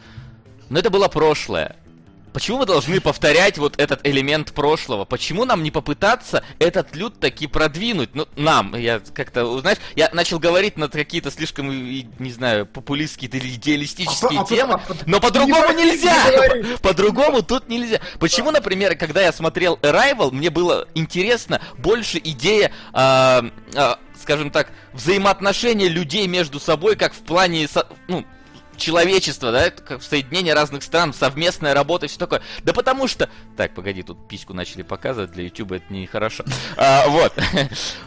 Но 0.69 0.77
это 0.77 0.91
было 0.91 1.07
прошлое. 1.07 1.75
Почему 2.33 2.59
мы 2.59 2.67
должны 2.67 3.01
повторять 3.01 3.57
вот 3.57 3.73
этот 3.79 4.05
элемент 4.05 4.53
прошлого? 4.53 5.05
Почему 5.05 5.43
нам 5.43 5.63
не 5.63 5.71
попытаться 5.71 6.43
этот 6.59 6.95
люд 6.95 7.19
таки 7.19 7.47
продвинуть? 7.47 8.13
Ну, 8.13 8.27
нам, 8.35 8.75
я 8.75 9.01
как-то, 9.15 9.59
знаешь, 9.61 9.79
я 9.95 10.11
начал 10.13 10.37
говорить 10.37 10.77
на 10.77 10.87
какие-то 10.87 11.31
слишком, 11.31 11.67
не 11.71 12.31
знаю, 12.31 12.67
популистские 12.67 13.31
или 13.31 13.55
идеалистические 13.55 14.41
а, 14.41 14.45
темы, 14.45 14.75
а, 14.75 14.93
но 15.07 15.19
по-другому 15.19 15.71
не 15.71 15.85
нельзя! 15.85 16.77
По-другому 16.83 17.41
тут 17.41 17.69
нельзя. 17.69 17.99
Почему, 18.19 18.51
например, 18.51 18.95
когда 18.95 19.23
я 19.23 19.31
смотрел 19.31 19.79
Arrival, 19.81 20.29
мне 20.29 20.51
было 20.51 20.87
интересно 20.93 21.59
больше 21.79 22.19
идея, 22.19 22.71
э, 22.93 23.49
э, 23.73 23.95
скажем 24.21 24.51
так, 24.51 24.69
взаимоотношения 24.93 25.87
людей 25.87 26.27
между 26.27 26.59
собой, 26.59 26.95
как 26.95 27.15
в 27.15 27.21
плане, 27.21 27.67
ну, 28.07 28.23
человечество, 28.77 29.51
да, 29.51 29.69
как 29.71 30.01
соединение 30.01 30.53
разных 30.53 30.83
стран, 30.83 31.13
совместная 31.13 31.73
работа 31.73 32.05
и 32.05 32.09
все 32.09 32.17
такое. 32.17 32.41
Да 32.63 32.73
потому 32.73 33.07
что... 33.07 33.29
Так, 33.55 33.73
погоди, 33.73 34.03
тут 34.03 34.27
письку 34.27 34.53
начали 34.53 34.83
показывать, 34.83 35.31
для 35.31 35.45
YouTube 35.45 35.73
это 35.73 35.93
нехорошо. 35.93 36.43
А, 36.77 37.07
вот. 37.07 37.33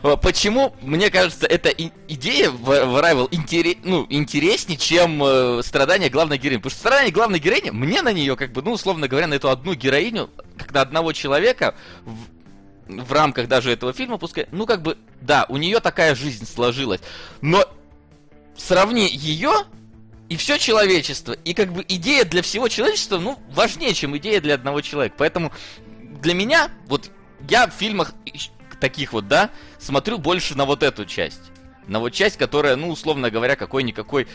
Почему, 0.22 0.74
мне 0.82 1.10
кажется, 1.10 1.46
эта 1.46 1.70
идея 2.08 2.50
в, 2.50 2.70
Arrival 2.70 3.28
интерес, 3.30 3.76
ну, 3.84 4.06
интереснее, 4.08 4.78
чем 4.78 5.22
э, 5.22 5.62
страдания 5.62 6.08
главной 6.08 6.38
героини. 6.38 6.58
Потому 6.58 6.70
что 6.70 6.80
страдания 6.80 7.10
главной 7.10 7.38
героини, 7.38 7.70
мне 7.70 8.02
на 8.02 8.12
нее, 8.12 8.36
как 8.36 8.52
бы, 8.52 8.62
ну, 8.62 8.72
условно 8.72 9.08
говоря, 9.08 9.26
на 9.26 9.34
эту 9.34 9.50
одну 9.50 9.74
героиню 9.74 10.30
как 10.60 10.72
на 10.72 10.80
одного 10.82 11.12
человека 11.12 11.74
в, 12.04 13.02
в 13.02 13.12
рамках 13.12 13.48
даже 13.48 13.72
этого 13.72 13.92
фильма, 13.92 14.18
пускай, 14.18 14.46
ну 14.52 14.66
как 14.66 14.82
бы, 14.82 14.98
да, 15.20 15.46
у 15.48 15.56
нее 15.56 15.80
такая 15.80 16.14
жизнь 16.14 16.46
сложилась, 16.46 17.00
но 17.40 17.64
сравни 18.56 19.08
ее 19.08 19.52
и 20.30 20.36
все 20.36 20.58
человечество. 20.58 21.32
И 21.32 21.52
как 21.52 21.72
бы 21.72 21.84
идея 21.86 22.24
для 22.24 22.40
всего 22.42 22.68
человечества, 22.68 23.18
ну, 23.18 23.38
важнее, 23.52 23.92
чем 23.92 24.16
идея 24.16 24.40
для 24.40 24.54
одного 24.54 24.80
человека. 24.80 25.16
Поэтому 25.18 25.52
для 26.22 26.34
меня, 26.34 26.70
вот 26.86 27.10
я 27.48 27.66
в 27.66 27.72
фильмах 27.72 28.14
таких 28.80 29.12
вот, 29.12 29.26
да, 29.26 29.50
смотрю 29.78 30.18
больше 30.18 30.56
на 30.56 30.64
вот 30.64 30.84
эту 30.84 31.04
часть. 31.04 31.50
На 31.88 31.98
вот 31.98 32.10
часть, 32.10 32.36
которая, 32.36 32.76
ну, 32.76 32.90
условно 32.90 33.28
говоря, 33.30 33.56
какой-никакой 33.56 34.28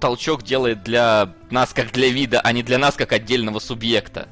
толчок 0.00 0.42
делает 0.42 0.82
для 0.82 1.34
нас 1.50 1.74
как 1.74 1.92
для 1.92 2.08
вида, 2.08 2.40
а 2.40 2.50
не 2.52 2.62
для 2.62 2.78
нас 2.78 2.94
как 2.94 3.12
отдельного 3.12 3.58
субъекта. 3.58 4.28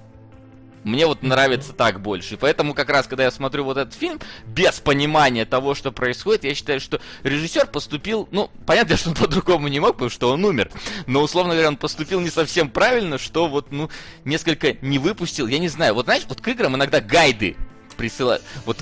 Мне 0.84 1.06
вот 1.06 1.22
нравится 1.22 1.72
так 1.72 2.00
больше. 2.00 2.34
И 2.34 2.36
поэтому 2.36 2.74
как 2.74 2.88
раз, 2.88 3.06
когда 3.06 3.24
я 3.24 3.30
смотрю 3.30 3.64
вот 3.64 3.76
этот 3.76 3.94
фильм, 3.94 4.18
без 4.46 4.80
понимания 4.80 5.44
того, 5.44 5.74
что 5.74 5.92
происходит, 5.92 6.44
я 6.44 6.54
считаю, 6.54 6.80
что 6.80 7.00
режиссер 7.22 7.66
поступил, 7.66 8.28
ну, 8.32 8.50
понятно, 8.66 8.96
что 8.98 9.10
он 9.10 9.16
по-другому 9.16 9.68
не 9.68 9.80
мог, 9.80 9.92
потому 9.92 10.10
что 10.10 10.30
он 10.30 10.44
умер. 10.44 10.70
Но, 11.06 11.22
условно 11.22 11.52
говоря, 11.52 11.68
он 11.68 11.76
поступил 11.76 12.20
не 12.20 12.30
совсем 12.30 12.68
правильно, 12.70 13.18
что 13.18 13.46
вот, 13.46 13.70
ну, 13.70 13.90
несколько 14.24 14.74
не 14.82 14.98
выпустил. 14.98 15.46
Я 15.46 15.58
не 15.58 15.68
знаю, 15.68 15.94
вот 15.94 16.06
знаешь, 16.06 16.24
вот 16.28 16.40
к 16.40 16.48
играм 16.48 16.74
иногда 16.74 17.00
гайды 17.00 17.56
присылают. 17.96 18.42
Вот 18.66 18.78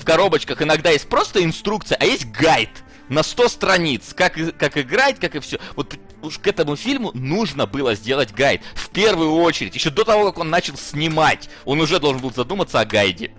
в, 0.00 0.04
коробочках 0.04 0.60
иногда 0.60 0.90
есть 0.90 1.08
просто 1.08 1.42
инструкция, 1.42 1.96
а 2.00 2.04
есть 2.04 2.30
гайд 2.30 2.70
на 3.08 3.22
100 3.22 3.48
страниц, 3.48 4.14
как, 4.14 4.34
как 4.58 4.76
играть, 4.76 5.20
как 5.20 5.34
и 5.36 5.40
все. 5.40 5.58
Вот 5.76 5.94
уж 6.24 6.38
к 6.38 6.46
этому 6.46 6.76
фильму 6.76 7.10
нужно 7.14 7.66
было 7.66 7.94
сделать 7.94 8.32
гайд. 8.32 8.62
В 8.74 8.90
первую 8.90 9.32
очередь, 9.34 9.74
еще 9.74 9.90
до 9.90 10.04
того, 10.04 10.26
как 10.26 10.38
он 10.38 10.50
начал 10.50 10.76
снимать, 10.76 11.48
он 11.64 11.80
уже 11.80 11.98
должен 12.00 12.20
был 12.20 12.32
задуматься 12.32 12.80
о 12.80 12.84
гайде. 12.84 13.32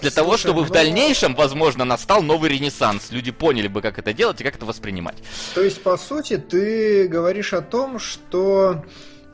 Для 0.00 0.10
Слушай, 0.10 0.14
того, 0.14 0.36
чтобы 0.36 0.60
ну... 0.60 0.66
в 0.66 0.70
дальнейшем, 0.70 1.34
возможно, 1.34 1.84
настал 1.84 2.22
новый 2.22 2.50
ренессанс. 2.50 3.10
Люди 3.10 3.30
поняли 3.30 3.68
бы, 3.68 3.80
как 3.80 3.98
это 3.98 4.12
делать 4.12 4.40
и 4.40 4.44
как 4.44 4.56
это 4.56 4.66
воспринимать. 4.66 5.16
То 5.54 5.62
есть, 5.62 5.82
по 5.82 5.96
сути, 5.96 6.36
ты 6.36 7.08
говоришь 7.08 7.54
о 7.54 7.62
том, 7.62 7.98
что 7.98 8.84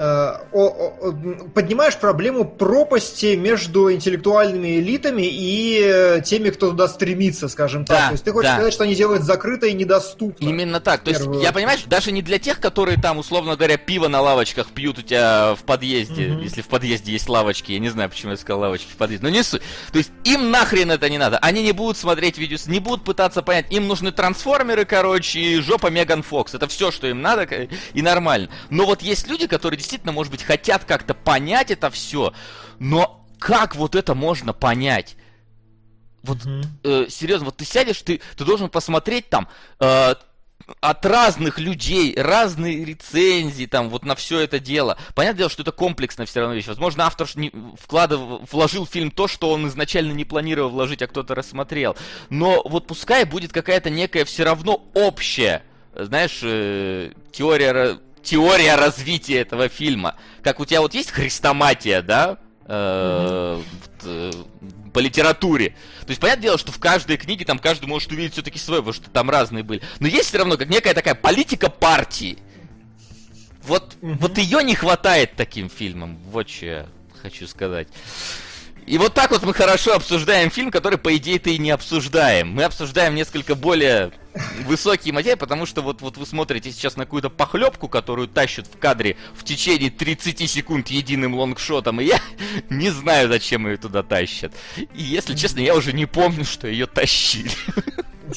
поднимаешь 0.00 1.96
проблему 1.98 2.46
пропасти 2.46 3.36
между 3.36 3.92
интеллектуальными 3.92 4.78
элитами 4.78 5.28
и 5.30 5.78
э, 5.84 6.22
теми, 6.24 6.48
кто 6.48 6.70
туда 6.70 6.88
стремится, 6.88 7.48
скажем 7.48 7.84
так. 7.84 7.98
Да, 7.98 8.06
То 8.06 8.12
есть 8.12 8.24
ты 8.24 8.32
хочешь 8.32 8.48
да. 8.48 8.54
сказать, 8.54 8.72
что 8.72 8.84
они 8.84 8.94
делают 8.94 9.24
закрыто 9.24 9.66
и 9.66 9.74
недоступно. 9.74 10.42
Именно 10.48 10.80
так. 10.80 11.02
То 11.02 11.10
есть 11.10 11.28
я, 11.42 11.52
понимаешь, 11.52 11.82
даже 11.84 12.12
не 12.12 12.22
для 12.22 12.38
тех, 12.38 12.60
которые 12.60 12.98
там, 12.98 13.18
условно 13.18 13.56
говоря, 13.56 13.76
пиво 13.76 14.08
на 14.08 14.22
лавочках 14.22 14.68
пьют 14.68 14.98
у 14.98 15.02
тебя 15.02 15.54
в 15.54 15.64
подъезде, 15.64 16.28
mm-hmm. 16.28 16.44
если 16.44 16.62
в 16.62 16.68
подъезде 16.68 17.12
есть 17.12 17.28
лавочки, 17.28 17.72
я 17.72 17.78
не 17.78 17.90
знаю, 17.90 18.08
почему 18.08 18.30
я 18.30 18.38
сказал 18.38 18.60
лавочки 18.60 18.90
в 18.90 18.96
подъезде, 18.96 19.26
но 19.26 19.30
не 19.30 19.42
суть. 19.42 19.60
То 19.92 19.98
есть 19.98 20.12
им 20.24 20.50
нахрен 20.50 20.90
это 20.90 21.10
не 21.10 21.18
надо. 21.18 21.36
Они 21.38 21.62
не 21.62 21.72
будут 21.72 21.98
смотреть 21.98 22.38
видео, 22.38 22.56
не 22.68 22.78
будут 22.78 23.04
пытаться 23.04 23.42
понять. 23.42 23.66
Им 23.70 23.86
нужны 23.86 24.12
трансформеры, 24.12 24.86
короче, 24.86 25.40
и 25.40 25.60
жопа 25.60 25.88
Меган 25.88 26.22
Фокс. 26.22 26.54
Это 26.54 26.68
все, 26.68 26.90
что 26.90 27.06
им 27.06 27.20
надо, 27.20 27.46
и 27.92 28.00
нормально. 28.00 28.48
Но 28.70 28.86
вот 28.86 29.02
есть 29.02 29.28
люди, 29.28 29.46
которые 29.46 29.76
действительно, 29.76 29.89
может 30.04 30.30
быть, 30.30 30.42
хотят 30.42 30.84
как-то 30.84 31.14
понять 31.14 31.70
это 31.70 31.90
все, 31.90 32.32
но 32.78 33.26
как 33.38 33.74
вот 33.76 33.94
это 33.94 34.14
можно 34.14 34.52
понять? 34.52 35.16
Вот, 36.22 36.38
mm-hmm. 36.38 36.64
э, 36.84 37.06
серьезно, 37.08 37.46
вот 37.46 37.56
ты 37.56 37.64
сядешь, 37.64 38.02
ты, 38.02 38.20
ты 38.36 38.44
должен 38.44 38.68
посмотреть 38.68 39.30
там 39.30 39.48
э, 39.78 40.14
от 40.80 41.06
разных 41.06 41.58
людей, 41.58 42.14
разные 42.16 42.84
рецензии 42.84 43.66
там 43.66 43.88
вот 43.88 44.04
на 44.04 44.14
все 44.14 44.40
это 44.40 44.58
дело. 44.60 44.98
Понятное 45.14 45.38
дело, 45.38 45.50
что 45.50 45.62
это 45.62 45.72
комплексная 45.72 46.26
все 46.26 46.40
равно 46.40 46.54
вещь. 46.54 46.66
Возможно, 46.66 47.06
автор 47.06 47.28
не 47.34 47.52
вкладывал, 47.80 48.44
вложил 48.50 48.86
в 48.86 48.90
фильм 48.90 49.10
то, 49.10 49.28
что 49.28 49.50
он 49.50 49.66
изначально 49.68 50.12
не 50.12 50.24
планировал 50.24 50.70
вложить, 50.70 51.02
а 51.02 51.06
кто-то 51.06 51.34
рассмотрел. 51.34 51.96
Но 52.28 52.62
вот 52.64 52.86
пускай 52.86 53.24
будет 53.24 53.52
какая-то 53.52 53.90
некая 53.90 54.24
все 54.24 54.44
равно 54.44 54.84
общая, 54.94 55.62
знаешь, 55.94 56.40
э, 56.42 57.12
теория 57.32 57.98
теория 58.22 58.76
развития 58.76 59.38
этого 59.38 59.68
фильма. 59.68 60.16
Как 60.42 60.60
у 60.60 60.64
тебя 60.64 60.80
вот 60.80 60.94
есть 60.94 61.10
хрестоматия, 61.10 62.02
да? 62.02 62.38
Э, 62.66 63.60
э, 64.02 64.30
по 64.92 64.98
литературе. 64.98 65.70
То 66.00 66.08
есть, 66.08 66.20
понятное 66.20 66.42
дело, 66.42 66.58
что 66.58 66.72
в 66.72 66.78
каждой 66.78 67.16
книге 67.16 67.44
там 67.44 67.58
каждый 67.58 67.86
может 67.86 68.10
увидеть 68.12 68.32
все-таки 68.32 68.58
свой, 68.58 68.78
потому 68.78 68.92
что 68.92 69.10
там 69.10 69.30
разные 69.30 69.62
были. 69.62 69.82
Но 69.98 70.06
есть 70.06 70.28
все 70.28 70.38
равно 70.38 70.56
как 70.56 70.68
некая 70.68 70.94
такая 70.94 71.14
политика 71.14 71.70
партии. 71.70 72.38
Вот, 73.62 73.96
вот 74.00 74.38
ее 74.38 74.62
не 74.62 74.74
хватает 74.74 75.36
таким 75.36 75.68
фильмам. 75.68 76.18
Вот 76.30 76.48
что 76.48 76.66
я 76.66 76.86
хочу 77.22 77.46
сказать. 77.46 77.88
И 78.86 78.98
вот 78.98 79.14
так 79.14 79.30
вот 79.30 79.42
мы 79.42 79.54
хорошо 79.54 79.94
обсуждаем 79.94 80.50
фильм, 80.50 80.70
который, 80.70 80.98
по 80.98 81.16
идее-то, 81.16 81.50
и 81.50 81.58
не 81.58 81.70
обсуждаем. 81.70 82.48
Мы 82.48 82.64
обсуждаем 82.64 83.14
несколько 83.14 83.54
более 83.54 84.12
высокие 84.64 85.12
материи, 85.12 85.36
потому 85.36 85.66
что 85.66 85.82
вот, 85.82 86.00
вот 86.00 86.16
вы 86.16 86.26
смотрите 86.26 86.70
сейчас 86.70 86.96
на 86.96 87.04
какую-то 87.04 87.30
похлебку, 87.30 87.88
которую 87.88 88.28
тащат 88.28 88.66
в 88.66 88.78
кадре 88.78 89.16
в 89.34 89.44
течение 89.44 89.90
30 89.90 90.48
секунд 90.48 90.88
единым 90.88 91.34
лонгшотом, 91.34 92.00
и 92.00 92.04
я 92.04 92.20
не 92.70 92.90
знаю, 92.90 93.28
зачем 93.28 93.66
ее 93.66 93.76
туда 93.76 94.02
тащат. 94.02 94.52
И, 94.76 95.02
если 95.02 95.34
честно, 95.34 95.60
я 95.60 95.74
уже 95.74 95.92
не 95.92 96.06
помню, 96.06 96.44
что 96.44 96.68
ее 96.68 96.86
тащили. 96.86 97.50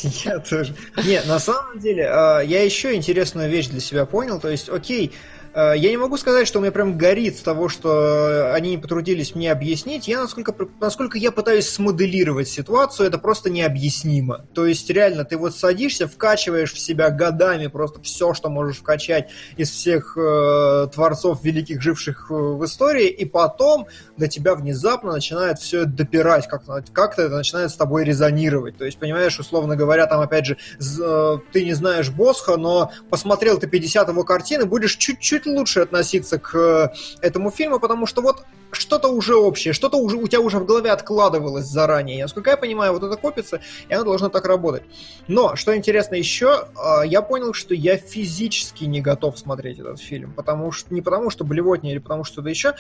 Я 0.02 0.40
тоже. 0.40 0.76
Не, 1.04 1.22
на 1.24 1.40
самом 1.40 1.80
деле, 1.80 2.08
а, 2.10 2.40
я 2.40 2.64
еще 2.64 2.96
интересную 2.96 3.50
вещь 3.50 3.68
для 3.68 3.80
себя 3.80 4.06
понял. 4.06 4.40
То 4.40 4.50
есть, 4.50 4.70
окей, 4.70 5.14
я 5.56 5.90
не 5.92 5.98
могу 5.98 6.18
сказать, 6.18 6.48
что 6.48 6.60
у 6.60 6.62
меня 6.62 6.72
прям 6.72 6.98
горит 6.98 7.38
с 7.38 7.42
того, 7.42 7.70
что 7.70 8.54
они 8.54 8.72
не 8.72 8.78
потрудились 8.78 9.36
мне 9.36 9.52
объяснить. 9.52 10.08
Я, 10.08 10.22
насколько, 10.22 10.56
насколько 10.80 11.18
я 11.18 11.32
пытаюсь 11.32 11.70
смоделировать 11.70 12.48
ситуацию, 12.48 13.08
это 13.08 13.18
просто 13.18 13.50
необъяснимо. 13.50 14.46
То 14.54 14.66
есть, 14.66 14.90
реально, 14.90 15.26
ты 15.26 15.38
вот 15.38 15.56
садишься, 15.56 16.08
вкачиваешь 16.08 16.74
в 16.74 16.80
себя 16.80 17.10
годами 17.10 17.68
просто 17.68 18.02
все, 18.02 18.34
что 18.34 18.50
можешь 18.50 18.78
вкачать 18.78 19.30
из 19.58 19.70
всех 19.70 20.18
э, 20.18 20.88
творцов 20.94 21.44
великих, 21.44 21.82
живших 21.82 22.28
э, 22.30 22.34
в 22.34 22.66
истории, 22.66 23.08
и 23.08 23.26
потом 23.26 23.88
до 24.18 24.28
тебя 24.28 24.56
внезапно 24.56 25.12
начинает 25.12 25.60
все 25.60 25.82
это 25.82 25.90
допирать, 25.90 26.48
как-то, 26.48 26.84
как-то 26.92 27.24
это 27.24 27.36
начинает 27.36 27.72
с 27.72 27.76
тобой 27.76 28.04
резонировать. 28.04 28.78
То 28.78 28.86
есть, 28.86 28.98
понимаешь, 28.98 29.40
условно 29.40 29.76
говоря, 29.76 30.08
там, 30.08 30.22
опять 30.22 30.46
же, 30.46 30.58
э, 30.80 31.38
ты 31.52 31.66
не 31.66 31.74
знаешь 31.74 32.10
Босха, 32.10 32.58
но 32.58 32.92
посмотрел 33.10 33.60
ты 33.60 33.68
50 33.68 34.10
его 34.10 34.24
картины, 34.24 34.66
будешь 34.66 34.96
чуть-чуть 34.96 35.43
чуть 35.44 35.58
лучше 35.58 35.82
относиться 35.82 36.40
к 36.40 36.56
э, 36.56 36.90
этому 37.22 37.52
фильму, 37.52 37.80
потому 37.80 38.06
что 38.06 38.22
вот 38.22 38.46
что-то 38.72 39.10
уже 39.10 39.36
общее, 39.36 39.74
что-то 39.74 39.98
уже 39.98 40.18
у 40.18 40.28
тебя 40.28 40.42
уже 40.42 40.60
в 40.60 40.66
голове 40.66 40.92
откладывалось 40.92 41.66
заранее. 41.66 42.24
Насколько 42.24 42.52
я 42.52 42.58
понимаю, 42.58 42.94
вот 42.94 43.04
это 43.04 43.16
копится, 43.16 43.62
и 43.90 43.94
оно 43.94 44.04
должно 44.04 44.30
так 44.30 44.46
работать. 44.46 44.84
Но, 45.28 45.56
что 45.56 45.76
интересно 45.76 46.16
еще, 46.16 46.68
э, 46.76 47.08
я 47.08 47.22
понял, 47.22 47.54
что 47.54 47.74
я 47.74 47.98
физически 47.98 48.86
не 48.86 49.02
готов 49.02 49.38
смотреть 49.38 49.80
этот 49.80 50.00
фильм, 50.00 50.34
потому 50.34 50.72
что 50.72 50.94
не 50.94 51.02
потому, 51.02 51.30
что 51.30 51.44
блевотня 51.44 51.92
или 51.92 52.00
потому 52.00 52.24
что-то 52.24 52.50
еще. 52.50 52.74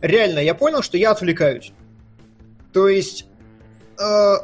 Реально, 0.00 0.40
я 0.40 0.54
понял, 0.54 0.82
что 0.82 0.96
я 0.96 1.12
отвлекаюсь. 1.12 1.72
То 2.72 2.88
есть 2.88 3.26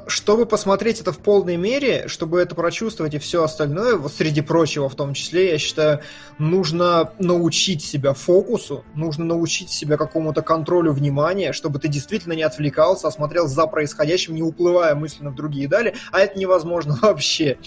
чтобы 0.07 0.47
посмотреть 0.47 1.01
это 1.01 1.13
в 1.13 1.19
полной 1.19 1.57
мере, 1.57 2.09
чтобы 2.09 2.41
это 2.41 2.55
прочувствовать 2.55 3.15
и 3.15 3.19
все 3.19 3.43
остальное, 3.43 3.97
вот 3.97 4.13
среди 4.13 4.41
прочего 4.41 4.89
в 4.89 4.95
том 4.95 5.15
числе, 5.15 5.53
я 5.53 5.59
считаю, 5.59 6.01
нужно 6.39 7.13
научить 7.19 7.83
себя 7.83 8.15
фокусу, 8.15 8.85
нужно 8.95 9.25
научить 9.25 9.71
себя 9.71 9.97
какому-то 9.97 10.43
контролю 10.43 10.93
внимания, 10.93 11.53
чтобы 11.53 11.79
ты 11.79 11.89
действительно 11.89 12.35
не 12.35 12.43
отвлекался, 12.43 13.09
а 13.09 13.11
смотрел 13.11 13.49
за 13.49 13.67
происходящим, 13.67 14.35
не 14.35 14.43
уплывая 14.43 14.95
мысленно 14.95 15.31
в 15.31 15.35
другие 15.35 15.69
дали, 15.69 15.95
а 16.13 16.21
это 16.21 16.39
невозможно 16.39 16.99
вообще. 17.03 17.59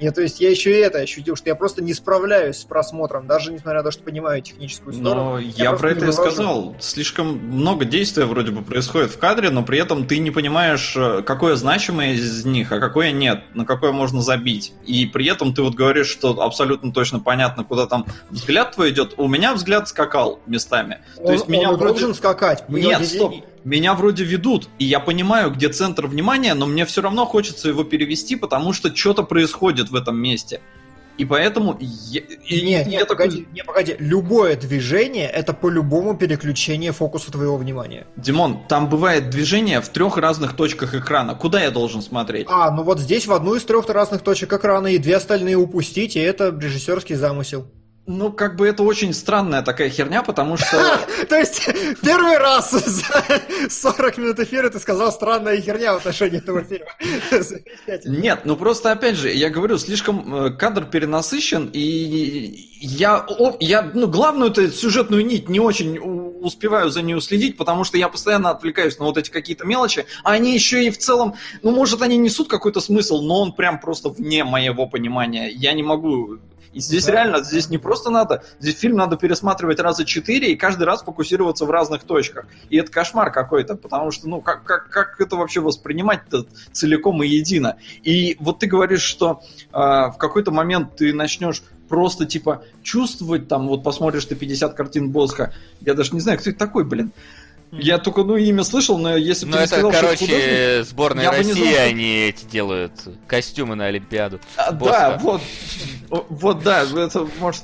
Я, 0.00 0.12
то 0.12 0.22
есть 0.22 0.40
я 0.40 0.48
еще 0.48 0.70
и 0.70 0.80
это 0.80 0.98
ощутил, 0.98 1.36
что 1.36 1.50
я 1.50 1.54
просто 1.54 1.84
не 1.84 1.92
справляюсь 1.92 2.56
с 2.56 2.64
просмотром, 2.64 3.26
даже 3.26 3.52
несмотря 3.52 3.80
на 3.80 3.84
то, 3.84 3.90
что 3.90 4.02
понимаю 4.02 4.40
техническую 4.40 4.94
сторону. 4.94 5.32
Но 5.32 5.38
я, 5.38 5.64
я 5.64 5.72
про 5.74 5.90
это 5.90 6.06
и 6.06 6.12
сказал. 6.12 6.74
Слишком 6.80 7.36
много 7.36 7.84
действия 7.84 8.24
вроде 8.24 8.50
бы 8.50 8.62
происходит 8.62 9.10
в 9.10 9.18
кадре, 9.18 9.50
но 9.50 9.62
при 9.62 9.78
этом 9.78 10.06
ты 10.06 10.18
не 10.18 10.30
понимаешь, 10.30 10.94
э, 10.96 11.22
какое 11.22 11.54
значимое 11.56 12.14
из 12.14 12.46
них, 12.46 12.72
а 12.72 12.80
какое 12.80 13.12
нет, 13.12 13.42
на 13.54 13.66
какое 13.66 13.92
можно 13.92 14.22
забить. 14.22 14.72
И 14.86 15.04
при 15.04 15.26
этом 15.26 15.54
ты 15.54 15.60
вот 15.60 15.74
говоришь, 15.74 16.08
что 16.08 16.40
абсолютно 16.40 16.92
точно 16.92 17.20
понятно, 17.20 17.64
куда 17.64 17.86
там 17.86 18.06
взгляд 18.30 18.74
твой 18.74 18.90
идет. 18.90 19.14
У 19.18 19.28
меня 19.28 19.52
взгляд 19.52 19.86
скакал 19.86 20.40
местами. 20.46 21.00
Он, 21.18 21.26
то 21.26 21.32
есть 21.32 21.44
он 21.44 21.52
меня 21.52 21.72
вроде... 21.72 21.84
должен 21.84 22.14
скакать. 22.14 22.66
Нет, 22.68 23.06
стоп 23.06 23.34
меня 23.64 23.94
вроде 23.94 24.24
ведут, 24.24 24.68
и 24.78 24.84
я 24.84 25.00
понимаю, 25.00 25.50
где 25.50 25.68
центр 25.68 26.06
внимания, 26.06 26.54
но 26.54 26.66
мне 26.66 26.84
все 26.86 27.02
равно 27.02 27.26
хочется 27.26 27.68
его 27.68 27.84
перевести, 27.84 28.36
потому 28.36 28.72
что 28.72 28.94
что-то 28.94 29.22
происходит 29.22 29.90
в 29.90 29.94
этом 29.94 30.16
месте. 30.18 30.60
И 31.20 31.26
поэтому... 31.26 31.76
Я, 31.80 32.20
и, 32.20 32.62
нет, 32.62 32.86
нет, 32.86 33.06
такой... 33.06 33.26
погоди, 33.26 33.46
не, 33.52 33.62
погоди. 33.62 33.96
Любое 33.98 34.56
движение— 34.56 35.28
это 35.28 35.52
по-любому 35.52 36.16
переключение 36.16 36.92
фокуса 36.92 37.30
твоего 37.30 37.58
внимания. 37.58 38.06
Димон, 38.16 38.66
там 38.68 38.88
бывает 38.88 39.28
движение 39.28 39.82
в 39.82 39.88
трех 39.90 40.16
разных 40.16 40.56
точках 40.56 40.94
экрана. 40.94 41.34
Куда 41.34 41.62
я 41.62 41.70
должен 41.70 42.00
смотреть? 42.00 42.46
А, 42.48 42.70
ну 42.70 42.84
вот 42.84 43.00
здесь 43.00 43.26
в 43.26 43.34
одну 43.34 43.54
из 43.54 43.64
трех 43.64 43.86
разных 43.90 44.22
точек 44.22 44.54
экрана 44.54 44.86
и 44.86 44.96
две 44.96 45.16
остальные 45.16 45.56
упустить, 45.56 46.16
и 46.16 46.20
это 46.20 46.56
режиссерский 46.58 47.16
замысел. 47.16 47.70
Ну, 48.06 48.32
как 48.32 48.56
бы 48.56 48.66
это 48.66 48.82
очень 48.82 49.12
странная 49.12 49.62
такая 49.62 49.88
херня, 49.88 50.22
потому 50.22 50.56
что... 50.56 50.98
То 51.28 51.36
есть, 51.36 51.66
первый 52.02 52.38
раз 52.38 52.70
за 52.70 53.04
40 53.68 54.18
минут 54.18 54.40
эфира 54.40 54.68
ты 54.70 54.80
сказал 54.80 55.12
странная 55.12 55.60
херня 55.60 55.94
в 55.94 55.98
отношении 55.98 56.38
этого 56.38 56.62
фильма. 56.62 56.90
Нет, 58.04 58.40
ну 58.44 58.56
просто, 58.56 58.90
опять 58.90 59.16
же, 59.16 59.30
я 59.30 59.50
говорю, 59.50 59.78
слишком 59.78 60.34
э, 60.34 60.50
кадр 60.50 60.86
перенасыщен, 60.86 61.70
и 61.72 62.68
я, 62.80 63.26
я 63.60 63.90
ну, 63.94 64.08
главную 64.08 64.50
эту 64.50 64.70
сюжетную 64.70 65.24
нить 65.24 65.48
не 65.48 65.60
очень 65.60 65.98
успеваю 65.98 66.90
за 66.90 67.02
нее 67.02 67.20
следить, 67.20 67.56
потому 67.56 67.84
что 67.84 67.98
я 67.98 68.08
постоянно 68.08 68.50
отвлекаюсь 68.50 68.98
на 68.98 69.04
вот 69.04 69.18
эти 69.18 69.30
какие-то 69.30 69.66
мелочи, 69.66 70.06
а 70.24 70.32
они 70.32 70.54
еще 70.54 70.84
и 70.84 70.90
в 70.90 70.98
целом, 70.98 71.34
ну, 71.62 71.70
может, 71.70 72.02
они 72.02 72.16
несут 72.16 72.48
какой-то 72.48 72.80
смысл, 72.80 73.20
но 73.20 73.42
он 73.42 73.52
прям 73.52 73.78
просто 73.78 74.08
вне 74.08 74.42
моего 74.42 74.86
понимания. 74.86 75.50
Я 75.50 75.74
не 75.74 75.82
могу 75.82 76.38
и 76.72 76.80
здесь 76.80 77.06
да. 77.06 77.12
реально, 77.12 77.42
здесь 77.42 77.68
не 77.68 77.78
просто 77.78 78.10
надо, 78.10 78.44
здесь 78.60 78.78
фильм 78.78 78.96
надо 78.96 79.16
пересматривать 79.16 79.80
раза 79.80 80.04
четыре 80.04 80.52
и 80.52 80.56
каждый 80.56 80.84
раз 80.84 81.02
фокусироваться 81.02 81.64
в 81.64 81.70
разных 81.70 82.04
точках. 82.04 82.46
И 82.68 82.76
это 82.76 82.90
кошмар 82.92 83.32
какой-то, 83.32 83.74
потому 83.74 84.10
что, 84.10 84.28
ну, 84.28 84.40
как, 84.40 84.62
как, 84.62 84.88
как 84.88 85.20
это 85.20 85.36
вообще 85.36 85.60
воспринимать-то 85.60 86.46
целиком 86.72 87.22
и 87.22 87.28
едино? 87.28 87.76
И 88.02 88.36
вот 88.38 88.60
ты 88.60 88.66
говоришь, 88.66 89.02
что 89.02 89.42
э, 89.72 89.76
в 89.76 90.14
какой-то 90.18 90.52
момент 90.52 90.96
ты 90.96 91.12
начнешь 91.12 91.62
просто, 91.88 92.24
типа, 92.24 92.62
чувствовать, 92.82 93.48
там, 93.48 93.66
вот 93.66 93.82
посмотришь 93.82 94.24
ты 94.24 94.36
50 94.36 94.74
картин 94.74 95.10
Босха, 95.10 95.52
я 95.80 95.94
даже 95.94 96.12
не 96.12 96.20
знаю, 96.20 96.38
кто 96.38 96.50
это 96.50 96.58
такой, 96.58 96.84
блин. 96.84 97.12
Я 97.72 97.98
только, 97.98 98.24
ну, 98.24 98.36
имя 98.36 98.64
слышал, 98.64 98.98
но 98.98 99.16
если 99.16 99.46
бы 99.46 99.52
ну, 99.52 99.58
ты 99.58 99.62
это, 99.62 99.72
сказал, 99.74 99.92
короче, 99.92 100.16
что 100.16 100.34
художник, 100.34 100.86
сборная 100.86 101.30
России, 101.30 101.52
знал, 101.52 101.66
что... 101.66 101.82
они 101.82 102.16
эти 102.22 102.44
делают 102.44 102.92
костюмы 103.28 103.76
на 103.76 103.86
Олимпиаду. 103.86 104.40
А, 104.56 104.72
да, 104.72 105.18
вот, 105.22 105.40
вот, 106.08 106.62
да, 106.64 106.82
это 106.82 107.28
может, 107.38 107.62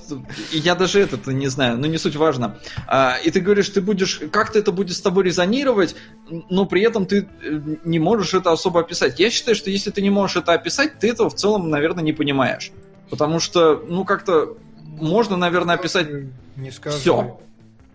я 0.52 0.76
даже 0.76 1.00
это 1.00 1.32
не 1.32 1.48
знаю, 1.48 1.76
но 1.78 1.86
не 1.88 1.98
суть 1.98 2.14
важно. 2.14 2.58
А, 2.86 3.16
и 3.22 3.30
ты 3.32 3.40
говоришь, 3.40 3.68
ты 3.70 3.80
будешь, 3.80 4.20
как-то 4.30 4.60
это 4.60 4.70
будет 4.70 4.96
с 4.96 5.00
тобой 5.00 5.24
резонировать, 5.24 5.96
но 6.28 6.66
при 6.66 6.82
этом 6.82 7.06
ты 7.06 7.28
э, 7.42 7.60
не 7.84 7.98
можешь 7.98 8.32
это 8.34 8.52
особо 8.52 8.80
описать. 8.80 9.18
Я 9.18 9.30
считаю, 9.30 9.56
что 9.56 9.70
если 9.70 9.90
ты 9.90 10.02
не 10.02 10.10
можешь 10.10 10.36
это 10.36 10.52
описать, 10.52 11.00
ты 11.00 11.10
этого 11.10 11.30
в 11.30 11.34
целом, 11.34 11.68
наверное, 11.68 12.04
не 12.04 12.12
понимаешь. 12.12 12.70
Потому 13.10 13.40
что, 13.40 13.82
ну, 13.88 14.04
как-то 14.04 14.56
можно, 14.84 15.36
наверное, 15.36 15.74
описать 15.74 16.08
не 16.54 16.70
все. 16.70 17.40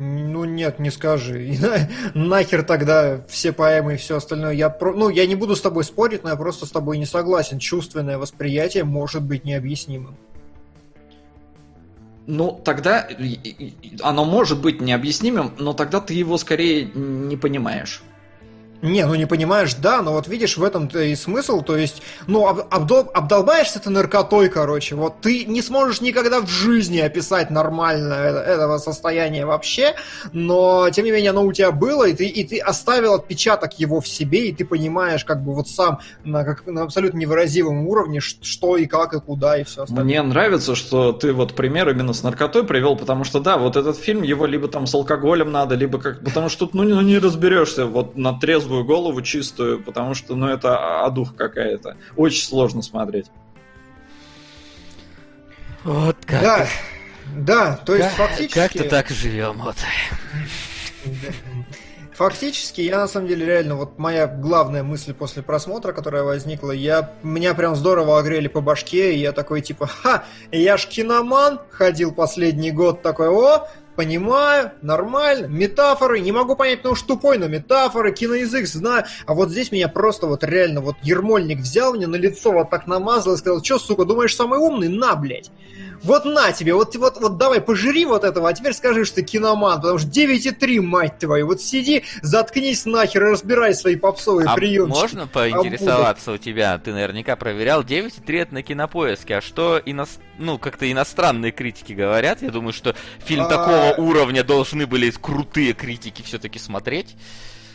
Ну 0.03 0.45
нет, 0.45 0.79
не 0.79 0.89
скажи. 0.89 1.55
Нахер 2.15 2.63
тогда 2.63 3.21
все 3.27 3.51
поэмы 3.51 3.93
и 3.93 3.97
все 3.97 4.17
остальное. 4.17 4.53
Я 4.53 4.71
про... 4.71 4.93
Ну, 4.95 5.09
я 5.09 5.27
не 5.27 5.35
буду 5.35 5.55
с 5.55 5.61
тобой 5.61 5.83
спорить, 5.83 6.23
но 6.23 6.31
я 6.31 6.35
просто 6.35 6.65
с 6.65 6.71
тобой 6.71 6.97
не 6.97 7.05
согласен. 7.05 7.59
Чувственное 7.59 8.17
восприятие 8.17 8.83
может 8.83 9.21
быть 9.21 9.45
необъяснимым. 9.45 10.17
Ну, 12.25 12.59
тогда 12.65 13.07
оно 14.01 14.25
может 14.25 14.59
быть 14.59 14.81
необъяснимым, 14.81 15.51
но 15.59 15.73
тогда 15.73 16.01
ты 16.01 16.15
его 16.15 16.35
скорее 16.39 16.85
не 16.85 17.37
понимаешь. 17.37 18.01
Не, 18.81 19.05
ну 19.05 19.15
не 19.15 19.25
понимаешь, 19.25 19.75
да, 19.75 20.01
но 20.01 20.13
вот 20.13 20.27
видишь, 20.27 20.57
в 20.57 20.63
этом-то 20.63 20.99
и 20.99 21.15
смысл, 21.15 21.61
то 21.61 21.77
есть, 21.77 22.01
ну, 22.27 22.47
об, 22.47 22.61
обдол, 22.69 23.09
обдолбаешься 23.13 23.79
ты 23.79 23.89
наркотой, 23.89 24.49
короче, 24.49 24.95
вот 24.95 25.21
ты 25.21 25.45
не 25.45 25.61
сможешь 25.61 26.01
никогда 26.01 26.41
в 26.41 26.49
жизни 26.49 26.99
описать 26.99 27.51
нормально 27.51 28.13
это, 28.13 28.39
этого 28.39 28.77
состояния 28.79 29.45
вообще, 29.45 29.95
но, 30.33 30.89
тем 30.89 31.05
не 31.05 31.11
менее, 31.11 31.29
оно 31.29 31.45
у 31.45 31.53
тебя 31.53 31.71
было, 31.71 32.07
и 32.07 32.13
ты, 32.13 32.25
и 32.25 32.43
ты 32.43 32.59
оставил 32.59 33.13
отпечаток 33.13 33.79
его 33.79 34.01
в 34.01 34.07
себе, 34.07 34.49
и 34.49 34.53
ты 34.53 34.65
понимаешь, 34.65 35.25
как 35.25 35.43
бы 35.43 35.53
вот 35.53 35.67
сам 35.67 35.99
на, 36.23 36.43
как, 36.43 36.65
на 36.65 36.83
абсолютно 36.83 37.19
невыразимом 37.19 37.87
уровне, 37.87 38.19
что 38.19 38.77
и 38.77 38.87
как, 38.87 39.13
и 39.13 39.19
куда, 39.19 39.57
и 39.57 39.63
все 39.63 39.83
остальное. 39.83 40.05
Мне 40.05 40.21
нравится, 40.23 40.75
что 40.75 41.13
ты 41.13 41.33
вот 41.33 41.55
пример 41.55 41.89
именно 41.89 42.13
с 42.13 42.23
наркотой 42.23 42.63
привел, 42.63 42.95
потому 42.95 43.25
что, 43.25 43.39
да, 43.39 43.57
вот 43.57 43.75
этот 43.75 43.97
фильм, 43.97 44.23
его 44.23 44.45
либо 44.45 44.67
там 44.67 44.87
с 44.87 44.95
алкоголем 44.95 45.51
надо, 45.51 45.75
либо 45.75 45.99
как, 45.99 46.23
потому 46.23 46.49
что 46.49 46.69
ну, 46.73 46.83
ну 46.83 47.01
не 47.01 47.19
разберешься, 47.19 47.85
вот 47.85 48.17
на 48.17 48.33
трезвую 48.33 48.70
трезвую 48.71 48.85
голову 48.85 49.21
чистую, 49.21 49.83
потому 49.83 50.13
что, 50.13 50.35
ну, 50.35 50.47
это 50.47 51.03
одух 51.03 51.35
какая-то. 51.35 51.97
Очень 52.15 52.43
сложно 52.43 52.81
смотреть. 52.81 53.27
Вот 55.83 56.17
как. 56.25 56.41
Да, 56.41 56.67
да, 57.35 57.75
то 57.85 57.95
есть 57.95 58.15
как, 58.15 58.29
фактически... 58.29 58.53
Как-то 58.53 58.83
так 58.85 59.09
живем, 59.09 59.61
вот. 59.61 59.75
Фактически, 62.13 62.81
я 62.81 62.99
на 62.99 63.07
самом 63.07 63.27
деле 63.27 63.45
реально, 63.45 63.75
вот 63.75 63.97
моя 63.97 64.27
главная 64.27 64.83
мысль 64.83 65.13
после 65.13 65.41
просмотра, 65.41 65.91
которая 65.91 66.23
возникла, 66.23 66.71
я, 66.71 67.13
меня 67.23 67.55
прям 67.55 67.75
здорово 67.75 68.19
огрели 68.19 68.47
по 68.47 68.61
башке, 68.61 69.15
и 69.15 69.19
я 69.19 69.31
такой 69.31 69.61
типа, 69.61 69.87
ха, 69.87 70.23
я 70.51 70.77
ж 70.77 70.85
киноман, 70.85 71.59
ходил 71.71 72.13
последний 72.13 72.71
год 72.71 73.01
такой, 73.01 73.29
о, 73.29 73.67
понимаю, 74.01 74.71
нормально, 74.81 75.45
метафоры, 75.45 76.21
не 76.21 76.31
могу 76.31 76.55
понять, 76.55 76.79
потому 76.79 76.95
что 76.95 77.09
тупой, 77.09 77.37
но 77.37 77.47
метафоры, 77.47 78.11
киноязык 78.11 78.65
знаю, 78.65 79.05
а 79.27 79.35
вот 79.35 79.51
здесь 79.51 79.71
меня 79.71 79.89
просто 79.89 80.25
вот 80.25 80.43
реально 80.43 80.81
вот 80.81 80.95
ермольник 81.03 81.59
взял 81.59 81.93
мне 81.93 82.07
на 82.07 82.15
лицо 82.15 82.51
вот 82.51 82.71
так 82.71 82.87
намазал 82.87 83.35
и 83.35 83.37
сказал, 83.37 83.63
что, 83.63 83.77
сука, 83.77 84.05
думаешь, 84.05 84.35
самый 84.35 84.57
умный? 84.57 84.89
На, 84.89 85.15
блядь. 85.15 85.51
Вот 86.01 86.25
на 86.25 86.51
тебе, 86.51 86.73
вот, 86.73 86.95
вот, 86.95 87.21
вот 87.21 87.37
давай 87.37 87.61
пожри 87.61 88.05
вот 88.05 88.23
этого, 88.23 88.49
а 88.49 88.53
теперь 88.53 88.73
скажи, 88.73 89.05
что 89.05 89.17
ты 89.17 89.21
киноман, 89.21 89.81
потому 89.81 89.99
что 89.99 90.09
9,3, 90.09 90.81
мать 90.81 91.19
твою, 91.19 91.45
вот 91.45 91.61
сиди, 91.61 92.03
заткнись 92.23 92.85
нахер 92.85 93.27
и 93.27 93.29
разбирай 93.29 93.75
свои 93.75 93.95
попсовые 93.95 94.47
а 94.47 94.55
приемчики. 94.55 94.99
можно 94.99 95.27
поинтересоваться 95.27 96.31
а 96.31 96.33
у 96.33 96.37
тебя, 96.37 96.79
ты 96.79 96.91
наверняка 96.91 97.35
проверял, 97.35 97.83
9,3 97.83 98.39
это 98.39 98.53
на 98.55 98.63
кинопоиске, 98.63 99.37
а 99.37 99.41
что 99.41 99.79
ино... 99.85 100.07
ну, 100.41 100.57
как-то 100.57 100.91
иностранные 100.91 101.51
критики 101.51 101.93
говорят? 101.93 102.41
Я 102.41 102.49
думаю, 102.49 102.73
что 102.73 102.95
фильм 103.19 103.43
а... 103.43 103.47
такого 103.47 103.95
уровня 104.01 104.43
должны 104.43 104.85
были 104.87 105.09
крутые 105.11 105.73
критики 105.73 106.21
все-таки 106.21 106.59
смотреть. 106.59 107.15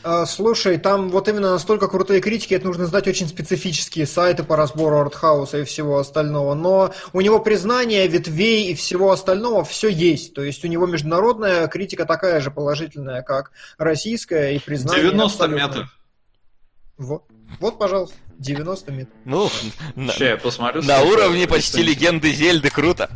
А, 0.09 0.25
слушай, 0.25 0.79
там 0.79 1.09
вот 1.11 1.27
именно 1.29 1.51
настолько 1.51 1.89
крутые 1.89 2.21
критики, 2.21 2.55
это 2.55 2.67
нужно 2.67 2.87
знать 2.87 3.09
очень 3.09 3.27
специфические 3.27 4.07
сайты 4.07 4.45
по 4.45 4.55
разбору 4.55 4.99
артхауса 4.99 5.59
и 5.59 5.65
всего 5.65 5.99
остального. 5.99 6.55
Но 6.55 6.95
у 7.13 7.21
него 7.21 7.41
признание 7.41 8.07
ветвей 8.07 8.71
и 8.71 8.75
всего 8.77 9.11
остального 9.11 9.65
все 9.65 9.89
есть. 9.89 10.33
То 10.33 10.45
есть 10.45 10.65
у 10.65 10.69
него 10.69 10.87
международная 10.87 11.67
критика 11.67 12.05
такая 12.05 12.41
же 12.41 12.53
положительная, 12.53 13.23
как 13.23 13.51
российская, 13.79 14.53
и 14.53 14.61
признание... 14.61 15.11
90 15.11 15.49
метров. 15.49 15.99
Вот. 16.99 17.25
Вот, 17.59 17.77
пожалуйста, 17.77 18.17
90 18.39 18.93
метров. 18.93 19.15
Ну, 19.25 19.51
я 20.19 20.37
посмотрю. 20.37 20.83
На 20.83 21.03
уровне 21.03 21.47
почти 21.47 21.83
легенды 21.83 22.33
Зельды, 22.33 22.71
круто. 22.71 23.11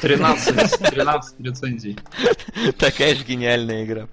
13, 0.00 0.78
13 0.90 1.40
рецензий. 1.40 1.98
Такая 2.78 3.14
же 3.14 3.24
гениальная 3.24 3.84
игра. 3.84 4.08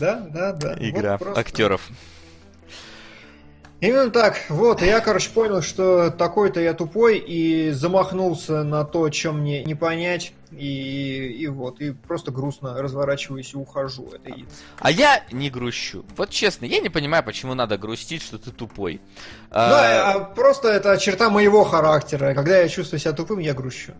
Да, 0.00 0.26
да, 0.32 0.52
да. 0.52 0.76
Игра 0.80 1.18
вот 1.18 1.36
актеров. 1.36 1.82
Именно 3.80 4.10
так. 4.10 4.46
Вот, 4.48 4.80
я, 4.80 5.00
короче, 5.00 5.30
понял, 5.30 5.60
что 5.60 6.10
такой-то 6.10 6.60
я 6.60 6.72
тупой 6.72 7.18
и 7.18 7.70
замахнулся 7.72 8.64
на 8.64 8.84
то, 8.84 9.08
чем 9.10 9.40
мне 9.40 9.64
не 9.64 9.74
понять. 9.74 10.32
И, 10.50 11.36
и 11.38 11.46
вот, 11.48 11.80
и 11.80 11.90
просто 11.90 12.30
грустно 12.30 12.80
разворачиваюсь 12.80 13.52
и 13.52 13.56
ухожу. 13.56 14.08
Это 14.14 14.30
и... 14.30 14.44
А 14.78 14.90
я 14.90 15.24
не 15.30 15.50
грущу. 15.50 16.06
Вот 16.16 16.30
честно, 16.30 16.64
я 16.64 16.80
не 16.80 16.88
понимаю, 16.88 17.22
почему 17.22 17.52
надо 17.52 17.76
грустить, 17.76 18.22
что 18.22 18.38
ты 18.38 18.50
тупой. 18.50 19.00
Да, 19.50 20.10
а... 20.10 20.12
а 20.12 20.20
просто 20.20 20.68
это 20.68 20.96
черта 20.96 21.28
моего 21.28 21.64
характера. 21.64 22.32
Когда 22.32 22.58
я 22.58 22.68
чувствую 22.68 23.00
себя 23.00 23.12
тупым, 23.12 23.40
я 23.40 23.52
грущу. 23.52 23.92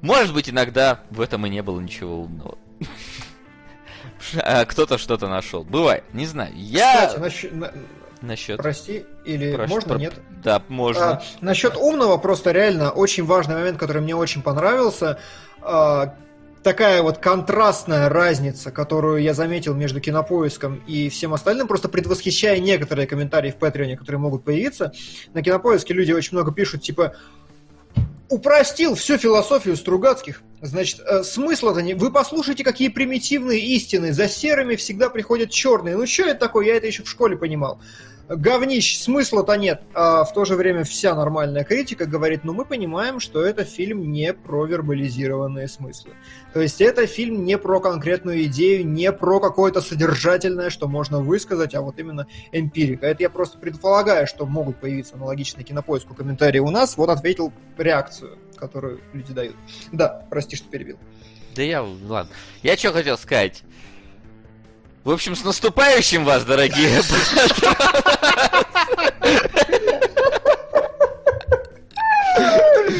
Может 0.00 0.34
быть, 0.34 0.50
иногда 0.50 1.00
в 1.10 1.20
этом 1.20 1.46
и 1.46 1.50
не 1.50 1.62
было 1.62 1.78
ничего 1.78 2.22
умного. 2.22 2.58
А 4.40 4.64
кто-то 4.64 4.98
что-то 4.98 5.28
нашел. 5.28 5.64
Бывает, 5.64 6.04
не 6.12 6.26
знаю. 6.26 6.52
Я... 6.54 7.06
Кстати, 7.06 7.20
насчет... 7.20 7.52
Насчет. 8.22 8.58
Прости, 8.58 9.04
или 9.24 9.52
Прошу, 9.56 9.74
можно, 9.74 9.88
про... 9.94 9.98
нет? 9.98 10.14
Да, 10.44 10.62
можно. 10.68 11.10
А, 11.10 11.22
насчет 11.40 11.76
умного, 11.76 12.18
просто 12.18 12.52
реально 12.52 12.92
очень 12.92 13.24
важный 13.24 13.56
момент, 13.56 13.78
который 13.78 14.00
мне 14.00 14.14
очень 14.14 14.42
понравился. 14.42 15.18
А, 15.60 16.14
такая 16.62 17.02
вот 17.02 17.18
контрастная 17.18 18.08
разница, 18.08 18.70
которую 18.70 19.22
я 19.22 19.34
заметил 19.34 19.74
между 19.74 20.00
кинопоиском 20.00 20.82
и 20.86 21.08
всем 21.08 21.34
остальным, 21.34 21.66
просто 21.66 21.88
предвосхищая 21.88 22.60
некоторые 22.60 23.06
комментарии 23.06 23.50
в 23.50 23.56
Патреоне, 23.56 23.96
которые 23.96 24.20
могут 24.20 24.44
появиться. 24.44 24.92
На 25.34 25.42
кинопоиске 25.42 25.92
люди 25.92 26.12
очень 26.12 26.36
много 26.36 26.52
пишут, 26.52 26.82
типа, 26.82 27.16
упростил 28.32 28.94
всю 28.94 29.18
философию 29.18 29.76
Стругацких. 29.76 30.42
Значит, 30.62 31.00
э, 31.00 31.22
смысла-то 31.22 31.82
не... 31.82 31.92
Вы 31.92 32.10
послушайте, 32.10 32.64
какие 32.64 32.88
примитивные 32.88 33.60
истины. 33.60 34.12
За 34.12 34.26
серыми 34.26 34.76
всегда 34.76 35.10
приходят 35.10 35.50
черные. 35.50 35.96
Ну, 35.96 36.06
что 36.06 36.24
это 36.24 36.40
такое? 36.40 36.66
Я 36.66 36.76
это 36.76 36.86
еще 36.86 37.02
в 37.02 37.10
школе 37.10 37.36
понимал. 37.36 37.78
Говнищ, 38.28 38.98
смысла-то 38.98 39.54
нет. 39.54 39.82
А 39.94 40.24
в 40.24 40.32
то 40.32 40.44
же 40.44 40.56
время 40.56 40.84
вся 40.84 41.14
нормальная 41.14 41.64
критика 41.64 42.06
говорит, 42.06 42.44
ну 42.44 42.52
мы 42.52 42.64
понимаем, 42.64 43.20
что 43.20 43.44
это 43.44 43.64
фильм 43.64 44.10
не 44.10 44.32
про 44.32 44.66
вербализированные 44.66 45.68
смыслы. 45.68 46.12
То 46.52 46.60
есть 46.60 46.80
это 46.80 47.06
фильм 47.06 47.44
не 47.44 47.58
про 47.58 47.80
конкретную 47.80 48.44
идею, 48.44 48.86
не 48.86 49.12
про 49.12 49.40
какое-то 49.40 49.80
содержательное, 49.80 50.70
что 50.70 50.88
можно 50.88 51.20
высказать, 51.20 51.74
а 51.74 51.80
вот 51.80 51.98
именно 51.98 52.26
эмпирика. 52.52 53.06
Это 53.06 53.22
я 53.22 53.30
просто 53.30 53.58
предполагаю, 53.58 54.26
что 54.26 54.46
могут 54.46 54.76
появиться 54.76 55.14
аналогичные 55.14 55.64
кинопоиску 55.64 56.14
комментарии 56.14 56.58
у 56.58 56.70
нас. 56.70 56.96
Вот 56.96 57.10
ответил 57.10 57.52
реакцию, 57.76 58.38
которую 58.56 59.00
люди 59.12 59.32
дают. 59.32 59.56
Да, 59.92 60.26
прости, 60.30 60.56
что 60.56 60.68
перебил. 60.68 60.98
Да 61.54 61.62
я, 61.62 61.82
ладно. 61.82 62.32
Я 62.62 62.76
что 62.76 62.92
хотел 62.92 63.18
сказать. 63.18 63.62
В 65.04 65.10
общем, 65.10 65.34
с 65.34 65.42
наступающим 65.42 66.24
вас, 66.24 66.44
дорогие 66.44 67.00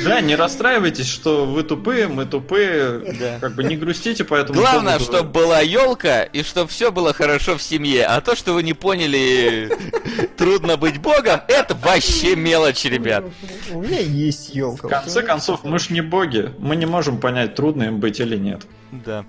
Да, 0.05 0.20
не 0.20 0.34
расстраивайтесь, 0.34 1.09
что 1.09 1.46
вы 1.46 1.62
тупые, 1.62 2.09
мы 2.09 2.26
тупые. 2.26 2.98
Да. 3.18 3.38
Как 3.40 3.55
бы 3.55 3.62
не 3.62 3.76
грустите 3.76 4.24
по 4.24 4.34
этому 4.34 4.59
Главное, 4.59 4.98
чтобы 4.98 5.28
была 5.28 5.61
елка 5.61 6.24
и 6.24 6.42
чтобы 6.42 6.68
все 6.68 6.90
было 6.90 7.12
хорошо 7.12 7.57
в 7.57 7.62
семье. 7.62 8.05
А 8.07 8.20
то, 8.20 8.34
что 8.34 8.53
вы 8.53 8.64
не 8.64 8.72
поняли, 8.72 9.70
трудно 10.36 10.76
быть 10.76 10.98
богом, 10.98 11.40
это 11.46 11.74
вообще 11.76 12.34
мелочь, 12.34 12.84
ребят. 12.84 13.24
У 13.70 13.80
меня 13.80 14.00
есть 14.00 14.55
елка. 14.55 14.88
В 14.88 14.90
конце 14.90 15.22
концов, 15.22 15.62
мы 15.62 15.78
ж 15.78 15.90
не 15.90 16.00
боги. 16.00 16.53
Мы 16.59 16.74
не 16.74 16.86
можем 16.86 17.18
понять, 17.18 17.55
трудно 17.55 17.84
им 17.84 18.00
быть 18.00 18.18
или 18.18 18.36
нет. 18.36 18.62
Да. 18.90 19.24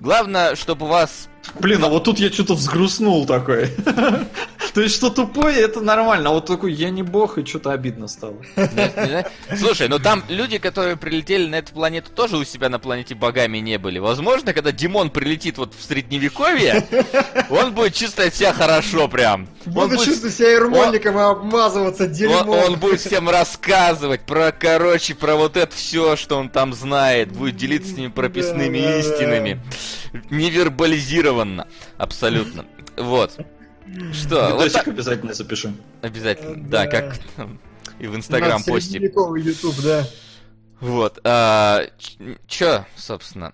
Главное, 0.00 0.56
чтобы 0.56 0.86
у 0.86 0.88
вас... 0.88 1.28
Блин, 1.58 1.84
а 1.84 1.88
вот 1.88 2.04
тут 2.04 2.18
я 2.18 2.32
что-то 2.32 2.54
взгрустнул 2.54 3.26
такой. 3.26 3.70
То 4.74 4.80
есть, 4.80 4.94
что 4.94 5.10
тупой, 5.10 5.56
это 5.56 5.80
нормально. 5.80 6.30
А 6.30 6.32
вот 6.32 6.46
такой, 6.46 6.72
я 6.72 6.90
не 6.90 7.02
бог, 7.02 7.38
и 7.38 7.44
что-то 7.44 7.72
обидно 7.72 8.08
стало. 8.08 8.36
Слушай, 9.56 9.88
ну 9.88 9.98
там 9.98 10.22
люди, 10.28 10.58
которые 10.58 10.96
прилетели 10.96 11.46
на 11.46 11.56
эту 11.56 11.72
планету, 11.72 12.10
тоже 12.10 12.36
у 12.36 12.44
себя 12.44 12.68
на 12.68 12.78
планете 12.78 13.14
богами 13.14 13.58
не 13.58 13.78
были. 13.78 13.98
Возможно, 13.98 14.52
когда 14.52 14.72
Димон 14.72 15.10
прилетит 15.10 15.58
вот 15.58 15.74
в 15.74 15.82
средневековье, 15.82 16.86
он 17.50 17.74
будет 17.74 17.94
чувствовать 17.94 18.34
себя 18.34 18.52
хорошо 18.52 19.08
прям. 19.08 19.48
Буду 19.66 19.96
чувствовать 19.96 20.34
себя 20.34 20.52
ермольником 20.52 21.18
и 21.18 21.22
обмазываться 21.22 22.06
дерьмом. 22.06 22.48
Он 22.48 22.78
будет 22.78 23.00
всем 23.00 23.28
рассказывать 23.28 24.22
про, 24.22 24.52
короче, 24.52 25.14
про 25.14 25.34
вот 25.34 25.56
это 25.56 25.74
все, 25.74 26.16
что 26.16 26.36
он 26.36 26.48
там 26.48 26.74
знает. 26.74 27.32
Будет 27.32 27.56
делиться 27.56 27.92
с 27.92 27.96
ними 27.96 28.08
прописными 28.08 28.78
истинами. 28.98 29.60
Невербализированно. 30.30 31.66
Абсолютно. 31.98 32.64
Вот. 32.96 33.32
Что? 34.12 34.54
Вот 34.56 34.72
так... 34.72 34.88
обязательно 34.88 35.34
запишем. 35.34 35.76
Обязательно, 36.02 36.68
да, 36.68 36.84
да 36.84 36.86
как 36.86 37.20
и 37.98 38.06
в 38.06 38.16
Инстаграм 38.16 38.62
постим. 38.62 39.02
YouTube, 39.02 39.76
да. 39.82 40.06
Вот. 40.80 41.20
А, 41.24 41.86
чё, 42.46 42.86
собственно. 42.96 43.52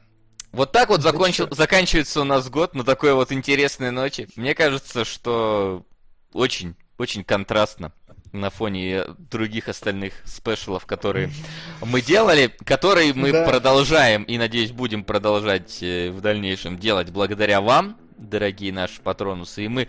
Вот 0.53 0.73
так 0.73 0.89
вот 0.89 1.03
закончил, 1.03 1.49
заканчивается 1.51 2.21
у 2.21 2.25
нас 2.25 2.49
год 2.49 2.75
на 2.75 2.85
такой 2.85 3.13
вот 3.13 3.33
интересной 3.33 3.91
ночи. 3.91 4.29
Мне 4.37 4.55
кажется, 4.55 5.05
что 5.05 5.85
очень, 6.33 6.77
очень 6.97 7.25
контрастно 7.25 7.93
на 8.33 8.51
фоне 8.51 9.05
других 9.31 9.69
остальных 9.69 10.15
спешалов, 10.25 10.87
которые 10.87 11.31
мы 11.83 12.01
делали, 12.01 12.55
которые 12.65 13.13
мы 13.13 13.33
да. 13.33 13.45
продолжаем 13.45 14.23
и, 14.23 14.39
надеюсь, 14.39 14.71
будем 14.71 15.05
продолжать 15.05 15.83
э, 15.83 16.11
в 16.11 16.21
дальнейшем 16.21 16.79
делать 16.79 17.11
благодаря 17.11 17.61
вам, 17.61 17.99
дорогие 18.17 18.73
наши 18.73 19.01
патронусы. 19.01 19.65
И 19.65 19.69
мы 19.69 19.89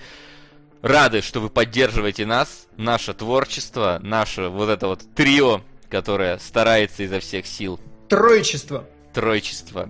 рады, 0.82 1.22
что 1.22 1.40
вы 1.40 1.50
поддерживаете 1.50 2.26
нас, 2.26 2.68
наше 2.78 3.14
творчество, 3.14 4.00
наше 4.02 4.50
вот 4.50 4.70
это 4.70 4.88
вот 4.88 5.02
трио, 5.16 5.62
которое 5.90 6.38
старается 6.40 7.04
изо 7.04 7.20
всех 7.20 7.46
сил. 7.46 7.80
Троечество. 8.10 8.86
Троечество. 9.14 9.90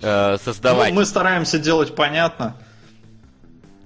Э, 0.00 0.36
создавать. 0.42 0.90
Ну, 0.90 0.96
мы 1.00 1.06
стараемся 1.06 1.58
делать 1.58 1.94
понятно. 1.94 2.56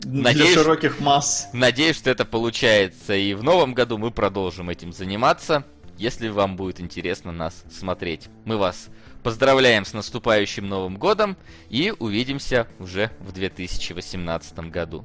Надеюсь, 0.05 0.55
для 0.55 0.63
широких 0.63 1.01
масс. 1.01 1.49
Надеюсь, 1.53 1.97
что 1.97 2.11
это 2.11 2.25
получается. 2.25 3.15
И 3.15 3.35
в 3.35 3.43
новом 3.43 3.75
году 3.75 3.99
мы 3.99 4.11
продолжим 4.11 4.71
этим 4.71 4.93
заниматься, 4.93 5.65
если 5.99 6.29
вам 6.29 6.57
будет 6.57 6.81
интересно 6.81 7.33
нас 7.33 7.65
смотреть. 7.71 8.29
Мы 8.45 8.57
вас 8.57 8.89
поздравляем 9.23 9.85
с 9.85 9.93
наступающим 9.93 10.67
Новым 10.67 10.97
годом 10.97 11.37
и 11.69 11.93
увидимся 11.99 12.67
уже 12.79 13.11
в 13.21 13.33
2018 13.33 14.59
году. 14.71 15.05